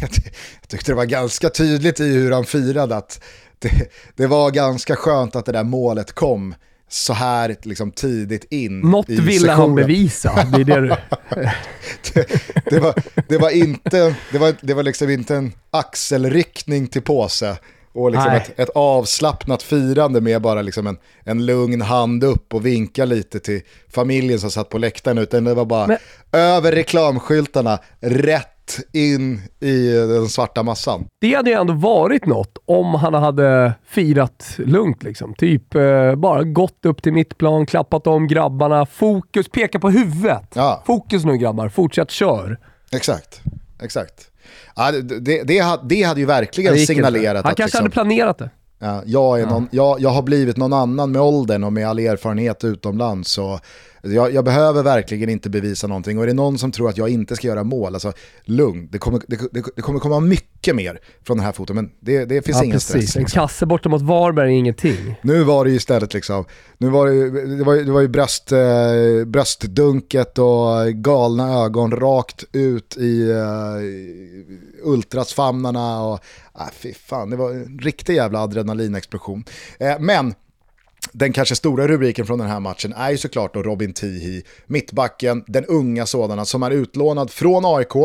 jag 0.60 0.68
tyckte 0.68 0.92
det 0.92 0.96
var 0.96 1.04
ganska 1.04 1.50
tydligt 1.50 2.00
i 2.00 2.14
hur 2.14 2.32
han 2.32 2.44
firade 2.44 2.96
att 2.96 3.20
det, 3.58 3.92
det, 4.16 4.26
var 4.26 4.50
ganska 4.50 4.96
skönt 4.96 5.36
att 5.36 5.46
det 5.46 5.52
där 5.52 5.64
målet 5.64 6.12
kom 6.12 6.54
så 6.88 7.12
här 7.12 7.56
liksom 7.62 7.90
tidigt 7.90 8.44
in 8.50 8.80
Något 8.80 9.08
i 9.08 9.20
ville 9.20 9.52
han 9.52 9.74
bevisa, 9.74 10.44
det 10.52 10.60
är 10.60 10.64
det 10.64 10.80
du... 10.80 10.88
det, 12.14 12.28
det, 12.70 12.80
var, 12.80 12.94
det, 13.28 13.38
var 13.38 13.50
inte, 13.50 14.16
det, 14.32 14.38
var, 14.38 14.54
det 14.60 14.74
var 14.74 14.82
liksom 14.82 15.10
inte 15.10 15.36
en 15.36 15.52
axelryckning 15.70 16.86
till 16.86 17.02
påse 17.02 17.56
och 17.96 18.10
liksom 18.10 18.32
ett, 18.32 18.60
ett, 18.60 18.70
avslappnat 18.74 19.62
firande 19.62 20.20
med 20.20 20.42
bara 20.42 20.62
liksom 20.62 20.86
en, 20.86 20.98
en 21.24 21.46
lugn 21.46 21.82
hand 21.82 22.24
upp 22.24 22.54
och 22.54 22.66
vinka 22.66 23.04
lite 23.04 23.40
till 23.40 23.62
familjen 23.88 24.40
som 24.40 24.50
satt 24.50 24.68
på 24.68 24.78
läktaren. 24.78 25.18
Utan 25.18 25.44
det 25.44 25.54
var 25.54 25.64
bara 25.64 25.86
Men... 25.86 25.98
över 26.32 26.72
reklamskyltarna, 26.72 27.78
rätt 28.00 28.55
in 28.92 29.42
i 29.60 29.88
den 29.92 30.28
svarta 30.28 30.62
massan. 30.62 31.06
Det 31.20 31.34
hade 31.34 31.50
ju 31.50 31.56
ändå 31.56 31.72
varit 31.72 32.26
något 32.26 32.58
om 32.64 32.94
han 32.94 33.14
hade 33.14 33.72
firat 33.88 34.54
lugnt. 34.58 35.02
Liksom. 35.02 35.34
Typ 35.34 35.74
eh, 35.74 36.14
bara 36.14 36.42
gått 36.42 36.86
upp 36.86 37.02
till 37.02 37.12
mittplan, 37.12 37.66
klappat 37.66 38.06
om 38.06 38.26
grabbarna, 38.26 38.86
fokus, 38.86 39.48
peka 39.48 39.78
på 39.78 39.90
huvudet. 39.90 40.50
Ja. 40.54 40.82
Fokus 40.86 41.24
nu 41.24 41.36
grabbar, 41.36 41.68
fortsätt 41.68 42.10
kör. 42.10 42.58
Exakt, 42.92 43.40
exakt. 43.82 44.30
Ja, 44.76 44.92
det, 44.92 45.02
det, 45.02 45.42
det, 45.42 45.78
det 45.84 46.02
hade 46.02 46.20
ju 46.20 46.26
verkligen 46.26 46.78
signalerat 46.78 47.44
Han 47.44 47.50
att... 47.52 47.56
Kanske 47.56 47.64
liksom, 47.64 47.78
hade 47.78 47.90
planerat 47.92 48.38
det. 48.38 48.50
Ja, 48.78 49.02
jag, 49.06 49.40
är 49.40 49.46
någon, 49.46 49.68
jag, 49.70 50.00
jag 50.00 50.10
har 50.10 50.22
blivit 50.22 50.56
någon 50.56 50.72
annan 50.72 51.12
med 51.12 51.22
åldern 51.22 51.64
och 51.64 51.72
med 51.72 51.88
all 51.88 51.98
erfarenhet 51.98 52.64
utomlands. 52.64 53.30
Så 53.30 53.60
jag, 54.12 54.34
jag, 54.34 54.44
behöver 54.44 54.82
verkligen 54.82 55.28
inte 55.28 55.50
bevisa 55.50 55.86
någonting 55.86 56.18
och 56.18 56.24
är 56.24 56.28
det 56.28 56.34
någon 56.34 56.58
som 56.58 56.72
tror 56.72 56.88
att 56.88 56.98
jag 56.98 57.08
inte 57.08 57.36
ska 57.36 57.46
göra 57.46 57.64
mål, 57.64 57.94
alltså 57.94 58.12
lugn, 58.44 58.88
det 58.92 58.98
kommer, 58.98 59.20
det, 59.28 59.62
det 59.76 59.82
kommer 59.82 60.00
komma 60.00 60.20
mycket 60.20 60.76
mer 60.76 61.00
från 61.26 61.36
den 61.36 61.46
här 61.46 61.52
foton 61.52 61.76
men 61.76 61.90
det, 62.00 62.24
det 62.24 62.42
finns 62.42 62.58
ja, 62.58 62.64
ingen 62.64 62.74
precis. 62.74 62.88
stress. 62.88 63.02
Liksom. 63.02 63.20
En 63.20 63.26
kasse 63.26 63.66
borta 63.66 63.88
mot 63.88 64.02
Varberg 64.02 64.54
är 64.54 64.58
ingenting. 64.58 65.14
Nu 65.22 65.42
var 65.42 65.64
det 65.64 65.70
ju 65.70 65.76
istället 65.76 66.14
liksom, 66.14 66.44
nu 66.78 66.88
var 66.88 67.06
det, 67.06 67.56
det, 67.56 67.64
var, 67.64 67.76
det 67.76 67.92
var 67.92 68.00
ju 68.00 68.08
bröst, 68.08 68.52
eh, 68.52 68.58
bröstdunket 69.26 70.38
och 70.38 70.92
galna 70.94 71.64
ögon 71.64 71.90
rakt 71.90 72.44
ut 72.52 72.96
i 72.96 73.30
eh, 73.30 74.88
ultrasfamnarna 74.88 76.02
och 76.02 76.20
ah, 76.52 76.68
fy 76.72 76.94
fan, 76.94 77.30
det 77.30 77.36
var 77.36 77.50
en 77.50 77.78
riktig 77.78 78.14
jävla 78.14 78.38
adrenalinexplosion. 78.38 79.44
Eh, 79.78 79.98
men 80.00 80.34
den 81.12 81.32
kanske 81.32 81.56
stora 81.56 81.88
rubriken 81.88 82.26
från 82.26 82.38
den 82.38 82.48
här 82.48 82.60
matchen 82.60 82.92
är 82.92 83.10
ju 83.10 83.18
såklart 83.18 83.54
då 83.54 83.62
Robin 83.62 83.92
Tihi, 83.92 84.42
mittbacken, 84.66 85.44
den 85.46 85.64
unga 85.64 86.06
sådana 86.06 86.44
som 86.44 86.62
är 86.62 86.70
utlånad 86.70 87.30
från 87.30 87.64
AIK 87.64 87.96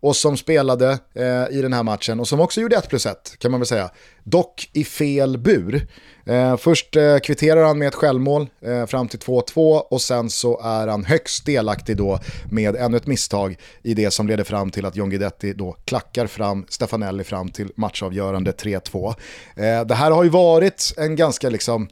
och 0.00 0.16
som 0.16 0.36
spelade 0.36 0.98
eh, 1.14 1.58
i 1.58 1.62
den 1.62 1.72
här 1.72 1.82
matchen 1.82 2.20
och 2.20 2.28
som 2.28 2.40
också 2.40 2.60
gjorde 2.60 2.76
1 2.76 2.88
plus 2.88 3.06
1 3.06 3.36
kan 3.38 3.50
man 3.50 3.60
väl 3.60 3.66
säga. 3.66 3.90
Dock 4.24 4.70
i 4.72 4.84
fel 4.84 5.38
bur. 5.38 5.86
Eh, 6.26 6.56
först 6.56 6.96
eh, 6.96 7.18
kvitterar 7.18 7.64
han 7.64 7.78
med 7.78 7.88
ett 7.88 7.94
självmål 7.94 8.46
eh, 8.60 8.86
fram 8.86 9.08
till 9.08 9.18
2-2 9.18 9.78
och 9.78 10.02
sen 10.02 10.30
så 10.30 10.60
är 10.60 10.86
han 10.86 11.04
högst 11.04 11.46
delaktig 11.46 11.96
då 11.96 12.18
med 12.50 12.76
ännu 12.76 12.96
ett 12.96 13.06
misstag 13.06 13.56
i 13.82 13.94
det 13.94 14.10
som 14.10 14.28
leder 14.28 14.44
fram 14.44 14.70
till 14.70 14.86
att 14.86 14.96
John 14.96 15.10
Guidetti 15.10 15.52
då 15.52 15.76
klackar 15.84 16.26
fram 16.26 16.66
Stefanelli 16.68 17.24
fram 17.24 17.48
till 17.48 17.72
matchavgörande 17.76 18.50
3-2. 18.50 19.14
Eh, 19.56 19.86
det 19.86 19.94
här 19.94 20.10
har 20.10 20.24
ju 20.24 20.30
varit 20.30 20.94
en 20.96 21.16
ganska 21.16 21.50
liksom 21.50 21.88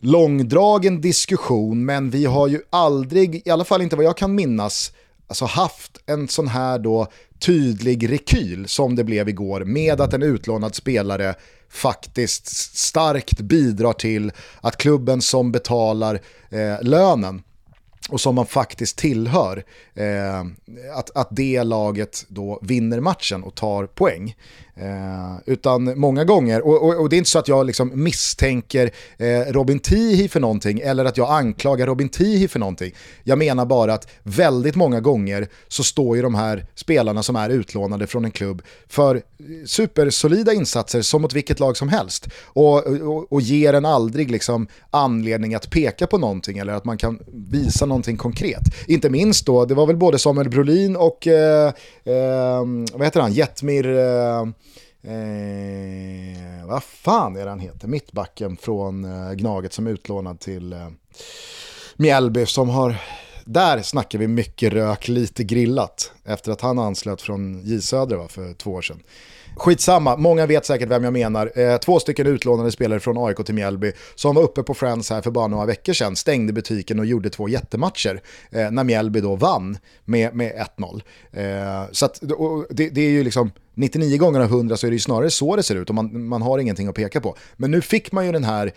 långdragen 0.00 1.00
diskussion 1.00 1.84
men 1.84 2.10
vi 2.10 2.24
har 2.24 2.48
ju 2.48 2.60
aldrig, 2.70 3.42
i 3.46 3.50
alla 3.50 3.64
fall 3.64 3.82
inte 3.82 3.96
vad 3.96 4.04
jag 4.04 4.16
kan 4.16 4.34
minnas, 4.34 4.92
alltså 5.26 5.44
haft 5.44 5.98
en 6.06 6.28
sån 6.28 6.48
här 6.48 6.78
då 6.78 7.06
tydlig 7.38 8.12
rekyl 8.12 8.68
som 8.68 8.96
det 8.96 9.04
blev 9.04 9.28
igår 9.28 9.64
med 9.64 10.00
att 10.00 10.12
en 10.12 10.22
utlånad 10.22 10.74
spelare 10.74 11.34
faktiskt 11.70 12.46
starkt 12.76 13.40
bidrar 13.40 13.92
till 13.92 14.32
att 14.60 14.76
klubben 14.76 15.22
som 15.22 15.52
betalar 15.52 16.20
eh, 16.50 16.82
lönen 16.82 17.42
och 18.08 18.20
som 18.20 18.34
man 18.34 18.46
faktiskt 18.46 18.98
tillhör, 18.98 19.64
eh, 19.94 20.40
att, 20.94 21.16
att 21.16 21.28
det 21.30 21.62
laget 21.62 22.24
då 22.28 22.58
vinner 22.62 23.00
matchen 23.00 23.42
och 23.42 23.54
tar 23.54 23.86
poäng. 23.86 24.36
Eh, 24.78 25.36
utan 25.46 25.98
många 25.98 26.24
gånger, 26.24 26.66
och, 26.66 26.82
och, 26.82 27.00
och, 27.00 27.08
det 27.08 27.16
är 27.16 27.18
inte 27.18 27.30
så 27.30 27.38
att 27.38 27.48
jag 27.48 27.66
liksom 27.66 27.90
misstänker 27.94 28.90
eh, 29.16 29.52
Robin 29.52 29.78
Tihi 29.78 30.28
för 30.28 30.40
någonting 30.40 30.80
eller 30.80 31.04
att 31.04 31.16
jag 31.16 31.30
anklagar 31.30 31.86
Robin 31.86 32.08
Tihi 32.08 32.48
för 32.48 32.58
någonting. 32.58 32.94
Jag 33.24 33.38
menar 33.38 33.66
bara 33.66 33.94
att 33.94 34.08
väldigt 34.22 34.76
många 34.76 35.00
gånger 35.00 35.48
så 35.68 35.84
står 35.84 36.16
ju 36.16 36.22
de 36.22 36.34
här 36.34 36.66
spelarna 36.74 37.22
som 37.22 37.36
är 37.36 37.50
utlånade 37.50 38.06
från 38.06 38.24
en 38.24 38.30
klubb 38.30 38.62
för 38.88 39.22
supersolida 39.66 40.52
insatser 40.52 41.02
som 41.02 41.22
mot 41.22 41.32
vilket 41.32 41.60
lag 41.60 41.76
som 41.76 41.88
helst. 41.88 42.28
Och, 42.44 42.86
och, 42.86 43.32
och 43.32 43.40
ger 43.40 43.72
en 43.72 43.84
aldrig 43.84 44.30
liksom 44.30 44.66
anledning 44.90 45.54
att 45.54 45.70
peka 45.70 46.06
på 46.06 46.18
någonting 46.18 46.58
eller 46.58 46.72
att 46.72 46.84
man 46.84 46.98
kan 46.98 47.18
visa 47.50 47.86
någonting 47.86 48.16
konkret. 48.16 48.62
Inte 48.86 49.10
minst 49.10 49.46
då, 49.46 49.64
det 49.64 49.74
var 49.74 49.86
väl 49.86 49.96
både 49.96 50.18
Samuel 50.18 50.48
Brolin 50.48 50.96
och 50.96 51.26
eh, 51.26 51.72
eh, 52.04 52.64
vad 52.92 53.04
heter 53.04 53.20
han, 53.20 53.32
Jetmir 53.32 53.98
eh, 53.98 54.46
eh, 55.06 56.66
vad 56.66 56.82
fan 56.82 57.36
är 57.36 57.44
det 57.44 57.50
han 57.50 57.60
heter? 57.60 57.88
Mittbacken 57.88 58.56
från 58.56 59.04
eh, 59.04 59.32
Gnaget 59.32 59.72
som 59.72 59.86
är 59.86 59.90
utlånad 59.90 60.40
till 60.40 60.72
eh, 60.72 60.88
Mjällby 61.96 62.46
som 62.46 62.68
har... 62.68 62.96
Där 63.44 63.82
snackar 63.82 64.18
vi 64.18 64.28
mycket 64.28 64.72
rök, 64.72 65.08
lite 65.08 65.44
grillat. 65.44 66.12
Efter 66.24 66.52
att 66.52 66.60
han 66.60 66.78
anslöt 66.78 67.22
från 67.22 67.60
J 67.64 67.80
Södra 67.80 68.28
för 68.28 68.54
två 68.54 68.72
år 68.72 68.82
sedan. 68.82 69.02
Skitsamma, 69.56 70.16
många 70.16 70.46
vet 70.46 70.66
säkert 70.66 70.88
vem 70.88 71.04
jag 71.04 71.12
menar. 71.12 71.52
Eh, 71.58 71.76
två 71.76 72.00
stycken 72.00 72.26
utlånade 72.26 72.72
spelare 72.72 73.00
från 73.00 73.26
AIK 73.26 73.46
till 73.46 73.54
Mjällby 73.54 73.92
som 74.14 74.34
var 74.34 74.42
uppe 74.42 74.62
på 74.62 74.74
Friends 74.74 75.10
här 75.10 75.22
för 75.22 75.30
bara 75.30 75.46
några 75.46 75.66
veckor 75.66 75.92
sedan, 75.92 76.16
stängde 76.16 76.52
butiken 76.52 76.98
och 76.98 77.06
gjorde 77.06 77.30
två 77.30 77.48
jättematcher 77.48 78.20
eh, 78.50 78.70
när 78.70 78.84
Mjällby 78.84 79.20
då 79.20 79.36
vann 79.36 79.78
med, 80.04 80.34
med 80.34 80.66
1-0. 80.78 81.02
Eh, 81.32 81.90
så 81.92 82.06
att, 82.06 82.22
det, 82.70 82.88
det, 82.88 83.00
är 83.00 83.10
ju 83.10 83.24
liksom 83.24 83.50
99 83.74 84.18
gånger 84.18 84.40
av 84.40 84.46
100 84.46 84.76
så 84.76 84.86
är 84.86 84.90
det 84.90 84.94
ju 84.94 85.00
snarare 85.00 85.30
så 85.30 85.56
det 85.56 85.62
ser 85.62 85.76
ut 85.76 85.88
och 85.88 85.94
man, 85.94 86.28
man 86.28 86.42
har 86.42 86.58
ingenting 86.58 86.88
att 86.88 86.94
peka 86.94 87.20
på. 87.20 87.36
Men 87.56 87.70
nu 87.70 87.80
fick 87.80 88.12
man 88.12 88.26
ju 88.26 88.32
den 88.32 88.44
här 88.44 88.72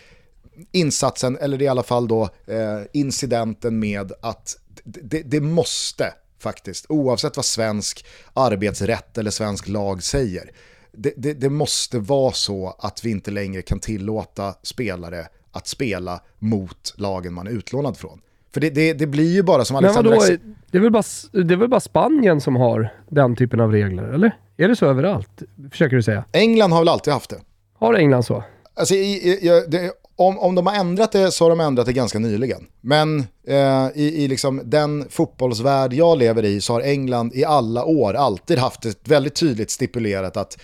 insatsen, 0.72 1.38
eller 1.40 1.62
i 1.62 1.68
alla 1.68 1.82
fall 1.82 2.08
då 2.08 2.22
eh, 2.22 2.80
incidenten 2.92 3.78
med 3.78 4.12
att 4.20 4.56
det, 4.84 5.22
det 5.22 5.40
måste 5.40 6.12
faktiskt, 6.38 6.86
oavsett 6.88 7.36
vad 7.36 7.44
svensk 7.44 8.06
arbetsrätt 8.34 9.18
eller 9.18 9.30
svensk 9.30 9.68
lag 9.68 10.02
säger. 10.02 10.50
Det, 10.92 11.12
det, 11.16 11.34
det, 11.34 11.50
måste 11.50 11.98
vara 11.98 12.32
så 12.32 12.76
att 12.78 13.04
vi 13.04 13.10
inte 13.10 13.30
längre 13.30 13.62
kan 13.62 13.80
tillåta 13.80 14.54
spelare 14.62 15.26
att 15.52 15.66
spela 15.66 16.20
mot 16.38 16.94
lagen 16.96 17.34
man 17.34 17.46
är 17.46 17.50
utlånad 17.50 17.96
från. 17.96 18.20
För 18.54 18.60
det, 18.60 18.70
det, 18.70 18.92
det 18.92 19.06
blir 19.06 19.34
ju 19.34 19.42
bara 19.42 19.64
som 19.64 19.76
Alexander... 19.76 20.10
Men 20.10 20.18
vadå, 20.18 20.36
det, 20.70 20.78
är 20.78 20.82
väl 20.82 20.92
bara, 20.92 21.02
det 21.32 21.54
är 21.54 21.58
väl 21.58 21.68
bara 21.68 21.80
Spanien 21.80 22.40
som 22.40 22.56
har 22.56 22.92
den 23.08 23.36
typen 23.36 23.60
av 23.60 23.72
regler, 23.72 24.02
eller? 24.02 24.36
Är 24.56 24.68
det 24.68 24.76
så 24.76 24.86
överallt? 24.86 25.42
Försöker 25.70 25.96
du 25.96 26.02
säga? 26.02 26.24
England 26.32 26.72
har 26.72 26.80
väl 26.80 26.88
alltid 26.88 27.12
haft 27.12 27.30
det. 27.30 27.40
Har 27.78 27.94
England 27.94 28.22
så? 28.22 28.44
Alltså, 28.74 28.94
i, 28.94 29.32
i, 29.32 29.64
det, 29.68 29.92
om, 30.16 30.38
om 30.38 30.54
de 30.54 30.66
har 30.66 30.74
ändrat 30.74 31.12
det 31.12 31.30
så 31.30 31.44
har 31.44 31.50
de 31.50 31.60
ändrat 31.60 31.86
det 31.86 31.92
ganska 31.92 32.18
nyligen. 32.18 32.66
Men 32.80 33.18
eh, 33.46 33.88
i, 33.94 34.24
i 34.24 34.28
liksom 34.28 34.62
den 34.64 35.06
fotbollsvärld 35.10 35.92
jag 35.92 36.18
lever 36.18 36.44
i 36.44 36.60
så 36.60 36.72
har 36.72 36.80
England 36.80 37.34
i 37.34 37.44
alla 37.44 37.84
år 37.84 38.14
alltid 38.14 38.58
haft 38.58 38.84
ett 38.84 39.08
väldigt 39.08 39.34
tydligt 39.34 39.70
stipulerat 39.70 40.36
att 40.36 40.58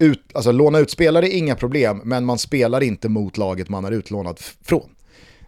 ut, 0.00 0.22
alltså, 0.34 0.52
låna 0.52 0.78
ut 0.78 0.90
spelare 0.90 1.28
är 1.28 1.36
inga 1.36 1.54
problem, 1.54 2.00
men 2.04 2.24
man 2.24 2.38
spelar 2.38 2.82
inte 2.82 3.08
mot 3.08 3.38
laget 3.38 3.68
man 3.68 3.84
är 3.84 3.92
utlånad 3.92 4.38
från. 4.64 4.90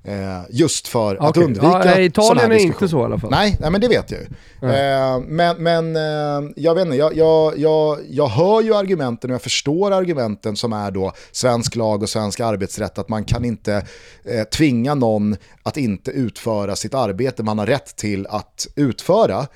Eh, 0.04 0.40
just 0.50 0.88
för 0.88 1.14
okay. 1.14 1.28
att 1.28 1.36
undvika 1.36 1.82
ja, 1.84 2.00
Italien 2.00 2.52
är 2.52 2.56
inte 2.56 2.88
så 2.88 3.00
i 3.00 3.04
alla 3.04 3.18
fall. 3.18 3.30
Nej, 3.30 3.56
nej 3.60 3.70
men 3.70 3.80
det 3.80 3.88
vet 3.88 4.10
jag 4.10 4.20
ju. 4.20 4.26
Eh, 4.68 5.20
men 5.26 5.62
men 5.62 5.96
eh, 5.96 6.50
jag 6.56 6.74
vet 6.74 6.84
inte, 6.84 6.96
jag, 6.96 7.16
jag, 7.16 7.58
jag, 7.58 7.98
jag 8.10 8.28
hör 8.28 8.62
ju 8.62 8.74
argumenten 8.74 9.30
och 9.30 9.34
jag 9.34 9.42
förstår 9.42 9.90
argumenten 9.90 10.56
som 10.56 10.72
är 10.72 10.90
då 10.90 11.12
svensk 11.32 11.76
lag 11.76 12.02
och 12.02 12.08
svensk 12.08 12.40
arbetsrätt, 12.40 12.98
att 12.98 13.08
man 13.08 13.24
kan 13.24 13.44
inte 13.44 13.86
eh, 14.24 14.44
tvinga 14.44 14.94
någon 14.94 15.36
att 15.62 15.76
inte 15.76 16.10
utföra 16.10 16.76
sitt 16.76 16.94
arbete 16.94 17.42
man 17.42 17.58
har 17.58 17.66
rätt 17.66 17.96
till 17.96 18.26
att 18.26 18.66
utföra. 18.76 19.46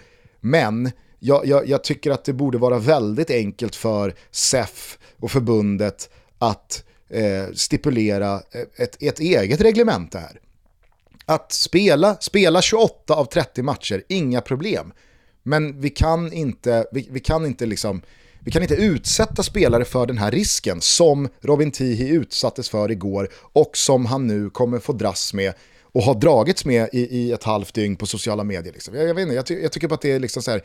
Men 0.41 0.91
jag, 1.19 1.47
jag, 1.47 1.69
jag 1.69 1.85
tycker 1.85 2.11
att 2.11 2.25
det 2.25 2.33
borde 2.33 2.59
vara 2.59 2.79
väldigt 2.79 3.31
enkelt 3.31 3.77
för 3.77 4.15
SEF 4.31 4.99
och 5.21 5.31
förbundet 5.31 6.11
att 6.39 6.85
eh, 7.09 7.53
stipulera 7.55 8.35
eh, 8.35 8.61
ett, 8.77 9.03
ett 9.03 9.21
eget 9.21 9.61
reglement 9.61 10.15
här. 10.15 10.41
Att 11.27 11.53
spela, 11.53 12.17
spela 12.21 12.63
28 12.63 13.15
av 13.15 13.25
30 13.25 13.63
matcher, 13.63 14.03
inga 14.09 14.41
problem. 14.41 14.93
Men 15.43 15.81
vi 15.81 15.91
kan 15.91 16.33
inte, 16.33 16.87
vi, 16.93 17.09
vi 17.11 17.21
kan 17.21 17.47
inte 17.47 17.67
liksom, 17.67 18.03
vi 18.41 18.51
kan 18.51 18.63
inte 18.63 18.75
utsätta 18.75 19.43
spelare 19.43 19.85
för 19.85 20.07
den 20.07 20.19
här 20.19 20.31
risken 20.31 20.81
som 20.81 21.29
Robin 21.41 21.71
Tihi 21.71 22.09
utsattes 22.09 22.69
för 22.69 22.91
igår 22.91 23.29
och 23.35 23.77
som 23.77 24.07
han 24.07 24.27
nu 24.27 24.51
kommer 24.51 24.79
få 24.79 24.93
dras 24.93 25.35
med 25.35 25.53
och 25.97 26.03
har 26.03 26.15
dragits 26.15 26.65
med 26.65 26.89
i, 26.93 27.19
i 27.19 27.33
ett 27.33 27.45
halvt 27.45 27.75
dygn 27.75 27.97
på 27.97 28.07
sociala 28.07 28.45
medier. 28.45 28.73
Liksom. 28.73 28.95
Jag, 28.95 29.09
jag, 29.09 29.15
vet 29.15 29.23
inte, 29.23 29.35
jag, 29.35 29.47
ty 29.47 29.63
jag 29.63 29.73
tycker 29.73 29.89
bara 29.89 29.95
att 29.95 30.01
det 30.01 30.13
är 30.13 30.21
liksom 30.21 30.43
så 30.43 30.51
här, 30.51 30.61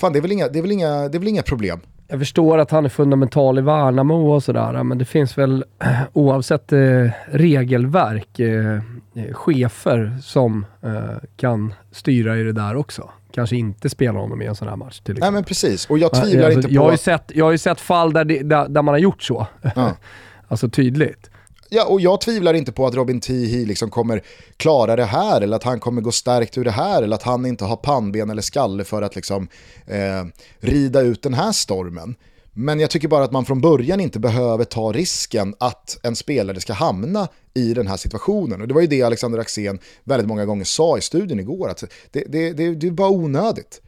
fan 0.00 0.12
det 0.12 0.18
är 0.18 0.20
väl 0.20 0.32
inga, 0.32 0.48
det 0.48 0.58
är 0.58 0.62
väl 0.62 0.72
inga, 0.72 1.08
det 1.08 1.16
är 1.16 1.18
väl 1.18 1.28
inga 1.28 1.42
problem. 1.42 1.80
Jag 2.08 2.18
förstår 2.18 2.58
att 2.58 2.70
han 2.70 2.84
är 2.84 2.88
fundamental 2.88 3.58
i 3.58 3.62
Värnamo 3.62 4.34
och 4.34 4.42
sådär, 4.42 4.82
men 4.82 4.98
det 4.98 5.04
finns 5.04 5.38
väl 5.38 5.64
oavsett 6.12 6.72
eh, 6.72 7.10
regelverk 7.26 8.40
eh, 8.40 8.74
eh, 9.14 9.32
chefer 9.32 10.18
som 10.22 10.66
eh, 10.82 11.28
kan 11.36 11.74
styra 11.92 12.38
i 12.38 12.42
det 12.42 12.52
där 12.52 12.76
också. 12.76 13.10
Kanske 13.32 13.56
inte 13.56 13.90
spela 13.90 14.18
honom 14.18 14.42
i 14.42 14.46
en 14.46 14.54
sån 14.54 14.68
här 14.68 14.76
match 14.76 15.00
till 15.00 15.12
exempel. 15.12 15.20
Nej 15.20 15.32
men 15.32 15.44
precis, 15.44 15.86
och 15.86 15.98
jag 15.98 16.14
tvivlar 16.22 16.44
alltså, 16.44 16.58
inte 16.58 16.68
på... 16.68 16.74
Jag 16.74 16.82
har 16.82 16.92
ju 16.92 16.98
sett, 16.98 17.30
jag 17.34 17.44
har 17.44 17.56
sett 17.56 17.80
fall 17.80 18.12
där, 18.12 18.24
det, 18.24 18.42
där, 18.42 18.68
där 18.68 18.82
man 18.82 18.94
har 18.94 18.98
gjort 18.98 19.22
så. 19.22 19.46
Ja. 19.76 19.96
alltså 20.48 20.68
tydligt. 20.68 21.30
Ja, 21.70 21.84
och 21.84 22.00
jag 22.00 22.20
tvivlar 22.20 22.54
inte 22.54 22.72
på 22.72 22.86
att 22.86 22.94
Robin 22.94 23.20
Tihi 23.20 23.64
liksom 23.64 23.90
kommer 23.90 24.22
klara 24.56 24.96
det 24.96 25.04
här 25.04 25.40
eller 25.40 25.56
att 25.56 25.64
han 25.64 25.80
kommer 25.80 26.02
gå 26.02 26.12
stärkt 26.12 26.58
ur 26.58 26.64
det 26.64 26.70
här 26.70 27.02
eller 27.02 27.16
att 27.16 27.22
han 27.22 27.46
inte 27.46 27.64
har 27.64 27.76
pannben 27.76 28.30
eller 28.30 28.42
skalle 28.42 28.84
för 28.84 29.02
att 29.02 29.16
liksom, 29.16 29.48
eh, 29.86 30.24
rida 30.60 31.00
ut 31.00 31.22
den 31.22 31.34
här 31.34 31.52
stormen. 31.52 32.14
Men 32.52 32.80
jag 32.80 32.90
tycker 32.90 33.08
bara 33.08 33.24
att 33.24 33.32
man 33.32 33.44
från 33.44 33.60
början 33.60 34.00
inte 34.00 34.18
behöver 34.18 34.64
ta 34.64 34.92
risken 34.92 35.54
att 35.58 35.98
en 36.02 36.16
spelare 36.16 36.60
ska 36.60 36.72
hamna 36.72 37.28
i 37.54 37.74
den 37.74 37.86
här 37.86 37.96
situationen. 37.96 38.60
Och 38.60 38.68
det 38.68 38.74
var 38.74 38.80
ju 38.80 38.86
det 38.86 39.02
Alexander 39.02 39.38
Axén 39.38 39.78
väldigt 40.04 40.28
många 40.28 40.44
gånger 40.44 40.64
sa 40.64 40.98
i 40.98 41.00
studion 41.00 41.40
igår, 41.40 41.68
att 41.68 41.84
det, 42.10 42.24
det, 42.28 42.52
det, 42.52 42.74
det 42.74 42.86
är 42.86 42.90
bara 42.90 43.10
onödigt. 43.10 43.80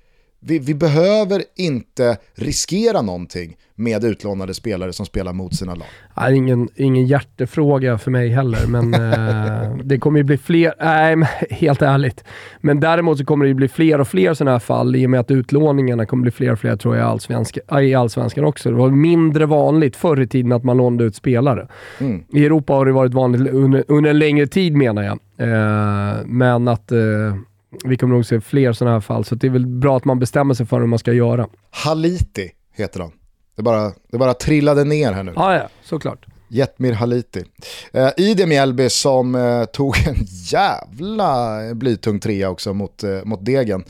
Vi, 0.42 0.58
vi, 0.58 0.74
behöver 0.74 1.42
inte 1.56 2.16
riskera 2.34 3.02
någonting 3.02 3.56
med 3.74 4.04
utlånade 4.04 4.54
spelare 4.54 4.92
som 4.92 5.06
spelar 5.06 5.32
mot 5.32 5.54
sina 5.54 5.74
lag. 5.74 5.86
Nej, 6.16 6.36
ingen, 6.36 6.68
ingen 6.76 7.06
hjärtefråga 7.06 7.98
för 7.98 8.10
mig 8.10 8.28
heller, 8.28 8.66
men 8.66 8.94
eh, 9.74 9.76
det 9.84 9.98
kommer 9.98 10.18
ju 10.18 10.24
bli 10.24 10.38
fler, 10.38 10.74
nej 10.80 11.28
helt 11.50 11.82
ärligt. 11.82 12.24
Men 12.60 12.80
däremot 12.80 13.18
så 13.18 13.24
kommer 13.24 13.44
det 13.44 13.48
ju 13.48 13.54
bli 13.54 13.68
fler 13.68 14.00
och 14.00 14.08
fler 14.08 14.34
sådana 14.34 14.50
här 14.50 14.58
fall 14.58 14.96
i 14.96 15.06
och 15.06 15.10
med 15.10 15.20
att 15.20 15.30
utlåningarna 15.30 16.06
kommer 16.06 16.22
bli 16.22 16.30
fler 16.30 16.52
och 16.52 16.58
fler 16.58 16.76
tror 16.76 16.96
jag 16.96 17.04
i, 17.04 17.06
allsvenska, 17.06 17.80
i 17.80 17.94
allsvenskan 17.94 18.44
också. 18.44 18.70
Det 18.70 18.76
var 18.76 18.90
mindre 18.90 19.46
vanligt 19.46 19.96
förr 19.96 20.20
i 20.20 20.26
tiden 20.26 20.52
att 20.52 20.64
man 20.64 20.76
lånade 20.76 21.04
ut 21.04 21.16
spelare. 21.16 21.68
Mm. 21.98 22.22
I 22.32 22.44
Europa 22.44 22.72
har 22.72 22.86
det 22.86 22.92
varit 22.92 23.14
vanligt 23.14 23.52
under, 23.52 23.84
under 23.88 24.10
en 24.10 24.18
längre 24.18 24.46
tid 24.46 24.76
menar 24.76 25.02
jag. 25.02 25.18
Eh, 25.36 26.16
men 26.26 26.68
att 26.68 26.92
eh, 26.92 26.98
vi 27.84 27.96
kommer 27.96 28.14
nog 28.14 28.26
se 28.26 28.40
fler 28.40 28.72
sådana 28.72 28.96
här 28.96 29.00
fall, 29.00 29.24
så 29.24 29.34
det 29.34 29.46
är 29.46 29.50
väl 29.50 29.66
bra 29.66 29.96
att 29.96 30.04
man 30.04 30.18
bestämmer 30.18 30.54
sig 30.54 30.66
för 30.66 30.80
hur 30.80 30.86
man 30.86 30.98
ska 30.98 31.12
göra. 31.12 31.48
Haliti 31.70 32.50
heter 32.76 33.00
han. 33.00 33.12
Det 33.56 33.62
bara, 33.62 33.92
det 34.10 34.18
bara 34.18 34.34
trillade 34.34 34.84
ner 34.84 35.12
här 35.12 35.22
nu. 35.22 35.32
Ja, 35.36 35.54
ja, 35.54 35.68
såklart. 35.84 36.26
Jetmir 36.48 36.92
Haliti. 36.92 37.44
Eh, 37.92 38.10
Ide 38.16 38.46
Mjällby 38.46 38.90
som 38.90 39.34
eh, 39.34 39.64
tog 39.64 39.96
en 40.08 40.14
jävla 40.52 41.58
blytung 41.74 42.20
trea 42.20 42.50
också 42.50 42.74
mot, 42.74 43.04
eh, 43.04 43.24
mot 43.24 43.44
Degen. 43.44 43.84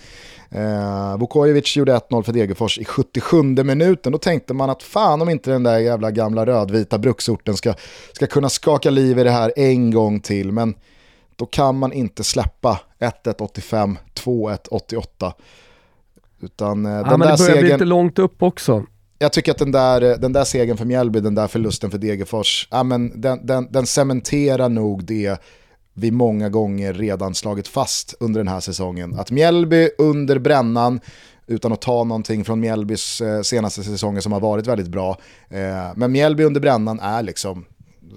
Eh, 0.50 1.18
Vukojevic 1.18 1.76
gjorde 1.76 1.92
1-0 1.96 2.22
för 2.22 2.32
Degerfors 2.32 2.78
i 2.78 2.84
77 2.84 3.42
minuten. 3.42 4.12
Då 4.12 4.18
tänkte 4.18 4.54
man 4.54 4.70
att 4.70 4.82
fan 4.82 5.22
om 5.22 5.28
inte 5.28 5.50
den 5.50 5.62
där 5.62 5.78
jävla 5.78 6.10
gamla 6.10 6.46
rödvita 6.46 6.98
bruksorten 6.98 7.56
ska, 7.56 7.74
ska 8.12 8.26
kunna 8.26 8.48
skaka 8.48 8.90
liv 8.90 9.18
i 9.18 9.24
det 9.24 9.30
här 9.30 9.52
en 9.56 9.90
gång 9.90 10.20
till. 10.20 10.52
Men 10.52 10.74
då 11.41 11.47
kan 11.47 11.78
man 11.78 11.93
inte 11.93 12.24
släppa 12.24 12.80
1-1 12.99 13.43
85, 13.43 13.99
2-1 14.14 14.59
88. 14.70 15.34
Utan 16.41 16.86
eh, 16.86 16.93
Ja, 16.93 17.03
den 17.03 17.18
men 17.18 17.20
där 17.20 17.30
det 17.30 17.38
börjar 17.38 17.53
bli 17.53 17.61
segern... 17.61 17.72
lite 17.72 17.84
långt 17.84 18.18
upp 18.18 18.43
också. 18.43 18.84
Jag 19.18 19.32
tycker 19.32 19.53
att 19.53 19.59
den 19.59 19.72
där, 19.72 20.01
den 20.01 20.32
där 20.32 20.45
segern 20.45 20.76
för 20.76 20.84
Mjällby, 20.84 21.20
den 21.20 21.34
där 21.34 21.47
förlusten 21.47 21.91
för 21.91 21.99
Degerfors, 21.99 22.68
ja, 22.70 22.82
men 22.82 23.20
den, 23.20 23.47
den, 23.47 23.72
den 23.72 23.86
cementerar 23.86 24.68
nog 24.68 25.05
det 25.05 25.41
vi 25.95 26.11
många 26.11 26.49
gånger 26.49 26.93
redan 26.93 27.34
slagit 27.34 27.68
fast 27.68 28.14
under 28.20 28.41
den 28.41 28.49
här 28.49 28.61
säsongen. 28.61 29.14
Att 29.18 29.30
Mjällby 29.30 29.91
under 29.99 30.38
brännan, 30.38 31.01
utan 31.47 31.72
att 31.72 31.80
ta 31.80 32.05
någonting 32.05 32.45
från 32.45 32.61
Mjällbys 32.61 33.20
eh, 33.20 33.43
senaste 33.43 33.82
säsonger 33.82 34.20
som 34.20 34.32
har 34.32 34.41
varit 34.41 34.66
väldigt 34.66 34.88
bra, 34.88 35.18
eh, 35.49 35.88
men 35.97 36.12
Mjällby 36.12 36.45
under 36.45 36.61
brännan 36.61 37.01
är 37.01 37.22
liksom, 37.22 37.64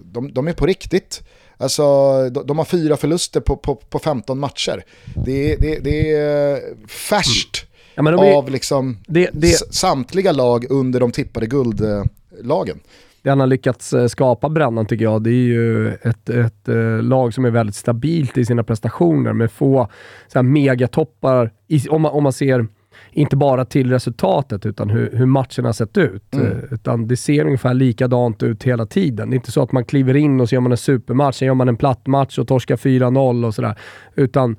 de, 0.03 0.33
de 0.33 0.47
är 0.47 0.53
på 0.53 0.65
riktigt. 0.65 1.23
Alltså, 1.57 1.83
de, 2.29 2.47
de 2.47 2.57
har 2.57 2.65
fyra 2.65 2.97
förluster 2.97 3.41
på, 3.41 3.55
på, 3.55 3.75
på 3.75 3.99
15 3.99 4.39
matcher. 4.39 4.83
Det, 5.25 5.55
det, 5.55 5.79
det 5.79 6.11
är 6.11 6.61
färskt 6.87 7.67
Ja, 7.95 8.01
men 8.03 8.13
de 8.13 8.25
är, 8.25 8.33
av 8.33 8.49
liksom 8.49 8.97
det, 9.07 9.29
det, 9.33 9.73
samtliga 9.75 10.31
lag 10.31 10.65
under 10.69 10.99
de 10.99 11.11
tippade 11.11 11.47
guldlagen. 11.47 12.79
det 13.21 13.29
han 13.29 13.39
har 13.39 13.47
lyckats 13.47 13.93
eh, 13.93 14.07
skapa 14.07 14.49
brännan 14.49 14.85
tycker 14.85 15.05
jag, 15.05 15.23
det 15.23 15.29
är 15.29 15.33
ju 15.33 15.89
ett, 15.93 16.29
ett 16.29 16.67
eh, 16.67 17.01
lag 17.01 17.33
som 17.33 17.45
är 17.45 17.49
väldigt 17.49 17.75
stabilt 17.75 18.37
i 18.37 18.45
sina 18.45 18.63
prestationer 18.63 19.33
med 19.33 19.51
få 19.51 19.87
så 20.27 20.37
här, 20.39 20.43
megatoppar, 20.43 21.51
i, 21.67 21.87
om, 21.89 22.01
man, 22.01 22.11
om 22.11 22.23
man 22.23 22.33
ser 22.33 22.67
inte 23.13 23.35
bara 23.35 23.65
till 23.65 23.89
resultatet 23.89 24.65
utan 24.65 24.89
hur, 24.89 25.09
hur 25.13 25.25
matchen 25.25 25.65
har 25.65 25.73
sett 25.73 25.97
ut. 25.97 26.33
Mm. 26.33 26.47
Eh, 26.47 26.57
Utan 26.71 27.07
det 27.07 27.17
ser 27.17 27.45
ungefär 27.45 27.73
likadant 27.73 28.43
ut 28.43 28.63
hela 28.63 28.85
tiden. 28.85 29.29
Det 29.29 29.33
är 29.33 29.35
inte 29.35 29.51
så 29.51 29.61
att 29.61 29.71
man 29.71 29.85
kliver 29.85 30.15
in 30.15 30.41
och 30.41 30.49
så 30.49 30.55
gör 30.55 30.61
man 30.61 30.71
en 30.71 30.77
supermatch, 30.77 31.35
sen 31.35 31.45
gör 31.45 31.53
man 31.53 31.69
en 31.69 31.77
platt 31.77 32.07
match 32.07 32.37
och 32.39 32.47
torskar 32.47 32.77
4-0 32.77 33.45
och 33.45 33.55
sådär. 33.55 33.75
Utan 34.15 34.55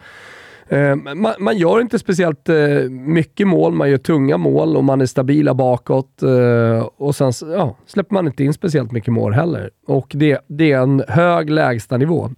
Eh, 0.68 0.96
man, 0.96 1.34
man 1.38 1.58
gör 1.58 1.80
inte 1.80 1.98
speciellt 1.98 2.48
eh, 2.48 2.90
mycket 2.90 3.48
mål, 3.48 3.72
man 3.72 3.90
gör 3.90 3.98
tunga 3.98 4.36
mål 4.36 4.76
och 4.76 4.84
man 4.84 5.00
är 5.00 5.06
stabila 5.06 5.54
bakåt. 5.54 6.22
Eh, 6.22 6.88
och 6.96 7.16
sen 7.16 7.32
ja, 7.52 7.76
släpper 7.86 8.14
man 8.14 8.26
inte 8.26 8.44
in 8.44 8.52
speciellt 8.52 8.92
mycket 8.92 9.12
mål 9.12 9.32
heller. 9.32 9.70
Och 9.86 10.12
det, 10.14 10.40
det 10.48 10.72
är 10.72 10.78
en 10.78 11.02
hög 11.08 11.50
lägstanivå. 11.50 12.30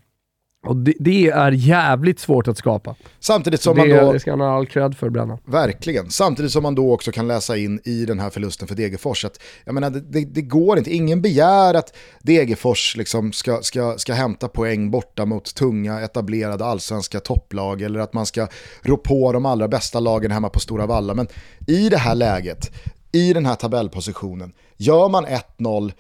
Och 0.67 0.77
det, 0.77 0.95
det 0.99 1.27
är 1.27 1.53
jävligt 1.53 2.19
svårt 2.19 2.49
att 2.49 2.59
skapa. 2.59 2.95
Samtidigt 3.21 3.61
som 3.61 3.77
det, 3.77 3.89
man 3.89 4.07
då, 4.07 4.13
det 4.13 4.21
ska 4.21 4.31
han 4.31 4.41
ha 4.41 4.57
all 4.57 4.67
cred 4.67 4.97
för, 4.97 5.11
Brännan. 5.11 5.39
verkligen, 5.45 6.11
samtidigt 6.11 6.53
som 6.53 6.63
man 6.63 6.75
då 6.75 6.93
också 6.93 7.13
kan 7.13 7.29
läsa 7.29 7.57
in 7.57 7.81
i 7.85 8.05
den 8.05 8.21
här 8.21 8.31
förlusten 8.31 8.69
för 8.69 8.75
Degerfors 8.75 9.25
att 9.25 9.41
jag 9.65 9.75
menar, 9.75 9.91
det, 9.91 10.01
det, 10.01 10.25
det 10.25 10.43
går 10.43 10.79
inte, 10.79 10.91
ingen 10.95 11.23
begär 11.23 11.75
att 11.75 11.97
Degerfors 12.23 12.97
liksom 12.97 13.33
ska, 13.33 13.63
ska, 13.63 13.95
ska 13.99 14.15
hämta 14.15 14.49
poäng 14.49 14.91
borta 14.91 15.25
mot 15.25 15.55
tunga 15.55 16.01
etablerade 16.01 16.65
allsvenska 16.65 17.21
topplag 17.21 17.83
eller 17.83 18.01
att 18.01 18.13
man 18.13 18.27
ska 18.27 18.49
rå 18.83 18.97
på 18.97 19.33
de 19.33 19.47
allra 19.47 19.69
bästa 19.69 20.01
lagen 20.01 20.31
hemma 20.31 20.49
på 20.49 20.61
Stora 20.61 20.87
Valla. 20.87 21.15
Men 21.15 21.27
i 21.67 21.89
det 21.89 21.99
här 21.99 22.15
läget, 22.15 22.71
i 23.13 23.33
den 23.33 23.47
här 23.47 23.55
tabellpositionen, 23.55 24.53
gör 24.77 25.09
man 25.09 25.27
1-0, 25.59 25.93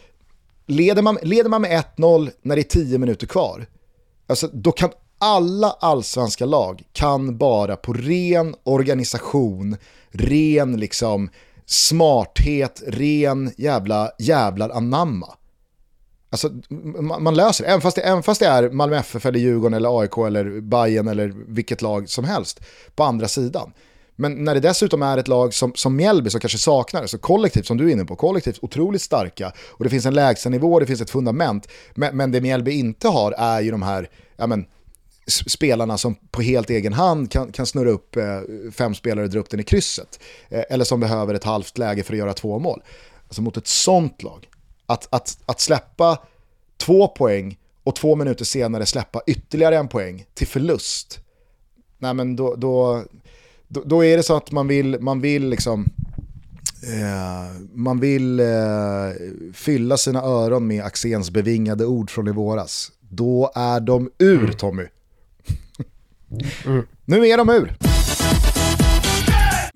leder 0.67 1.03
man, 1.03 1.19
leder 1.23 1.51
man 1.51 1.63
med 1.63 1.85
1-0 1.97 2.31
när 2.43 2.57
det 2.57 2.63
är 2.63 2.85
10 2.85 2.99
minuter 2.99 3.27
kvar, 3.27 3.67
Alltså, 4.27 4.51
då 4.53 4.73
kan 4.73 4.91
alla 5.19 5.71
allsvenska 5.71 6.47
lag 6.47 6.83
kan 6.93 7.39
bara 7.39 7.77
på 7.77 7.93
ren 7.93 8.55
organisation, 8.65 9.77
ren 10.11 10.77
liksom 10.77 11.31
smarthet, 11.67 12.83
ren 12.87 13.53
jävla 13.57 14.11
jävlar 14.19 14.71
anamma. 14.71 15.29
Alltså, 16.31 16.51
man, 17.01 17.23
man 17.23 17.35
löser 17.35 17.65
det. 17.65 17.71
Även 17.71 17.81
fast, 17.81 17.97
det, 17.97 18.03
även 18.03 18.23
fast 18.23 18.41
det 18.41 18.47
är 18.47 18.71
Malmö 18.71 18.97
FF 18.97 19.27
eller 19.27 19.39
Djurgården 19.39 19.75
eller 19.75 20.01
AIK 20.01 20.19
eller 20.19 20.61
Bayern 20.61 21.09
eller 21.09 21.35
vilket 21.47 21.83
lag 21.83 22.09
som 22.09 22.25
helst 22.25 22.61
på 22.95 23.05
andra 23.05 23.29
sidan. 23.29 23.73
Men 24.17 24.45
när 24.45 24.55
det 24.55 24.61
dessutom 24.61 25.03
är 25.03 25.19
ett 25.19 25.29
lag 25.29 25.55
som, 25.55 25.73
som 25.75 25.97
Mjällby 25.97 26.31
som 26.31 26.41
kanske 26.41 26.59
saknar 26.59 27.03
det, 27.03 27.09
så 27.09 27.19
kollektivt 27.19 27.67
som 27.67 27.77
du 27.77 27.89
är 27.89 27.93
inne 27.93 28.05
på, 28.05 28.17
kollektivt 28.17 28.59
otroligt 28.63 29.03
starka 29.03 29.53
och 29.67 29.85
det 29.85 29.91
finns 29.91 30.07
en 30.07 30.15
lägstanivå, 30.15 30.81
det 30.81 30.87
finns 30.87 31.01
ett 31.01 31.11
fundament. 31.11 31.69
Men, 31.95 32.17
men 32.17 32.31
det 32.31 32.41
Mjällby 32.41 32.71
inte 32.73 33.09
har 33.09 33.33
är 33.33 33.61
ju 33.61 33.71
de 33.71 33.83
här, 33.83 34.11
ja 34.37 34.47
men, 34.47 34.67
spelarna 35.27 35.99
som 35.99 36.15
på 36.15 36.43
helt 36.43 36.71
egen 36.71 36.93
hand 36.93 37.31
kan, 37.31 37.53
kan 37.53 37.67
snurra 37.67 37.91
upp 37.91 38.17
eh, 38.17 38.41
fem 38.73 38.95
spelare 38.95 39.25
och 39.25 39.31
dra 39.31 39.41
upp 39.41 39.51
den 39.51 39.61
i 39.61 39.65
krysset. 39.65 40.21
Eh, 40.49 40.63
eller 40.71 40.85
som 40.85 41.01
behöver 41.01 41.35
ett 41.35 41.45
halvt 41.45 41.79
läge 41.79 42.03
för 42.03 42.13
att 42.13 42.19
göra 42.19 42.35
två 42.35 42.59
mål. 42.59 42.83
Alltså 43.25 43.43
mot 43.43 43.57
ett 43.57 43.67
sånt 43.67 44.23
lag, 44.23 44.49
att, 44.87 45.09
att, 45.11 45.39
att 45.47 45.61
släppa 45.61 46.19
två 46.77 47.09
poäng 47.09 47.59
och 47.85 47.95
två 47.95 48.17
minuter 48.17 48.45
senare 48.45 48.87
släppa 48.87 49.23
ytterligare 49.27 49.77
en 49.77 49.89
poäng 49.89 50.27
till 50.35 50.47
förlust. 50.47 51.21
Nej 51.99 52.15
men 52.15 52.37
då, 52.37 52.55
då, 52.55 53.05
då, 53.69 53.83
då 53.87 54.05
är 54.05 54.17
det 54.17 54.23
så 54.23 54.37
att 54.37 54.53
man 54.53 54.69
vill, 54.69 55.01
man 55.01 55.21
vill 55.21 55.49
liksom 55.49 55.87
eh, 56.83 57.61
man 57.75 58.01
vill 58.01 58.41
eh, 58.41 58.47
fylla 59.55 59.97
sina 59.97 60.23
öron 60.23 60.67
med 60.67 60.85
Axéns 60.85 61.31
bevingade 61.31 61.87
ord 61.87 62.11
från 62.11 62.29
i 62.29 62.33
våras. 62.33 62.93
Då 63.01 63.53
är 63.55 63.81
de 63.81 64.11
ur 64.19 64.53
Tommy. 64.53 64.85
Nu 67.05 67.27
är 67.27 67.37
de 67.37 67.49
ur. 67.51 67.77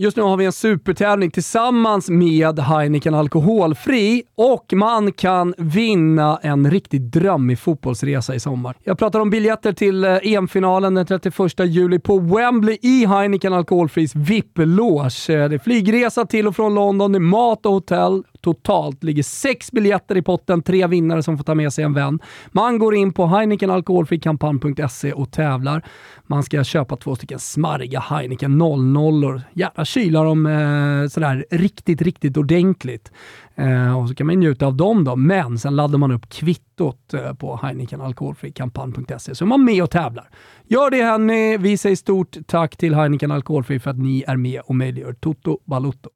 Just 0.03 0.17
nu 0.17 0.23
har 0.23 0.37
vi 0.37 0.45
en 0.45 0.53
supertävling 0.53 1.31
tillsammans 1.31 2.11
med 2.11 2.59
Heineken 2.59 3.15
Alkoholfri 3.15 4.23
och 4.35 4.73
man 4.73 5.13
kan 5.13 5.55
vinna 5.59 6.39
en 6.43 6.71
riktigt 6.71 7.13
drömmig 7.13 7.59
fotbollsresa 7.59 8.35
i 8.35 8.41
sommar. 8.41 8.77
Jag 8.85 8.99
pratar 8.99 9.21
om 9.21 9.31
biljetter 9.31 9.73
till 9.73 10.05
eh, 10.05 10.17
EM-finalen 10.23 10.95
den 10.95 11.07
31 11.07 11.35
juli 11.59 11.99
på 11.99 12.19
Wembley 12.19 12.79
i 12.83 13.07
Heineken 13.07 13.53
Alkoholfris 13.53 14.15
VIP-loge. 14.15 15.31
Eh, 15.31 15.49
det 15.49 15.55
är 15.55 15.59
flygresa 15.59 16.27
till 16.27 16.47
och 16.47 16.57
från 16.57 16.75
London, 16.75 17.13
det 17.13 17.19
är 17.19 17.21
mat 17.21 17.67
och 17.67 17.73
hotell. 17.73 18.23
Totalt 18.41 19.05
ligger 19.05 19.23
sex 19.23 19.73
biljetter 19.73 20.17
i 20.17 20.23
potten, 20.23 20.63
tre 20.63 20.87
vinnare 20.87 21.23
som 21.23 21.37
får 21.37 21.45
ta 21.45 21.55
med 21.55 21.73
sig 21.73 21.85
en 21.85 21.95
vän. 21.95 22.19
Man 22.53 22.79
går 22.79 22.95
in 22.95 23.13
på 23.13 23.27
heinekenalkoholfrikampanj.se 23.27 25.13
och 25.13 25.31
tävlar. 25.31 25.85
Man 26.27 26.43
ska 26.43 26.65
köpa 26.65 26.97
två 26.97 27.17
stycken 27.17 27.39
smarriga 27.39 28.01
Heineken 28.01 28.59
00 28.59 29.43
Gärna 29.53 29.85
kyla 29.85 30.25
dem 30.25 30.47
eh, 30.47 31.09
sådär 31.09 31.47
riktigt, 31.51 32.03
riktigt 32.03 32.37
ordentligt. 32.37 33.13
Eh, 33.55 33.99
och 33.99 34.09
så 34.09 34.15
kan 34.15 34.27
man 34.27 34.41
njuta 34.41 34.67
av 34.67 34.75
dem 34.75 35.05
då, 35.05 35.17
men 35.17 35.59
sen 35.59 35.77
laddar 35.77 35.99
man 35.99 36.13
upp 36.13 36.29
kvittot 36.29 37.15
eh, 37.15 37.35
på 37.35 37.57
heinekenalkoholfrikampanj.se 37.63 39.35
så 39.35 39.45
är 39.45 39.47
man 39.47 39.65
med 39.65 39.83
och 39.83 39.91
tävlar. 39.91 40.29
Gör 40.67 40.91
det 40.91 41.03
hörni. 41.03 41.57
Vi 41.57 41.77
säger 41.77 41.97
stort 41.97 42.37
tack 42.47 42.77
till 42.77 42.95
Heineken 42.95 43.31
Alkoholfri 43.31 43.79
för 43.79 43.91
att 43.91 43.99
ni 43.99 44.25
är 44.27 44.37
med 44.37 44.61
och 44.61 44.75
möjliggör 44.75 45.13
Toto 45.13 45.59
Balutto. 45.65 46.11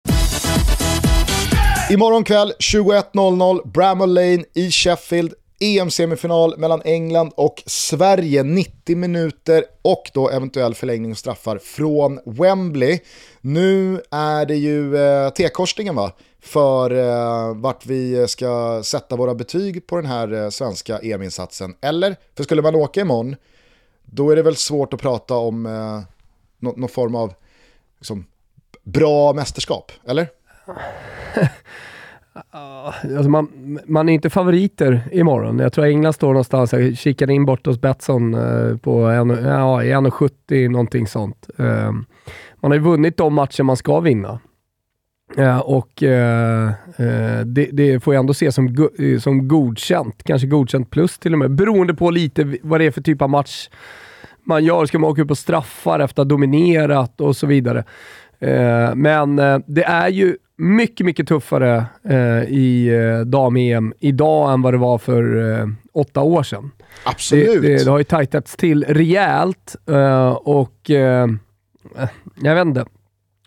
Imorgon 1.91 2.25
kväll 2.25 2.53
21.00 2.59 3.69
Bramall 3.69 4.15
Lane 4.15 4.45
i 4.55 4.71
Sheffield. 4.71 5.35
EM-semifinal 5.61 6.57
mellan 6.59 6.83
England 6.85 7.33
och 7.37 7.63
Sverige, 7.67 8.43
90 8.43 8.97
minuter 8.97 9.65
och 9.83 10.11
då 10.15 10.31
eventuell 10.31 10.75
förlängning 10.75 11.11
och 11.11 11.19
straffar 11.19 11.59
från 11.59 12.21
Wembley. 12.27 13.01
Nu 13.41 14.01
är 14.11 14.47
det 14.47 14.57
ju 14.57 14.97
eh, 14.97 15.31
T-korsningen 15.31 15.95
va? 15.95 16.13
För 16.41 16.91
eh, 16.91 17.55
vart 17.57 17.87
vi 17.87 18.29
ska 18.29 18.83
sätta 18.85 19.17
våra 19.17 19.35
betyg 19.35 19.87
på 19.87 19.97
den 19.97 20.07
här 20.07 20.33
eh, 20.33 20.51
svenska 20.51 20.99
EM-insatsen. 20.99 21.75
Eller, 21.81 22.17
för 22.37 22.45
skulle 22.45 22.63
man 22.63 22.75
åka 22.75 23.01
imorgon, 23.01 23.37
då 24.05 24.31
är 24.31 24.37
det 24.37 24.43
väl 24.43 24.57
svårt 24.57 24.93
att 24.95 25.01
prata 25.01 25.35
om 25.35 25.67
eh, 25.67 26.01
någon 26.59 26.81
någon 26.81 26.89
form 26.89 27.15
av 27.15 27.35
liksom, 27.99 28.27
bra 28.83 29.33
mästerskap, 29.33 29.93
eller? 30.07 30.29
Alltså 32.51 33.29
man, 33.29 33.79
man 33.87 34.09
är 34.09 34.13
inte 34.13 34.31
favoriter 34.31 35.09
imorgon. 35.13 35.59
Jag 35.59 35.73
tror 35.73 35.87
England 35.87 36.13
står 36.13 36.29
någonstans, 36.29 36.73
jag 36.73 36.97
kikade 36.97 37.33
in 37.33 37.45
bort 37.45 37.67
hos 37.67 37.81
Betsson 37.81 38.35
eh, 38.35 38.77
på 38.77 39.05
en, 39.05 39.31
ja, 39.31 39.83
1,70 39.83 40.69
någonting 40.69 41.07
sånt. 41.07 41.51
Eh, 41.59 41.93
man 42.61 42.71
har 42.71 42.75
ju 42.75 42.79
vunnit 42.79 43.17
de 43.17 43.35
matcher 43.35 43.63
man 43.63 43.77
ska 43.77 44.01
vinna. 44.01 44.41
Eh, 45.37 45.59
och 45.59 46.03
eh, 46.03 46.69
eh, 46.97 47.41
det, 47.47 47.69
det 47.73 48.01
får 48.01 48.15
jag 48.15 48.21
ändå 48.21 48.35
se 48.35 48.53
som, 48.53 48.75
go, 48.75 48.89
eh, 48.99 49.19
som 49.19 49.49
godkänt, 49.49 50.23
kanske 50.25 50.49
godkänt 50.49 50.91
plus 50.91 51.19
till 51.19 51.33
och 51.33 51.39
med, 51.39 51.51
beroende 51.51 51.95
på 51.95 52.11
lite 52.11 52.57
vad 52.63 52.81
det 52.81 52.85
är 52.85 52.91
för 52.91 53.03
typ 53.03 53.23
av 53.23 53.31
match 53.31 53.69
man 54.45 54.65
gör. 54.65 54.87
Ska 54.87 54.99
man 54.99 55.11
åka 55.11 55.23
upp 55.23 55.29
på 55.29 55.35
straffar 55.35 56.01
efter 56.01 56.23
att 56.23 56.29
ha 56.29 56.31
dominerat 56.31 57.21
och 57.21 57.37
så 57.37 57.47
vidare. 57.47 57.85
Eh, 58.41 58.95
men 58.95 59.39
eh, 59.39 59.59
det 59.67 59.85
är 59.85 60.09
ju 60.09 60.37
mycket, 60.57 61.07
mycket 61.07 61.29
tuffare 61.29 61.85
eh, 62.09 62.43
i 62.43 62.91
dam-EM 63.27 63.95
idag 64.01 64.53
än 64.53 64.63
vad 64.63 64.75
det 64.75 64.79
var 64.79 64.99
för 64.99 65.75
åtta 65.93 66.23
år 66.23 66.43
sedan. 66.43 66.71
Absolut. 67.05 67.63
Det, 67.63 67.69
det, 67.69 67.85
det 67.85 67.91
har 67.91 67.99
ju 67.99 68.05
tajtats 68.05 68.57
till 68.57 68.85
rejält 68.89 69.77
och 70.43 70.91
jag 72.43 72.55
vet 72.55 72.67
inte. 72.67 72.85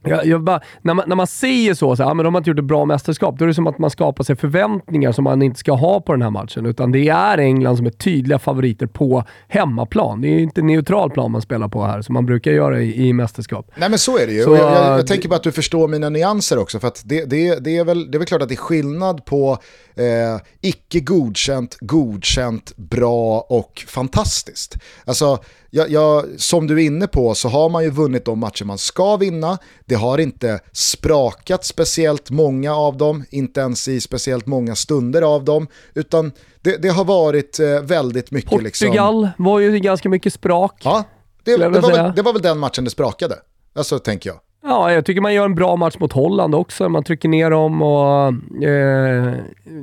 Jag, 0.03 0.25
jag 0.25 0.43
bara, 0.43 0.61
när, 0.81 0.93
man, 0.93 1.05
när 1.07 1.15
man 1.15 1.27
säger 1.27 1.73
så, 1.73 1.95
så 1.95 2.03
här, 2.03 2.13
men 2.13 2.23
de 2.23 2.33
har 2.33 2.39
inte 2.39 2.49
gjort 2.49 2.59
ett 2.59 2.65
bra 2.65 2.85
mästerskap, 2.85 3.39
då 3.39 3.45
är 3.45 3.47
det 3.47 3.53
som 3.53 3.67
att 3.67 3.79
man 3.79 3.89
skapar 3.89 4.23
sig 4.23 4.35
förväntningar 4.35 5.11
som 5.11 5.23
man 5.23 5.41
inte 5.41 5.59
ska 5.59 5.71
ha 5.71 6.01
på 6.01 6.11
den 6.11 6.21
här 6.21 6.29
matchen. 6.29 6.65
Utan 6.65 6.91
det 6.91 7.09
är 7.09 7.37
England 7.37 7.77
som 7.77 7.85
är 7.85 7.89
tydliga 7.89 8.39
favoriter 8.39 8.87
på 8.87 9.23
hemmaplan. 9.47 10.21
Det 10.21 10.27
är 10.27 10.31
ju 10.31 10.41
inte 10.41 10.61
neutral 10.61 11.11
plan 11.11 11.31
man 11.31 11.41
spelar 11.41 11.67
på 11.67 11.85
här, 11.85 12.01
som 12.01 12.13
man 12.13 12.25
brukar 12.25 12.51
göra 12.51 12.81
i, 12.81 13.07
i 13.07 13.13
mästerskap. 13.13 13.71
Nej 13.75 13.89
men 13.89 13.99
så 13.99 14.17
är 14.17 14.27
det 14.27 14.33
ju. 14.33 14.43
Så, 14.43 14.55
jag, 14.55 14.73
jag, 14.73 14.99
jag, 14.99 15.07
tänker 15.07 15.29
bara 15.29 15.35
att 15.35 15.43
du 15.43 15.51
förstår 15.51 15.87
mina 15.87 16.09
nyanser 16.09 16.57
också. 16.57 16.79
För 16.79 16.87
att 16.87 17.01
det, 17.05 17.25
det, 17.25 17.63
det, 17.63 17.77
är 17.77 17.85
väl, 17.85 18.11
det 18.11 18.17
är 18.17 18.19
väl 18.19 18.27
klart 18.27 18.41
att 18.41 18.49
det 18.49 18.55
är 18.55 18.57
skillnad 18.57 19.25
på 19.25 19.57
eh, 19.97 20.41
icke 20.61 20.99
godkänt, 20.99 21.77
godkänt, 21.79 22.73
bra 22.75 23.39
och 23.39 23.85
fantastiskt. 23.87 24.75
Alltså, 25.05 25.39
jag, 25.69 25.89
jag, 25.89 26.25
som 26.37 26.67
du 26.67 26.73
är 26.73 26.85
inne 26.85 27.07
på 27.07 27.35
så 27.35 27.49
har 27.49 27.69
man 27.69 27.83
ju 27.83 27.89
vunnit 27.89 28.25
de 28.25 28.39
matcher 28.39 28.65
man 28.65 28.77
ska 28.77 29.17
vinna. 29.17 29.57
Det 29.85 29.95
har 29.95 30.17
inte 30.17 30.59
sprakat 30.71 31.65
speciellt 31.65 32.29
många 32.29 32.75
av 32.75 32.97
dem, 32.97 33.25
inte 33.29 33.59
ens 33.59 33.87
i 33.87 34.01
speciellt 34.01 34.45
många 34.45 34.75
stunder 34.75 35.21
av 35.21 35.43
dem, 35.43 35.67
utan 35.93 36.31
det, 36.61 36.77
det 36.77 36.89
har 36.89 37.05
varit 37.05 37.59
eh, 37.59 37.81
väldigt 37.81 38.31
mycket... 38.31 38.49
Portugal 38.49 39.21
liksom... 39.23 39.45
var 39.45 39.59
ju 39.59 39.79
ganska 39.79 40.09
mycket 40.09 40.33
sprak. 40.33 40.81
Ja, 40.83 41.03
det, 41.43 41.57
det, 41.57 41.69
var 41.69 41.91
väl, 41.91 42.15
det 42.15 42.21
var 42.21 42.33
väl 42.33 42.41
den 42.41 42.59
matchen 42.59 42.83
det 42.83 42.89
sprakade. 42.89 43.35
Alltså 43.75 43.99
tänker 43.99 44.29
jag. 44.29 44.39
Ja, 44.69 44.93
jag 44.93 45.05
tycker 45.05 45.21
man 45.21 45.33
gör 45.33 45.45
en 45.45 45.55
bra 45.55 45.75
match 45.75 45.95
mot 45.99 46.13
Holland 46.13 46.55
också. 46.55 46.89
Man 46.89 47.03
trycker 47.03 47.29
ner 47.29 47.49
dem 47.49 47.81
och 47.81 48.27
eh, 48.63 49.33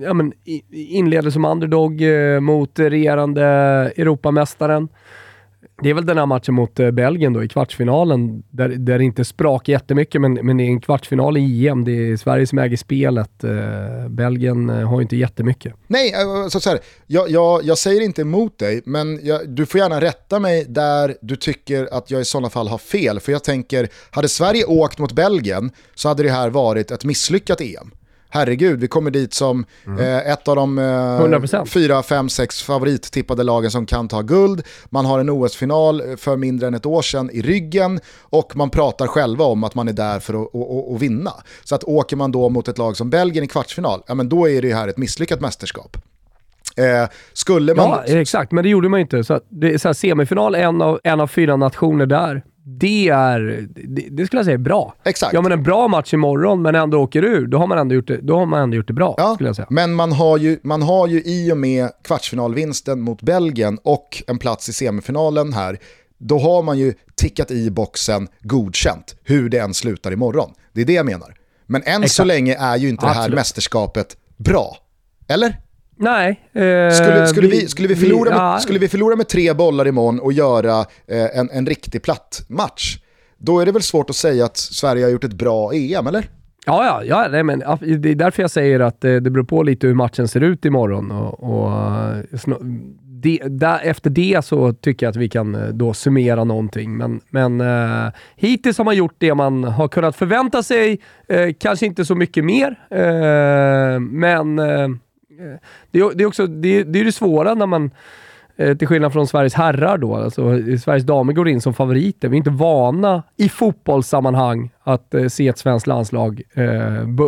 ja, 0.02 0.14
men 0.14 0.32
inleder 0.70 1.30
som 1.30 1.44
underdog 1.44 2.02
eh, 2.02 2.40
mot 2.40 2.78
regerande 2.78 3.44
Europamästaren. 3.96 4.88
Det 5.82 5.90
är 5.90 5.94
väl 5.94 6.06
den 6.06 6.18
här 6.18 6.26
matchen 6.26 6.54
mot 6.54 6.80
eh, 6.80 6.90
Belgien 6.90 7.32
då 7.32 7.44
i 7.44 7.48
kvartsfinalen, 7.48 8.42
där, 8.50 8.68
där 8.68 8.98
det 8.98 9.04
inte 9.04 9.24
sprakar 9.24 9.72
jättemycket, 9.72 10.20
men, 10.20 10.34
men 10.34 10.56
det 10.56 10.64
är 10.64 10.68
en 10.68 10.80
kvartsfinal 10.80 11.36
i 11.36 11.68
EM. 11.68 11.84
Det 11.84 11.92
är 11.92 12.16
Sverige 12.16 12.46
som 12.46 12.58
äger 12.58 12.76
spelet. 12.76 13.44
Eh, 13.44 14.08
Belgien 14.08 14.70
eh, 14.70 14.88
har 14.88 14.98
ju 14.98 15.02
inte 15.02 15.16
jättemycket. 15.16 15.74
Nej, 15.86 16.14
alltså 16.14 16.60
så 16.60 16.70
här, 16.70 16.78
jag, 17.06 17.30
jag, 17.30 17.64
jag 17.64 17.78
säger 17.78 18.00
inte 18.00 18.22
emot 18.22 18.58
dig, 18.58 18.82
men 18.84 19.20
jag, 19.22 19.48
du 19.48 19.66
får 19.66 19.80
gärna 19.80 20.00
rätta 20.00 20.40
mig 20.40 20.64
där 20.68 21.14
du 21.20 21.36
tycker 21.36 21.88
att 21.92 22.10
jag 22.10 22.20
i 22.20 22.24
sådana 22.24 22.50
fall 22.50 22.68
har 22.68 22.78
fel. 22.78 23.20
För 23.20 23.32
jag 23.32 23.44
tänker, 23.44 23.88
hade 24.10 24.28
Sverige 24.28 24.64
åkt 24.64 24.98
mot 24.98 25.12
Belgien 25.12 25.70
så 25.94 26.08
hade 26.08 26.22
det 26.22 26.30
här 26.30 26.50
varit 26.50 26.90
ett 26.90 27.04
misslyckat 27.04 27.60
EM 27.60 27.90
herregud, 28.34 28.80
vi 28.80 28.88
kommer 28.88 29.10
dit 29.10 29.34
som 29.34 29.64
mm. 29.86 29.98
eh, 29.98 30.32
ett 30.32 30.48
av 30.48 30.56
de 30.56 30.78
eh, 30.78 31.64
fyra, 31.64 32.02
fem, 32.02 32.28
sex 32.28 32.62
favorittippade 32.62 33.42
lagen 33.42 33.70
som 33.70 33.86
kan 33.86 34.08
ta 34.08 34.22
guld. 34.22 34.62
Man 34.90 35.04
har 35.04 35.18
en 35.18 35.30
OS-final 35.30 36.02
för 36.16 36.36
mindre 36.36 36.66
än 36.66 36.74
ett 36.74 36.86
år 36.86 37.02
sedan 37.02 37.30
i 37.32 37.42
ryggen 37.42 38.00
och 38.20 38.56
man 38.56 38.70
pratar 38.70 39.06
själva 39.06 39.44
om 39.44 39.64
att 39.64 39.74
man 39.74 39.88
är 39.88 39.92
där 39.92 40.20
för 40.20 40.34
att, 40.34 40.54
att, 40.54 40.94
att 40.94 41.02
vinna. 41.02 41.32
Så 41.64 41.74
att 41.74 41.84
åker 41.84 42.16
man 42.16 42.32
då 42.32 42.48
mot 42.48 42.68
ett 42.68 42.78
lag 42.78 42.96
som 42.96 43.10
Belgien 43.10 43.44
i 43.44 43.48
kvartsfinal, 43.48 44.02
ja 44.06 44.14
men 44.14 44.28
då 44.28 44.48
är 44.48 44.62
det 44.62 44.74
här 44.74 44.88
ett 44.88 44.98
misslyckat 44.98 45.40
mästerskap. 45.40 45.96
Eh, 46.76 47.08
skulle 47.32 47.74
man... 47.74 47.90
Ja, 47.90 48.02
exakt, 48.04 48.52
men 48.52 48.64
det 48.64 48.70
gjorde 48.70 48.88
man 48.88 49.00
inte. 49.00 49.24
Så 49.24 49.40
det 49.48 49.74
är 49.74 49.78
så 49.78 49.94
semifinal, 49.94 50.54
en 50.54 50.82
av, 50.82 51.00
en 51.04 51.20
av 51.20 51.26
fyra 51.26 51.56
nationer 51.56 52.06
där 52.06 52.42
det 52.66 53.08
är, 53.08 53.68
det, 53.74 54.08
det, 54.10 54.26
skulle 54.26 54.38
jag 54.38 54.44
säga 54.44 54.54
är 54.54 54.58
bra. 54.58 54.94
Exakt. 55.04 55.34
Ja 55.34 55.42
men 55.42 55.52
en 55.52 55.62
bra 55.62 55.88
match 55.88 56.14
imorgon 56.14 56.62
men 56.62 56.74
ändå 56.74 56.98
åker 56.98 57.22
ur, 57.24 57.46
då 57.46 57.58
har 57.58 57.66
man 57.66 57.78
ändå 57.78 57.94
gjort 57.94 58.06
det, 58.06 58.20
då 58.20 58.38
har 58.38 58.46
man 58.46 58.60
ändå 58.60 58.76
gjort 58.76 58.86
det 58.86 58.92
bra. 58.92 59.14
Ja, 59.18 59.34
skulle 59.34 59.48
jag 59.48 59.56
säga. 59.56 59.66
Men 59.70 59.94
man 59.94 60.12
har, 60.12 60.38
ju, 60.38 60.58
man 60.62 60.82
har 60.82 61.08
ju 61.08 61.22
i 61.24 61.52
och 61.52 61.56
med 61.56 61.90
kvartsfinalvinsten 62.04 63.00
mot 63.00 63.22
Belgien 63.22 63.78
och 63.82 64.22
en 64.26 64.38
plats 64.38 64.68
i 64.68 64.72
semifinalen 64.72 65.52
här, 65.52 65.78
då 66.18 66.38
har 66.38 66.62
man 66.62 66.78
ju 66.78 66.94
tickat 67.14 67.50
i 67.50 67.70
boxen 67.70 68.28
godkänt, 68.40 69.16
hur 69.24 69.48
det 69.48 69.58
än 69.58 69.74
slutar 69.74 70.12
imorgon. 70.12 70.50
Det 70.72 70.80
är 70.80 70.84
det 70.84 70.92
jag 70.92 71.06
menar. 71.06 71.34
Men 71.66 71.82
än 71.82 72.02
Exakt. 72.02 72.12
så 72.12 72.24
länge 72.24 72.56
är 72.56 72.76
ju 72.76 72.88
inte 72.88 73.06
Absolut. 73.06 73.26
det 73.26 73.30
här 73.30 73.36
mästerskapet 73.36 74.16
bra. 74.36 74.76
Eller? 75.28 75.60
Nej. 75.96 76.40
Eh, 76.52 76.90
skulle, 76.90 77.26
skulle, 77.26 77.48
vi, 77.48 77.68
skulle, 77.68 77.88
vi 77.88 77.96
förlora 77.96 78.30
vi, 78.30 78.36
med, 78.36 78.38
ja. 78.38 78.58
skulle 78.58 78.78
vi 78.78 78.88
förlora 78.88 79.16
med 79.16 79.28
tre 79.28 79.52
bollar 79.52 79.88
imorgon 79.88 80.20
och 80.20 80.32
göra 80.32 80.80
eh, 80.80 81.38
en, 81.38 81.50
en 81.50 81.66
riktig 81.66 82.02
platt 82.02 82.44
match, 82.48 82.98
då 83.38 83.60
är 83.60 83.66
det 83.66 83.72
väl 83.72 83.82
svårt 83.82 84.10
att 84.10 84.16
säga 84.16 84.44
att 84.44 84.56
Sverige 84.56 85.04
har 85.04 85.10
gjort 85.10 85.24
ett 85.24 85.32
bra 85.32 85.72
EM, 85.74 86.06
eller? 86.06 86.28
Ja, 86.66 86.84
ja, 86.86 87.04
ja 87.04 87.28
nej, 87.30 87.42
men 87.42 87.58
det 87.98 88.10
är 88.10 88.14
därför 88.14 88.42
jag 88.42 88.50
säger 88.50 88.80
att 88.80 89.00
det, 89.00 89.20
det 89.20 89.30
beror 89.30 89.44
på 89.44 89.62
lite 89.62 89.86
hur 89.86 89.94
matchen 89.94 90.28
ser 90.28 90.40
ut 90.40 90.64
imorgon. 90.64 91.10
Och, 91.10 91.42
och 91.42 91.70
det, 93.02 93.40
där, 93.44 93.80
efter 93.82 94.10
det 94.10 94.44
så 94.44 94.72
tycker 94.72 95.06
jag 95.06 95.10
att 95.10 95.16
vi 95.16 95.28
kan 95.28 95.54
eh, 95.54 95.68
då 95.68 95.94
summera 95.94 96.44
någonting. 96.44 96.96
Men, 96.96 97.20
men 97.30 97.60
eh, 97.60 98.12
hittills 98.36 98.78
har 98.78 98.84
man 98.84 98.96
gjort 98.96 99.14
det 99.18 99.34
man 99.34 99.64
har 99.64 99.88
kunnat 99.88 100.16
förvänta 100.16 100.62
sig. 100.62 101.00
Eh, 101.28 101.48
kanske 101.60 101.86
inte 101.86 102.04
så 102.04 102.14
mycket 102.14 102.44
mer, 102.44 102.78
eh, 102.90 104.00
men 104.00 104.58
eh, 104.58 104.88
Eh, 104.88 104.88
det 105.90 105.98
är, 105.98 106.14
det 106.14 106.24
är 106.24 106.26
också 106.26 106.46
det, 106.46 106.68
är, 106.68 106.84
det, 106.84 107.00
är 107.00 107.04
det 107.04 107.12
svåra 107.12 107.54
när 107.54 107.66
man, 107.66 107.90
eh, 108.56 108.76
till 108.76 108.88
skillnad 108.88 109.12
från 109.12 109.26
Sveriges 109.26 109.54
herrar 109.54 109.98
då, 109.98 110.16
alltså 110.16 110.42
Sveriges 110.78 111.06
damer 111.06 111.32
går 111.32 111.48
in 111.48 111.60
som 111.60 111.74
favoriter. 111.74 112.28
Vi 112.28 112.36
är 112.36 112.38
inte 112.38 112.50
vana 112.50 113.22
i 113.36 113.48
fotbollssammanhang 113.48 114.70
att 114.82 115.14
eh, 115.14 115.26
se 115.26 115.48
ett 115.48 115.58
svenskt 115.58 115.86
landslag 115.86 116.42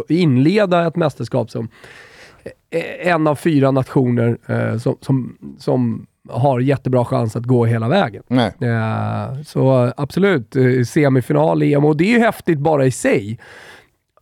inleda 0.08 0.86
ett 0.86 0.96
mästerskap 0.96 1.50
som 1.50 1.68
en 3.00 3.26
av 3.26 3.34
fyra 3.34 3.70
nationer 3.70 4.38
som, 4.78 4.96
som, 5.00 5.38
som 5.58 6.06
har 6.28 6.60
jättebra 6.60 7.04
chans 7.04 7.36
att 7.36 7.44
gå 7.44 7.64
hela 7.64 7.88
vägen. 7.88 8.22
Så 9.44 9.92
absolut, 9.96 10.56
semifinal, 10.88 11.62
EM 11.62 11.84
och 11.84 11.96
det 11.96 12.04
är 12.04 12.18
ju 12.18 12.18
häftigt 12.18 12.58
bara 12.58 12.86
i 12.86 12.90
sig 12.90 13.38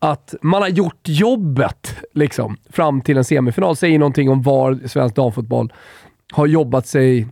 att 0.05 0.35
man 0.43 0.63
har 0.63 0.69
gjort 0.69 1.09
jobbet 1.09 1.95
liksom, 2.15 2.57
fram 2.71 3.01
till 3.01 3.17
en 3.17 3.25
semifinal. 3.25 3.77
Säger 3.77 3.99
någonting 3.99 4.31
om 4.31 4.43
var 4.43 4.81
svensk 4.89 5.17
damfotboll 5.17 5.73
har 6.33 6.47
jobbat 6.47 6.87
sig 6.87 7.29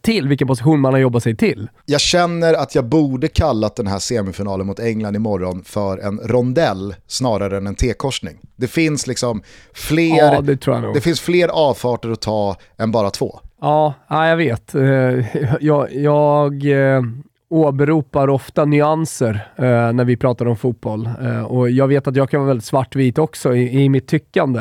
till, 0.00 0.28
vilken 0.28 0.48
position 0.48 0.80
man 0.80 0.92
har 0.92 1.00
jobbat 1.00 1.22
sig 1.22 1.36
till. 1.36 1.68
Jag 1.86 2.00
känner 2.00 2.54
att 2.54 2.74
jag 2.74 2.84
borde 2.84 3.28
kallat 3.28 3.76
den 3.76 3.86
här 3.86 3.98
semifinalen 3.98 4.66
mot 4.66 4.78
England 4.78 5.16
imorgon 5.16 5.64
för 5.64 5.98
en 5.98 6.18
rondell 6.18 6.94
snarare 7.06 7.56
än 7.56 7.66
en 7.66 7.74
T-korsning. 7.74 8.38
Det 8.56 8.66
finns 8.66 9.06
liksom 9.06 9.42
fler, 9.74 10.16
ja, 10.16 10.40
det, 10.40 10.92
det 10.94 11.00
finns 11.00 11.20
fler 11.20 11.48
avfarter 11.48 12.10
att 12.10 12.20
ta 12.20 12.56
än 12.78 12.90
bara 12.92 13.10
två. 13.10 13.40
Ja, 13.60 13.94
ja 14.08 14.28
jag 14.28 14.36
vet. 14.36 14.74
Eh, 14.74 14.82
jag, 15.60 15.94
jag 15.94 16.64
eh, 16.66 17.02
åberopar 17.48 18.28
ofta 18.28 18.64
nyanser 18.64 19.48
eh, 19.56 19.92
när 19.92 20.04
vi 20.04 20.16
pratar 20.16 20.46
om 20.46 20.56
fotboll. 20.56 21.08
Eh, 21.22 21.42
och 21.42 21.70
jag 21.70 21.88
vet 21.88 22.06
att 22.06 22.16
jag 22.16 22.30
kan 22.30 22.40
vara 22.40 22.48
väldigt 22.48 22.64
svartvit 22.64 23.18
också 23.18 23.54
i, 23.54 23.84
i 23.84 23.88
mitt 23.88 24.08
tyckande. 24.08 24.60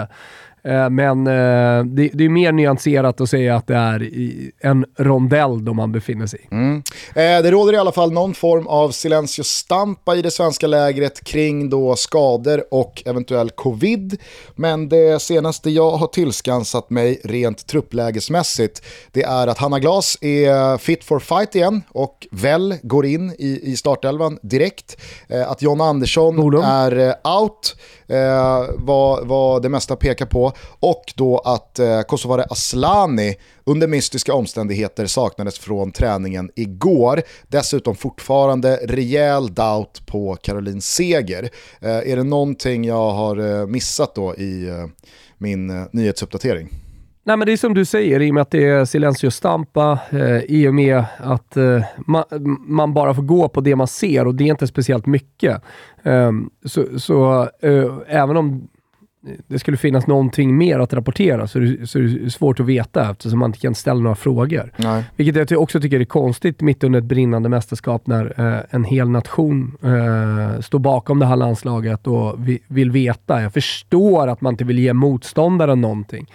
Eh, 0.65 0.89
men 0.89 1.27
eh, 1.27 1.85
det, 1.85 2.09
det, 2.13 2.25
är 2.25 2.29
mer 2.29 2.51
nyanserat 2.51 3.21
att 3.21 3.29
säga 3.29 3.55
att 3.55 3.67
det 3.67 3.75
är 3.75 4.09
en 4.59 4.85
rondell 4.97 5.65
då 5.65 5.73
man 5.73 5.91
befinner 5.91 6.27
sig 6.27 6.47
mm. 6.51 6.83
Eh, 7.09 7.43
det 7.43 7.51
råder 7.51 7.73
i 7.73 7.77
alla 7.77 7.91
fall 7.91 8.11
någon 8.11 8.33
form 8.33 8.67
av 8.67 8.91
silencio 8.91 9.43
stampa 9.43 10.15
i 10.15 10.21
det 10.21 10.31
svenska 10.31 10.67
lägret 10.67 11.23
kring 11.23 11.69
då 11.69 11.95
skador 11.95 12.63
och 12.71 13.03
eventuell 13.05 13.49
covid. 13.49 14.21
Men 14.55 14.89
det 14.89 15.21
senaste 15.21 15.69
jag 15.69 15.91
har 15.91 16.07
tillskansat 16.07 16.89
mig 16.89 17.21
rent 17.23 17.67
trupplägesmässigt 17.67 18.81
det 19.11 19.23
är 19.23 19.47
att 19.47 19.57
Hanna 19.57 19.79
Glas 19.79 20.17
är 20.21 20.77
fit 20.77 21.03
for 21.03 21.19
fight 21.19 21.55
igen 21.55 21.81
och 21.89 22.27
väl 22.31 22.75
går 22.83 23.05
in 23.05 23.35
i, 23.39 23.71
i 23.71 23.75
startelvan 23.77 24.39
direkt. 24.41 24.97
Att 25.47 25.61
John 25.61 25.81
Andersson 25.81 26.35
Nordum. 26.35 26.63
är 26.63 27.15
out 27.23 27.75
eh, 28.07 28.65
vad, 28.75 29.27
vad 29.27 29.61
det 29.61 29.69
mesta 29.69 29.95
pekar 29.95 30.25
på. 30.25 30.51
Och 30.79 31.13
då 31.15 31.37
att 31.37 31.79
eh, 31.79 32.01
Kosovare 32.01 32.43
Aslani 32.43 33.35
under 33.63 33.87
mystiska 33.87 34.33
omständigheter 34.33 35.05
saknades 35.05 35.59
från 35.59 35.91
träningen 35.91 36.51
igår. 36.55 37.21
Dessutom 37.47 37.95
fortfarande 37.95 38.79
rejäl 38.83 39.53
doubt 39.53 40.05
på 40.05 40.35
Caroline 40.35 40.81
Seger. 40.81 41.49
Eh, 41.81 41.89
är 41.89 42.15
det 42.15 42.23
någonting 42.23 42.85
jag 42.85 43.11
har 43.11 43.59
eh, 43.59 43.67
missat 43.67 44.15
då 44.15 44.35
i 44.35 44.67
eh, 44.67 44.85
min 45.37 45.69
eh, 45.69 45.85
nyhetsuppdatering? 45.91 46.84
Nej 47.27 47.37
men 47.37 47.45
det 47.45 47.53
är 47.53 47.57
som 47.57 47.73
du 47.73 47.85
säger, 47.85 48.21
i 48.21 48.31
och 48.31 48.33
med 48.33 48.41
att 48.41 48.51
det 48.51 48.65
är 48.65 48.85
silencio 48.85 49.31
stampa, 49.31 49.99
eh, 50.09 50.37
i 50.37 50.67
och 50.67 50.73
med 50.75 51.03
att 51.17 51.57
eh, 51.57 51.83
man, 51.97 52.23
man, 52.67 52.93
bara 52.93 53.13
får 53.13 53.23
gå 53.23 53.49
på 53.49 53.61
det 53.61 53.75
man 53.75 53.87
ser 53.87 54.27
och 54.27 54.35
det 54.35 54.43
är 54.43 54.47
inte 54.47 54.67
speciellt 54.67 55.05
mycket. 55.05 55.61
Eh, 56.03 56.31
så, 56.65 56.99
så 56.99 57.41
eh, 57.61 57.91
även 58.07 58.37
om 58.37 58.67
det 59.47 59.59
skulle 59.59 59.77
finnas 59.77 60.07
någonting 60.07 60.57
mer 60.57 60.79
att 60.79 60.93
rapportera 60.93 61.47
så 61.47 61.59
det, 61.59 61.87
så 61.87 61.99
det 61.99 62.25
är 62.25 62.29
svårt 62.29 62.59
att 62.59 62.65
veta 62.65 63.11
eftersom 63.11 63.39
man 63.39 63.49
inte 63.49 63.59
kan 63.59 63.75
ställa 63.75 63.99
några 63.99 64.15
frågor. 64.15 64.71
Nej. 64.77 65.03
Vilket 65.15 65.51
jag 65.51 65.61
också 65.61 65.81
tycker 65.81 65.99
är 65.99 66.05
konstigt 66.05 66.61
mitt 66.61 66.83
under 66.83 66.99
ett 66.99 67.05
brinnande 67.05 67.49
mästerskap 67.49 68.07
när 68.07 68.55
eh, 68.55 68.59
en 68.69 68.83
hel 68.83 69.09
nation 69.09 69.77
eh, 69.83 70.61
står 70.61 70.79
bakom 70.79 71.19
det 71.19 71.25
här 71.25 71.35
landslaget 71.35 72.07
och 72.07 72.47
vi, 72.47 72.59
vill 72.67 72.91
veta. 72.91 73.41
Jag 73.41 73.53
förstår 73.53 74.27
att 74.27 74.41
man 74.41 74.53
inte 74.53 74.63
vill 74.63 74.79
ge 74.79 74.93
motståndaren 74.93 75.81
någonting. 75.81 76.27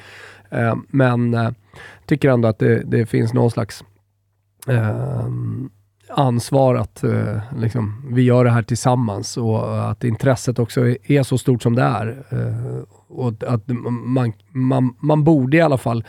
Eh, 0.51 0.74
men 0.88 1.34
eh, 1.34 1.51
tycker 2.07 2.28
ändå 2.28 2.48
att 2.48 2.59
det, 2.59 2.82
det 2.84 3.07
finns 3.07 3.32
någon 3.32 3.51
slags 3.51 3.84
eh, 4.68 5.24
ansvar 6.09 6.74
att 6.74 7.05
liksom, 7.57 8.11
vi 8.12 8.22
gör 8.22 8.44
det 8.44 8.51
här 8.51 8.62
tillsammans 8.62 9.36
och 9.36 9.90
att 9.90 10.05
intresset 10.05 10.59
också 10.59 10.86
är 11.05 11.22
så 11.22 11.38
stort 11.38 11.62
som 11.62 11.74
det 11.74 11.82
är. 11.82 12.24
Och 13.09 13.32
att 13.46 13.62
man, 14.05 14.32
man, 14.51 14.94
man 15.01 15.24
borde 15.24 15.57
i 15.57 15.61
alla 15.61 15.78
fall 15.78 16.05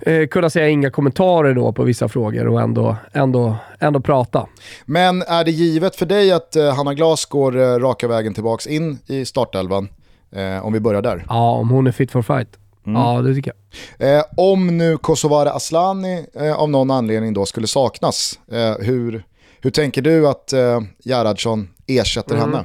eh, 0.00 0.26
kunna 0.26 0.50
säga 0.50 0.68
inga 0.68 0.90
kommentarer 0.90 1.54
då 1.54 1.72
på 1.72 1.84
vissa 1.84 2.08
frågor 2.08 2.48
och 2.48 2.60
ändå, 2.60 2.96
ändå, 3.12 3.56
ändå 3.78 4.00
prata. 4.00 4.46
Men 4.84 5.22
är 5.22 5.44
det 5.44 5.50
givet 5.50 5.96
för 5.96 6.06
dig 6.06 6.32
att 6.32 6.56
eh, 6.56 6.74
Hanna 6.74 6.94
Glas 6.94 7.24
går 7.24 7.56
eh, 7.56 7.78
raka 7.78 8.08
vägen 8.08 8.34
tillbaka 8.34 8.70
in 8.70 8.98
i 9.06 9.24
startelvan? 9.24 9.88
Eh, 10.30 10.66
om 10.66 10.72
vi 10.72 10.80
börjar 10.80 11.02
där. 11.02 11.24
Ja, 11.28 11.50
om 11.50 11.68
hon 11.70 11.86
är 11.86 11.92
fit 11.92 12.10
for 12.10 12.22
fight. 12.22 12.48
Mm. 12.88 13.02
Ja, 13.02 13.22
det 13.22 13.34
tycker 13.34 13.52
jag. 13.98 14.16
Eh, 14.16 14.24
om 14.36 14.78
nu 14.78 14.96
Kosovare 14.96 15.50
Aslani 15.50 16.26
eh, 16.34 16.54
av 16.54 16.70
någon 16.70 16.90
anledning 16.90 17.34
då 17.34 17.46
skulle 17.46 17.66
saknas, 17.66 18.38
eh, 18.52 18.86
hur, 18.86 19.24
hur 19.60 19.70
tänker 19.70 20.02
du 20.02 20.28
att 20.28 20.52
eh, 20.52 20.80
Gerhardsson 21.04 21.68
ersätter 21.86 22.34
mm. 22.34 22.50
henne? 22.50 22.64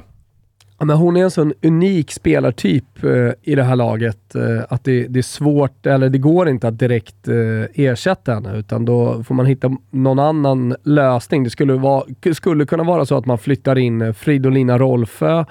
Ja, 0.78 0.84
men 0.84 0.96
hon 0.96 1.16
är 1.16 1.22
en 1.22 1.30
sån 1.30 1.52
unik 1.62 2.12
spelartyp 2.12 3.04
eh, 3.04 3.30
i 3.42 3.54
det 3.54 3.62
här 3.62 3.76
laget 3.76 4.34
eh, 4.34 4.62
att 4.68 4.84
det, 4.84 5.06
det, 5.06 5.20
är 5.20 5.22
svårt, 5.22 5.86
eller 5.86 6.08
det 6.08 6.18
går 6.18 6.48
inte 6.48 6.68
att 6.68 6.78
direkt 6.78 7.28
eh, 7.28 7.84
ersätta 7.84 8.34
henne, 8.34 8.56
utan 8.56 8.84
då 8.84 9.24
får 9.24 9.34
man 9.34 9.46
hitta 9.46 9.76
någon 9.90 10.18
annan 10.18 10.76
lösning. 10.82 11.44
Det 11.44 11.50
skulle, 11.50 11.72
vara, 11.72 12.04
skulle 12.34 12.66
kunna 12.66 12.82
vara 12.84 13.06
så 13.06 13.16
att 13.16 13.26
man 13.26 13.38
flyttar 13.38 13.78
in 13.78 14.14
Fridolina 14.14 14.78
Rolfö 14.78 15.44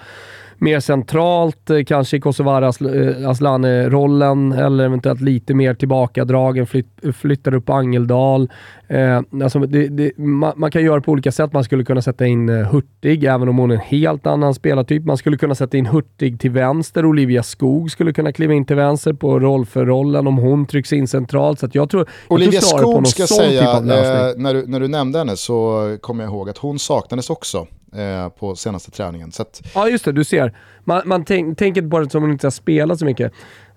mer 0.64 0.80
centralt, 0.80 1.70
eh, 1.70 1.84
kanske 1.84 2.18
i 2.18 2.20
Kosovare 2.20 2.66
eh, 2.66 3.30
Asllani-rollen 3.30 4.51
eller 4.51 4.84
eventuellt 4.84 5.22
lite 5.22 5.53
mer 5.53 5.74
tillbakadragen, 5.74 6.68
flytt, 6.68 6.99
flyttar 7.16 7.53
upp 7.53 7.70
Angeldal. 7.70 8.49
Eh, 8.88 9.22
alltså 9.43 9.59
det, 9.59 9.88
det, 9.88 10.18
man, 10.18 10.53
man, 10.55 10.72
kan 10.72 10.84
göra 10.84 11.01
på 11.01 11.11
olika 11.11 11.32
sätt. 11.32 11.53
Man 11.53 11.64
skulle 11.64 11.84
kunna 11.84 12.01
sätta 12.01 12.26
in 12.26 12.49
eh, 12.49 12.55
Hurtig, 12.55 13.24
även 13.24 13.49
om 13.49 13.57
hon 13.57 13.72
är 13.72 13.76
en 13.76 13.82
helt 13.82 14.28
annan 14.28 14.53
spelartyp. 14.53 15.03
Man 15.03 15.18
skulle 15.18 15.38
kunna 15.38 15.55
sätta 15.55 15.78
in 15.78 15.86
Hurtig 15.86 16.39
till 16.39 16.51
vänster. 16.51 17.05
Olivia 17.05 17.43
Skog 17.43 17.91
skulle 17.91 18.14
kunna 18.14 18.32
kliva 18.32 18.53
in 18.53 18.66
till 18.66 18.76
vänster 18.76 19.14
på 19.14 19.39
roll 19.39 19.66
för 19.66 19.86
rollen 19.86 20.28
om 20.28 20.38
hon 20.38 20.66
trycks 20.66 20.93
in 20.93 21.07
centralt. 21.07 21.59
Så 21.59 21.68
jag 21.72 21.89
tror, 21.89 22.09
Olivia 22.28 22.53
jag 22.53 22.64
tror 22.64 22.91
Skog 22.91 23.07
ska 23.07 23.28
säga, 23.28 23.80
typ 23.80 23.89
eh, 23.89 24.41
när, 24.41 24.53
du, 24.53 24.68
när 24.68 24.80
du 24.80 24.88
nämnde 24.88 25.20
henne 25.20 25.38
så 25.38 25.97
kommer 26.01 26.24
jag 26.24 26.32
ihåg 26.32 26.49
att 26.49 26.57
hon 26.57 26.80
saknades 26.80 27.30
också 27.30 27.68
eh, 27.95 28.29
på 28.29 28.55
senaste 28.55 28.91
träningen. 28.91 29.31
Så 29.31 29.41
att... 29.41 29.61
Ja, 29.75 29.89
just 29.89 30.05
det. 30.05 30.11
Du 30.11 30.23
ser. 30.23 30.53
Man, 30.83 31.01
man 31.05 31.25
tänk, 31.25 31.57
på 31.91 31.99
det 31.99 32.09
som 32.09 32.21
hon 32.21 32.31
inte 32.31 32.47
har 32.47 32.51
spelat 32.51 32.99
så 32.99 33.05
mycket. 33.05 33.33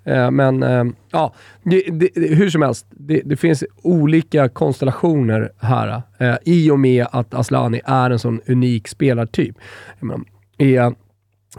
Eh, 0.07 0.31
men 0.31 0.63
eh, 0.63 0.85
ja, 1.11 1.35
det, 1.63 1.83
det, 1.91 2.11
hur 2.15 2.51
som 2.51 2.63
helst. 2.63 2.87
Det, 2.91 3.23
det, 3.25 3.37
finns 3.37 3.65
olika 3.83 4.49
konstellationer 4.49 5.53
här. 5.59 6.03
Eh, 6.19 6.37
I 6.45 6.71
och 6.71 6.79
med 6.79 7.07
att 7.11 7.35
Aslani 7.35 7.81
är 7.85 8.11
en 8.11 8.19
sån 8.19 8.41
unik 8.47 8.89
spelartyp. 8.89 9.57
Menar, 10.01 10.21
är, 10.59 10.81
eh, 10.81 10.93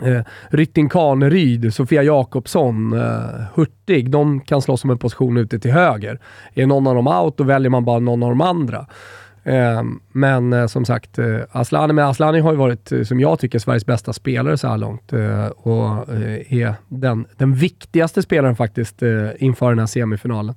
eh, 0.02 0.24
Rytting 0.50 0.90
Kaneryd, 0.90 1.74
Sofia 1.74 2.04
Jakobsson, 2.04 2.94
eh, 2.94 3.42
Hurtig, 3.56 4.10
de 4.10 4.42
kan 4.42 4.62
slåss 4.62 4.84
om 4.84 4.90
en 4.90 4.98
position 4.98 5.38
ute 5.38 5.60
till 5.60 5.72
höger. 5.72 6.20
Är 6.54 6.66
någon 6.66 6.88
av 6.88 6.96
dem 6.96 7.08
out, 7.08 7.38
då 7.38 7.44
väljer 7.44 7.70
man 7.70 7.86
bara 7.86 8.00
någon 8.00 8.24
av 8.24 8.30
de 8.30 8.42
andra. 8.42 8.88
Eh, 9.48 9.84
men 10.12 10.54
eh, 10.54 10.68
som 10.68 10.86
sagt, 10.86 11.20
eh, 11.20 11.40
Aslani, 11.52 11.94
men 11.94 12.06
Aslani 12.06 12.40
har 12.40 12.52
ju 12.52 12.58
varit, 12.58 12.92
eh, 12.92 13.04
som 13.04 13.20
jag 13.20 13.40
tycker, 13.40 13.60
Sveriges 13.60 13.86
bästa 13.86 14.14
spelare 14.14 14.58
så 14.58 14.68
här 14.68 14.78
långt 14.78 15.14
eh, 15.14 15.46
och 15.48 16.14
eh, 16.14 16.54
är 16.54 16.74
den, 16.88 17.26
den 17.38 17.54
viktigaste 17.54 18.22
spelaren 18.22 18.56
faktiskt 18.56 19.02
inför 19.38 19.70
den 19.70 19.80
här 19.80 19.86
semifinalen. 19.86 20.56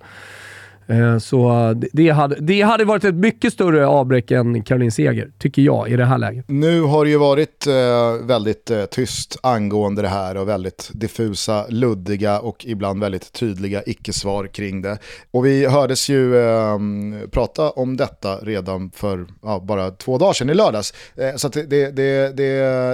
Eh, 0.90 1.18
så 1.18 1.74
det 1.92 2.10
hade, 2.10 2.36
det 2.40 2.62
hade 2.62 2.84
varit 2.84 3.04
ett 3.04 3.14
mycket 3.14 3.52
större 3.52 3.86
avbräck 3.86 4.30
än 4.30 4.62
Caroline 4.62 4.92
Seger, 4.92 5.30
tycker 5.38 5.62
jag, 5.62 5.88
i 5.88 5.96
det 5.96 6.04
här 6.04 6.18
läget. 6.18 6.44
Nu 6.48 6.82
har 6.82 7.04
det 7.04 7.10
ju 7.10 7.16
varit 7.16 7.66
eh, 7.66 8.12
väldigt 8.22 8.70
eh, 8.70 8.84
tyst 8.84 9.36
angående 9.42 10.02
det 10.02 10.08
här 10.08 10.36
och 10.36 10.48
väldigt 10.48 10.90
diffusa, 10.92 11.66
luddiga 11.68 12.40
och 12.40 12.64
ibland 12.64 13.00
väldigt 13.00 13.32
tydliga 13.32 13.82
icke-svar 13.86 14.46
kring 14.46 14.82
det. 14.82 14.98
Och 15.30 15.46
vi 15.46 15.66
hördes 15.66 16.08
ju 16.08 16.40
ehm, 16.40 17.16
prata 17.30 17.70
om 17.70 17.96
detta 17.96 18.36
redan 18.36 18.90
för 18.90 19.26
ja, 19.42 19.60
bara 19.60 19.90
två 19.90 20.18
dagar 20.18 20.32
sedan 20.32 20.50
i 20.50 20.54
lördags. 20.54 20.94
Så 21.36 21.48
det, 21.48 21.62
det, 21.62 21.90
det, 21.96 22.36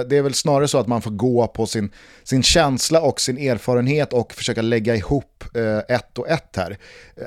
det, 0.09 0.17
är 0.17 0.21
väl 0.21 0.33
snarare 0.33 0.67
så 0.67 0.77
att 0.77 0.87
man 0.87 1.01
får 1.01 1.11
gå 1.11 1.47
på 1.47 1.65
sin, 1.65 1.91
sin 2.23 2.43
känsla 2.43 3.01
och 3.01 3.21
sin 3.21 3.37
erfarenhet 3.37 4.13
och 4.13 4.33
försöka 4.33 4.61
lägga 4.61 4.95
ihop 4.95 5.43
ett 5.87 6.17
och 6.17 6.29
ett 6.29 6.55
här. 6.55 6.77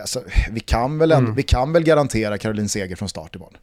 Alltså, 0.01 0.23
vi 0.61 0.65
kan 0.65 0.99
väl, 0.99 1.13
ändå, 1.13 1.25
mm. 1.25 1.35
vi 1.35 1.43
kan 1.43 1.73
väl 1.73 1.83
garantera 1.83 2.39
Caroline 2.39 2.69
Seger 2.69 2.97
från 2.97 3.09
start 3.09 3.37
imorgon? 3.37 3.57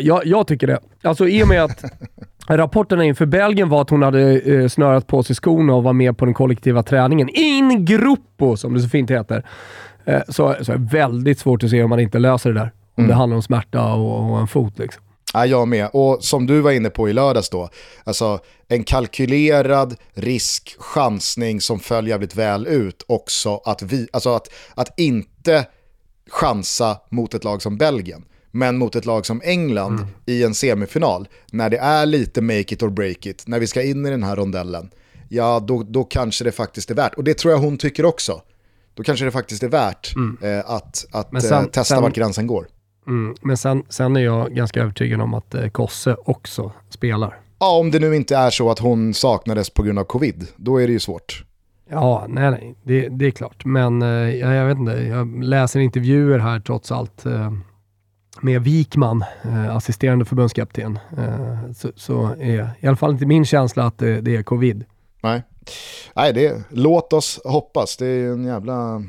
Jag, 0.00 0.26
jag 0.26 0.46
tycker 0.46 0.66
det. 0.66 0.78
Alltså 1.02 1.28
i 1.28 1.42
och 1.42 1.48
med 1.48 1.64
att 1.64 1.84
rapporterna 2.48 3.04
inför 3.04 3.26
Belgien 3.26 3.68
var 3.68 3.82
att 3.82 3.90
hon 3.90 4.02
hade 4.02 4.38
eh, 4.38 4.68
snörat 4.68 5.06
på 5.06 5.22
sig 5.22 5.36
skorna 5.36 5.74
och 5.74 5.82
var 5.82 5.92
med 5.92 6.18
på 6.18 6.24
den 6.24 6.34
kollektiva 6.34 6.82
träningen. 6.82 7.28
In 7.28 7.84
gruppo, 7.84 8.56
som 8.56 8.74
det 8.74 8.80
så 8.80 8.88
fint 8.88 9.10
heter. 9.10 9.46
Eh, 10.04 10.22
så, 10.28 10.56
så 10.60 10.72
är 10.72 10.76
det 10.76 10.88
väldigt 10.92 11.38
svårt 11.38 11.64
att 11.64 11.70
se 11.70 11.82
om 11.82 11.90
man 11.90 12.00
inte 12.00 12.18
löser 12.18 12.52
det 12.52 12.60
där. 12.60 12.72
Om 12.94 13.04
mm. 13.04 13.08
det 13.08 13.14
handlar 13.14 13.36
om 13.36 13.42
smärta 13.42 13.92
och, 13.94 14.30
och 14.30 14.40
en 14.40 14.48
fot. 14.48 14.78
Liksom. 14.78 15.02
Ja, 15.34 15.46
jag 15.46 15.68
med. 15.68 15.88
Och 15.92 16.24
som 16.24 16.46
du 16.46 16.60
var 16.60 16.70
inne 16.70 16.90
på 16.90 17.08
i 17.08 17.12
lördags 17.12 17.50
då, 17.50 17.68
alltså 18.04 18.38
en 18.68 18.84
kalkylerad 18.84 19.96
risk, 20.14 20.76
chansning 20.78 21.60
som 21.60 21.80
föll 21.80 22.08
jävligt 22.08 22.36
väl 22.36 22.66
ut 22.66 23.04
också 23.08 23.60
att, 23.64 23.82
vi, 23.82 24.08
alltså 24.12 24.34
att, 24.34 24.48
att 24.74 24.98
inte 24.98 25.66
chansa 26.32 26.98
mot 27.08 27.34
ett 27.34 27.44
lag 27.44 27.62
som 27.62 27.76
Belgien. 27.76 28.24
Men 28.50 28.78
mot 28.78 28.96
ett 28.96 29.06
lag 29.06 29.26
som 29.26 29.40
England 29.44 29.98
mm. 29.98 30.08
i 30.26 30.42
en 30.42 30.54
semifinal, 30.54 31.28
när 31.52 31.70
det 31.70 31.76
är 31.76 32.06
lite 32.06 32.40
make 32.40 32.58
it 32.58 32.82
or 32.82 32.90
break 32.90 33.26
it, 33.26 33.44
när 33.46 33.60
vi 33.60 33.66
ska 33.66 33.82
in 33.82 34.06
i 34.06 34.10
den 34.10 34.22
här 34.22 34.36
rondellen, 34.36 34.90
ja 35.28 35.60
då, 35.60 35.82
då 35.82 36.04
kanske 36.04 36.44
det 36.44 36.52
faktiskt 36.52 36.90
är 36.90 36.94
värt. 36.94 37.14
Och 37.14 37.24
det 37.24 37.34
tror 37.34 37.52
jag 37.52 37.58
hon 37.58 37.78
tycker 37.78 38.04
också. 38.04 38.42
Då 38.94 39.02
kanske 39.02 39.24
det 39.24 39.30
faktiskt 39.30 39.62
är 39.62 39.68
värt 39.68 40.14
mm. 40.16 40.38
eh, 40.40 40.70
att, 40.70 41.06
att 41.10 41.42
sen, 41.42 41.64
eh, 41.64 41.64
testa 41.64 41.84
sen, 41.84 42.02
vart 42.02 42.14
gränsen 42.14 42.46
går. 42.46 42.68
Mm, 43.06 43.34
men 43.42 43.56
sen, 43.56 43.82
sen 43.88 44.16
är 44.16 44.20
jag 44.20 44.54
ganska 44.54 44.80
övertygad 44.80 45.20
om 45.20 45.34
att 45.34 45.54
eh, 45.54 45.68
Kosse 45.68 46.16
också 46.24 46.72
spelar. 46.90 47.40
Ja, 47.58 47.78
om 47.78 47.90
det 47.90 47.98
nu 47.98 48.16
inte 48.16 48.36
är 48.36 48.50
så 48.50 48.70
att 48.70 48.78
hon 48.78 49.14
saknades 49.14 49.70
på 49.70 49.82
grund 49.82 49.98
av 49.98 50.04
covid, 50.04 50.46
då 50.56 50.80
är 50.80 50.86
det 50.86 50.92
ju 50.92 51.00
svårt. 51.00 51.44
Ja, 51.92 52.26
nej, 52.28 52.50
nej, 52.50 52.74
det, 52.82 53.08
det 53.08 53.26
är 53.26 53.30
klart. 53.30 53.64
Men 53.64 54.02
eh, 54.02 54.08
jag, 54.08 54.54
jag, 54.54 54.66
vet 54.66 54.78
inte, 54.78 54.92
jag 54.92 55.44
läser 55.44 55.80
intervjuer 55.80 56.38
här 56.38 56.60
trots 56.60 56.92
allt 56.92 57.26
eh, 57.26 57.52
med 58.40 58.62
Wikman, 58.62 59.24
eh, 59.44 59.76
assisterande 59.76 60.24
förbundskapten. 60.24 60.98
Eh, 61.18 61.72
så, 61.72 61.90
så 61.96 62.34
är 62.40 62.70
i 62.80 62.86
alla 62.86 62.96
fall 62.96 63.12
inte 63.12 63.26
min 63.26 63.44
känsla 63.44 63.84
att 63.84 63.98
det, 63.98 64.20
det 64.20 64.36
är 64.36 64.42
covid. 64.42 64.84
Nej, 65.22 65.42
nej 66.14 66.32
det, 66.32 66.64
låt 66.70 67.12
oss 67.12 67.40
hoppas. 67.44 67.96
Det 67.96 68.06
är 68.06 68.32
en 68.32 68.44
jävla 68.44 69.02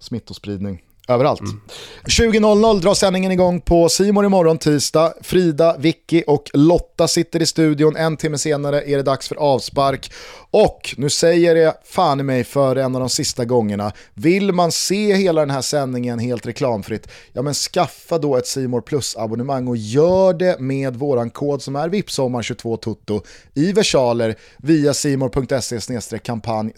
smittospridning 0.00 0.82
överallt. 1.08 1.40
Mm. 1.40 1.60
20.00 2.04 2.80
drar 2.80 2.94
sändningen 2.94 3.32
igång 3.32 3.60
på 3.60 3.88
Simon 3.88 4.24
imorgon 4.24 4.58
tisdag. 4.58 5.12
Frida, 5.22 5.76
Vicky 5.78 6.22
och 6.26 6.50
Lotta 6.54 7.08
sitter 7.08 7.42
i 7.42 7.46
studion. 7.46 7.96
En 7.96 8.16
timme 8.16 8.38
senare 8.38 8.82
är 8.82 8.96
det 8.96 9.02
dags 9.02 9.28
för 9.28 9.36
avspark. 9.36 10.10
Och 10.50 10.94
nu 10.96 11.10
säger 11.10 11.56
jag 11.56 11.74
fan 11.84 12.20
i 12.20 12.22
mig 12.22 12.44
för 12.44 12.76
en 12.76 12.94
av 12.94 13.00
de 13.00 13.10
sista 13.10 13.44
gångerna, 13.44 13.92
vill 14.14 14.52
man 14.52 14.72
se 14.72 15.14
hela 15.14 15.40
den 15.40 15.50
här 15.50 15.62
sändningen 15.62 16.18
helt 16.18 16.46
reklamfritt, 16.46 17.08
ja 17.32 17.42
men 17.42 17.54
skaffa 17.54 18.18
då 18.18 18.36
ett 18.36 18.46
Simor 18.46 18.80
Plus-abonnemang 18.80 19.68
och 19.68 19.76
gör 19.76 20.32
det 20.32 20.60
med 20.60 20.96
våran 20.96 21.30
kod 21.30 21.62
som 21.62 21.76
är 21.76 21.88
VIPSOMMAR22TOTO 21.88 23.22
i 23.54 23.72
versaler 23.72 24.36
via 24.56 24.94
simor.se 24.94 26.18
kampanj 26.18 26.72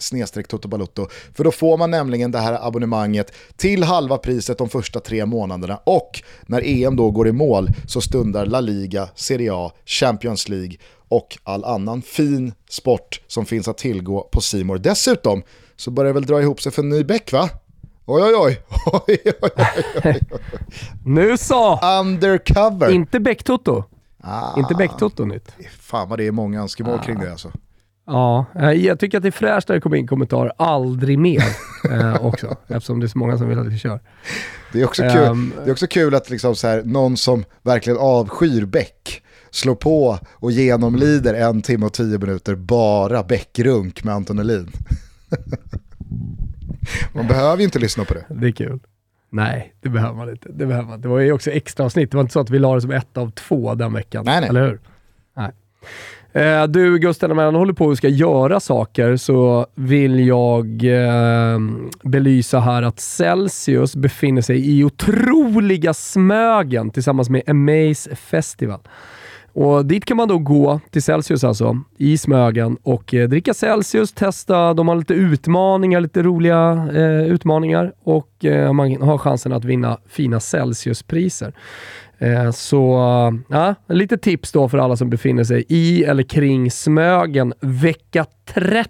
totobalutto. 0.47 1.07
För 1.35 1.43
då 1.43 1.51
får 1.51 1.77
man 1.77 1.91
nämligen 1.91 2.31
det 2.31 2.39
här 2.39 2.67
abonnemanget 2.67 3.31
till 3.57 3.83
halva 3.83 4.16
priset 4.17 4.57
de 4.57 4.69
första 4.69 4.99
tre 4.99 5.25
månaderna 5.25 5.79
och 5.83 6.23
när 6.45 6.61
EM 6.65 6.95
då 6.95 7.11
går 7.11 7.27
i 7.27 7.31
mål 7.31 7.69
så 7.87 8.01
stundar 8.01 8.45
La 8.45 8.59
Liga, 8.59 9.09
Serie 9.15 9.51
A, 9.53 9.71
Champions 9.85 10.49
League 10.49 10.77
och 11.09 11.37
all 11.43 11.65
annan 11.65 12.01
fin 12.01 12.53
sport 12.69 13.21
som 13.27 13.45
finns 13.45 13.67
att 13.67 13.77
tillgå 13.77 14.21
på 14.31 14.41
Simor. 14.41 14.77
Dessutom 14.77 15.43
så 15.75 15.91
börjar 15.91 16.07
det 16.07 16.13
väl 16.13 16.25
dra 16.25 16.41
ihop 16.41 16.61
sig 16.61 16.71
för 16.71 16.83
en 16.83 16.89
ny 16.89 17.03
bäck 17.03 17.31
va? 17.31 17.49
Oj 18.05 18.23
oj 18.23 18.33
oj. 18.35 18.61
oj, 19.07 19.17
oj, 19.41 19.51
oj 20.03 20.19
nu 21.05 21.37
så! 21.37 21.79
Undercover. 21.99 22.89
Inte 22.89 23.19
bäcktoto. 23.19 23.83
Ah, 24.21 24.59
inte 24.59 24.75
bäcktoto 24.75 25.25
nytt. 25.25 25.51
Fan 25.79 26.09
vad 26.09 26.19
det 26.19 26.27
är 26.27 26.31
många 26.31 26.61
önskemål 26.61 26.99
ah. 26.99 27.03
kring 27.03 27.19
det 27.19 27.31
alltså. 27.31 27.51
Ja, 28.07 28.45
eh, 28.55 28.71
jag 28.71 28.99
tycker 28.99 29.17
att 29.17 29.23
det 29.23 29.29
är 29.29 29.31
fräscht 29.31 29.69
när 29.69 29.75
det 29.75 29.81
kommer 29.81 29.97
in 29.97 30.07
kommentarer 30.07 30.51
“aldrig 30.57 31.19
mer” 31.19 31.43
eh, 31.91 32.25
också, 32.25 32.55
eftersom 32.67 32.99
det 32.99 33.05
är 33.05 33.07
så 33.07 33.17
många 33.17 33.37
som 33.37 33.49
vill 33.49 33.59
att 33.59 33.67
vi 33.67 33.77
kör. 33.77 33.99
Det 34.73 34.81
är 34.81 34.85
också 34.85 35.03
kul, 35.03 35.21
um, 35.21 35.53
det 35.63 35.69
är 35.69 35.71
också 35.71 35.87
kul 35.87 36.15
att 36.15 36.29
liksom 36.29 36.55
så 36.55 36.67
här, 36.67 36.83
någon 36.83 37.17
som 37.17 37.43
verkligen 37.61 37.99
avskyr 37.99 38.65
Beck 38.65 39.23
slår 39.51 39.75
på 39.75 40.19
och 40.33 40.51
genomlider 40.51 41.33
en 41.33 41.61
timme 41.61 41.85
och 41.85 41.93
tio 41.93 42.17
minuter 42.17 42.55
bara 42.55 43.23
Bäckrunk 43.23 44.03
med 44.03 44.13
Anton 44.13 44.39
Elin. 44.39 44.71
man 47.13 47.27
behöver 47.27 47.57
ju 47.57 47.63
inte 47.63 47.79
lyssna 47.79 48.05
på 48.05 48.13
det. 48.13 48.25
Det 48.29 48.47
är 48.47 48.51
kul. 48.51 48.79
Nej, 49.29 49.73
det 49.81 49.89
behöver 49.89 50.15
man 50.15 50.29
inte. 50.29 50.49
Det, 50.49 50.65
behöver 50.65 50.89
man. 50.89 51.01
det 51.01 51.07
var 51.07 51.19
ju 51.19 51.31
också 51.31 51.51
extra 51.51 51.85
avsnitt. 51.85 52.11
Det 52.11 52.17
var 52.17 52.21
inte 52.21 52.33
så 52.33 52.39
att 52.39 52.49
vi 52.49 52.59
la 52.59 52.75
det 52.75 52.81
som 52.81 52.91
ett 52.91 53.17
av 53.17 53.31
två 53.31 53.75
den 53.75 53.93
veckan. 53.93 54.25
Nej, 54.25 54.41
nej. 54.41 54.49
Eller 54.49 54.67
hur? 54.67 54.79
Nej. 55.37 55.51
Eh, 56.31 56.63
du 56.63 56.99
Gusten, 56.99 57.29
när 57.29 57.35
man 57.35 57.55
håller 57.55 57.73
på 57.73 57.85
och 57.85 57.97
ska 57.97 58.07
göra 58.07 58.59
saker 58.59 59.15
så 59.15 59.67
vill 59.75 60.27
jag 60.27 60.65
eh, 60.83 61.59
belysa 62.03 62.59
här 62.59 62.83
att 62.83 62.99
Celsius 62.99 63.95
befinner 63.95 64.41
sig 64.41 64.77
i 64.77 64.83
otroliga 64.83 65.93
Smögen 65.93 66.89
tillsammans 66.89 67.29
med 67.29 67.49
Amaze 67.49 68.15
Festival. 68.15 68.79
Och 69.59 69.85
dit 69.85 70.05
kan 70.05 70.17
man 70.17 70.27
då 70.27 70.37
gå, 70.37 70.79
till 70.91 71.03
Celsius 71.03 71.43
alltså, 71.43 71.79
i 71.97 72.17
Smögen 72.17 72.77
och 72.83 73.13
eh, 73.13 73.29
dricka 73.29 73.53
Celsius, 73.53 74.13
testa. 74.13 74.73
De 74.73 74.87
har 74.87 74.95
lite 74.95 75.13
utmaningar, 75.13 76.01
lite 76.01 76.23
roliga 76.23 76.89
eh, 76.93 77.25
utmaningar 77.25 77.93
och 78.03 78.45
eh, 78.45 78.73
man 78.73 79.01
har 79.01 79.17
chansen 79.17 79.53
att 79.53 79.65
vinna 79.65 79.97
fina 80.07 80.39
Celsiuspriser. 80.39 81.53
Eh, 82.19 82.51
så 82.51 82.97
ja, 83.49 83.75
lite 83.89 84.17
tips 84.17 84.51
då 84.51 84.69
för 84.69 84.77
alla 84.77 84.97
som 84.97 85.09
befinner 85.09 85.43
sig 85.43 85.65
i 85.69 86.03
eller 86.03 86.23
kring 86.23 86.71
Smögen 86.71 87.53
vecka 87.61 88.25
30 88.53 88.89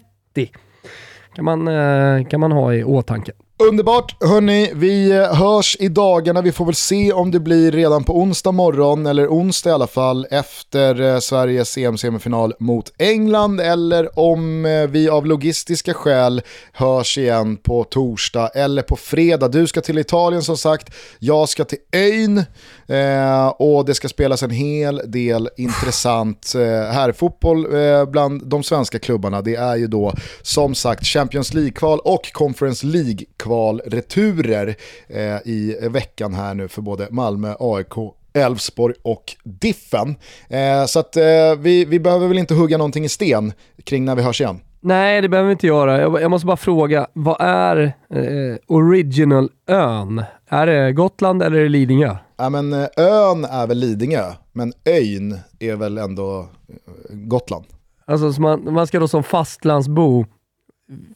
kan 1.34 1.44
man, 1.44 1.68
eh, 1.68 2.26
kan 2.26 2.40
man 2.40 2.52
ha 2.52 2.74
i 2.74 2.84
åtanke. 2.84 3.32
Underbart, 3.68 4.16
hörni. 4.22 4.70
Vi 4.74 5.10
eh, 5.10 5.34
hörs 5.34 5.76
i 5.80 5.88
dagarna. 5.88 6.42
Vi 6.42 6.52
får 6.52 6.64
väl 6.64 6.74
se 6.74 7.12
om 7.12 7.30
det 7.30 7.40
blir 7.40 7.72
redan 7.72 8.04
på 8.04 8.18
onsdag 8.18 8.52
morgon, 8.52 9.06
eller 9.06 9.26
onsdag 9.26 9.70
i 9.70 9.72
alla 9.72 9.86
fall, 9.86 10.26
efter 10.30 11.20
Sveriges 11.20 11.78
EM-semifinal 11.78 12.52
mot 12.58 12.92
England, 12.98 13.60
eller 13.60 14.18
om 14.18 14.62
vi 14.90 15.08
av 15.08 15.26
logistiska 15.26 15.94
skäl 15.94 16.42
hörs 16.72 17.18
igen 17.18 17.56
på 17.56 17.84
torsdag 17.84 18.48
eller 18.48 18.82
på 18.82 18.96
fredag. 18.96 19.48
Du 19.48 19.66
ska 19.66 19.80
till 19.80 19.98
Italien 19.98 20.42
som 20.42 20.56
sagt, 20.56 20.94
jag 21.18 21.48
ska 21.48 21.64
till 21.64 21.78
ön 21.92 22.44
eh, 22.88 23.48
och 23.48 23.84
det 23.84 23.94
ska 23.94 24.08
spelas 24.08 24.42
en 24.42 24.50
hel 24.50 25.00
del 25.04 25.48
intressant 25.56 26.52
eh, 26.54 26.92
herrfotboll 26.92 27.74
eh, 27.74 28.04
bland 28.04 28.46
de 28.46 28.62
svenska 28.62 28.98
klubbarna. 28.98 29.42
Det 29.42 29.54
är 29.54 29.76
ju 29.76 29.86
då 29.86 30.12
som 30.42 30.74
sagt 30.74 31.06
Champions 31.06 31.54
League-kval 31.54 31.98
och 32.04 32.32
Conference 32.32 32.86
League-kval 32.86 33.78
kvalreturer 33.78 34.74
eh, 35.08 35.36
i 35.44 35.76
veckan 35.90 36.34
här 36.34 36.54
nu 36.54 36.68
för 36.68 36.82
både 36.82 37.08
Malmö, 37.10 37.54
AIK 37.60 38.14
Elfsborg 38.32 38.94
och 39.02 39.24
Diffen. 39.44 40.16
Eh, 40.48 40.84
så 40.86 40.98
att 41.00 41.16
eh, 41.16 41.22
vi, 41.58 41.84
vi 41.84 42.00
behöver 42.00 42.28
väl 42.28 42.38
inte 42.38 42.54
hugga 42.54 42.78
någonting 42.78 43.04
i 43.04 43.08
sten 43.08 43.52
kring 43.84 44.04
när 44.04 44.16
vi 44.16 44.22
hörs 44.22 44.40
igen. 44.40 44.60
Nej, 44.80 45.22
det 45.22 45.28
behöver 45.28 45.48
vi 45.48 45.52
inte 45.52 45.66
göra. 45.66 46.00
Jag, 46.00 46.22
jag 46.22 46.30
måste 46.30 46.46
bara 46.46 46.56
fråga, 46.56 47.06
vad 47.12 47.36
är 47.40 47.92
eh, 48.14 48.56
original-ön? 48.66 50.22
Är 50.48 50.66
det 50.66 50.92
Gotland 50.92 51.42
eller 51.42 51.56
är 51.56 51.62
det 51.62 51.68
Lidingö? 51.68 52.16
Ja, 52.40 52.50
men, 52.50 52.72
eh, 52.72 52.88
ön 52.96 53.44
är 53.44 53.66
väl 53.66 53.78
Lidingö, 53.78 54.32
men 54.52 54.72
ön 54.84 55.38
är 55.58 55.76
väl 55.76 55.98
ändå 55.98 56.38
eh, 56.68 56.76
Gotland. 57.10 57.64
Alltså 58.04 58.40
man, 58.40 58.74
man 58.74 58.86
ska 58.86 58.98
då 59.00 59.08
som 59.08 59.22
fastlandsbo 59.22 60.26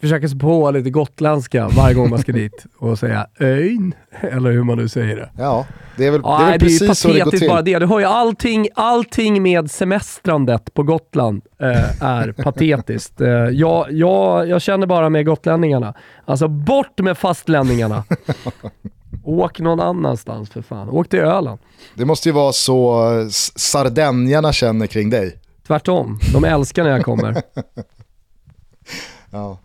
försöka 0.01 0.29
sig 0.29 0.39
på 0.39 0.71
lite 0.71 0.91
gotländska 0.91 1.69
varje 1.69 1.95
gång 1.95 2.11
man 2.11 2.19
ska 2.19 2.33
dit 2.43 2.67
och 2.79 2.99
säga 2.99 3.27
öjn, 3.41 3.95
eller 4.21 4.51
hur 4.51 4.63
man 4.63 4.79
nu 4.79 4.89
säger 4.89 5.17
det. 5.17 5.31
Ja, 5.39 5.67
det 5.97 6.07
är 6.07 6.11
väl, 6.11 6.21
ja, 6.25 6.39
det 6.39 6.45
är 6.45 6.51
väl 6.51 6.61
precis 6.61 6.81
det 6.81 6.87
är 6.87 6.95
så 6.95 7.09
det 7.09 7.21
går 7.21 7.31
till. 7.31 7.49
bara 7.49 7.63
det. 7.63 7.79
Du 7.79 7.87
har 7.87 8.01
ju 8.01 8.07
allting, 8.07 8.69
allting 8.75 9.43
med 9.43 9.71
semestrandet 9.71 10.75
på 10.75 10.83
Gotland 10.83 11.43
eh, 11.59 12.03
är 12.03 12.33
patetiskt. 12.43 13.21
Eh, 13.21 13.29
jag, 13.29 13.93
jag, 13.93 14.49
jag 14.49 14.63
känner 14.63 14.87
bara 14.87 15.09
med 15.09 15.27
gotlänningarna. 15.27 15.95
Alltså 16.25 16.49
bort 16.49 17.01
med 17.01 17.19
fastlänningarna. 17.19 18.05
Åk 19.25 19.61
någon 19.61 19.81
annanstans 19.81 20.51
för 20.51 20.63
fan. 20.63 20.89
Åk 20.89 21.09
till 21.09 21.19
Öland. 21.19 21.59
Det 21.95 22.05
måste 22.05 22.29
ju 22.29 22.33
vara 22.33 22.53
så 22.53 23.09
sardänjarna 23.57 24.53
känner 24.53 24.87
kring 24.87 25.11
dig. 25.11 25.39
Tvärtom. 25.67 26.19
De 26.33 26.45
älskar 26.45 26.85
när 26.85 26.91
jag 26.91 27.05
kommer. 27.05 27.43
Ja. 29.35 29.59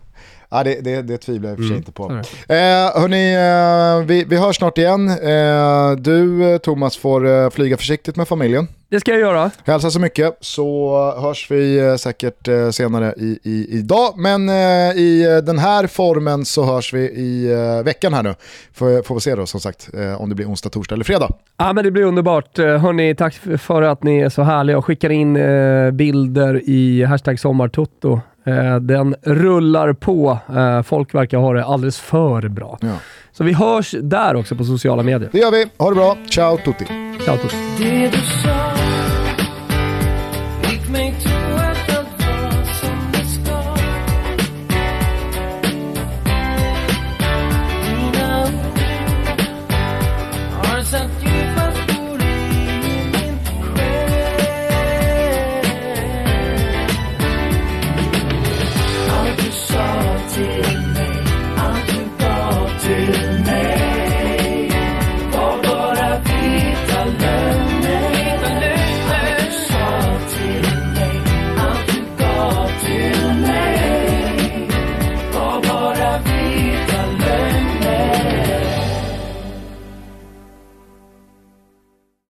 Ja, 0.50 0.64
det, 0.64 0.80
det, 0.80 1.02
det 1.02 1.18
tvivlar 1.18 1.48
jag 1.48 1.58
för 1.58 1.62
sig 1.62 1.70
mm. 1.70 1.78
inte 1.78 1.92
på. 1.92 2.10
Eh, 2.12 3.00
hörni, 3.00 3.34
eh, 3.34 4.06
vi, 4.06 4.24
vi 4.24 4.36
hörs 4.36 4.56
snart 4.56 4.78
igen. 4.78 5.08
Eh, 5.08 5.92
du 5.92 6.44
eh, 6.52 6.58
Thomas 6.58 6.96
får 6.96 7.26
eh, 7.26 7.50
flyga 7.50 7.76
försiktigt 7.76 8.16
med 8.16 8.28
familjen. 8.28 8.68
Det 8.90 9.00
ska 9.00 9.10
jag 9.10 9.20
göra. 9.20 9.50
Hälsa 9.64 9.90
så 9.90 10.00
mycket 10.00 10.36
så 10.40 11.14
hörs 11.20 11.50
vi 11.50 11.78
eh, 11.78 11.96
säkert 11.96 12.48
eh, 12.48 12.70
senare 12.70 13.14
i, 13.16 13.38
i, 13.42 13.66
idag. 13.70 14.14
Men 14.16 14.48
i 14.96 15.40
den 15.46 15.58
här 15.58 15.86
formen 15.86 16.44
så 16.44 16.64
hörs 16.64 16.94
vi 16.94 17.00
i 17.00 17.48
veckan 17.84 18.14
här 18.14 18.22
nu. 18.22 18.34
Får, 18.72 19.02
får 19.02 19.14
vi 19.14 19.20
se 19.20 19.34
då 19.34 19.46
som 19.46 19.60
sagt 19.60 19.90
om 20.18 20.28
det 20.28 20.34
blir 20.34 20.46
onsdag, 20.46 20.70
torsdag 20.70 20.94
eller 20.94 21.04
fredag. 21.04 21.30
Ja 21.56 21.72
men 21.72 21.84
det 21.84 21.90
blir 21.90 22.02
underbart. 22.02 22.58
Hörni, 22.58 23.14
tack 23.14 23.34
för 23.58 23.82
att 23.82 24.02
ni 24.02 24.18
är 24.18 24.28
så 24.28 24.42
härliga 24.42 24.78
och 24.78 24.84
skickar 24.84 25.10
in 25.10 25.34
bilder 25.96 26.62
i 26.64 27.04
hashtag 27.04 27.40
sommartutto. 27.40 28.20
Eh, 28.48 28.76
den 28.76 29.14
rullar 29.22 29.92
på. 29.92 30.38
Eh, 30.56 30.82
folk 30.82 31.14
verkar 31.14 31.38
ha 31.38 31.52
det 31.52 31.64
alldeles 31.64 32.00
för 32.00 32.48
bra. 32.48 32.78
Ja. 32.80 32.94
Så 33.32 33.44
vi 33.44 33.52
hörs 33.52 33.94
där 34.02 34.36
också 34.36 34.56
på 34.56 34.64
sociala 34.64 35.02
medier. 35.02 35.28
Det 35.32 35.38
gör 35.38 35.50
vi. 35.50 35.66
Ha 35.78 35.88
det 35.88 35.94
bra. 35.94 36.16
Ciao 36.30 36.56
tutti. 36.56 36.84
Ciao 37.24 37.36
tutti. 37.36 37.56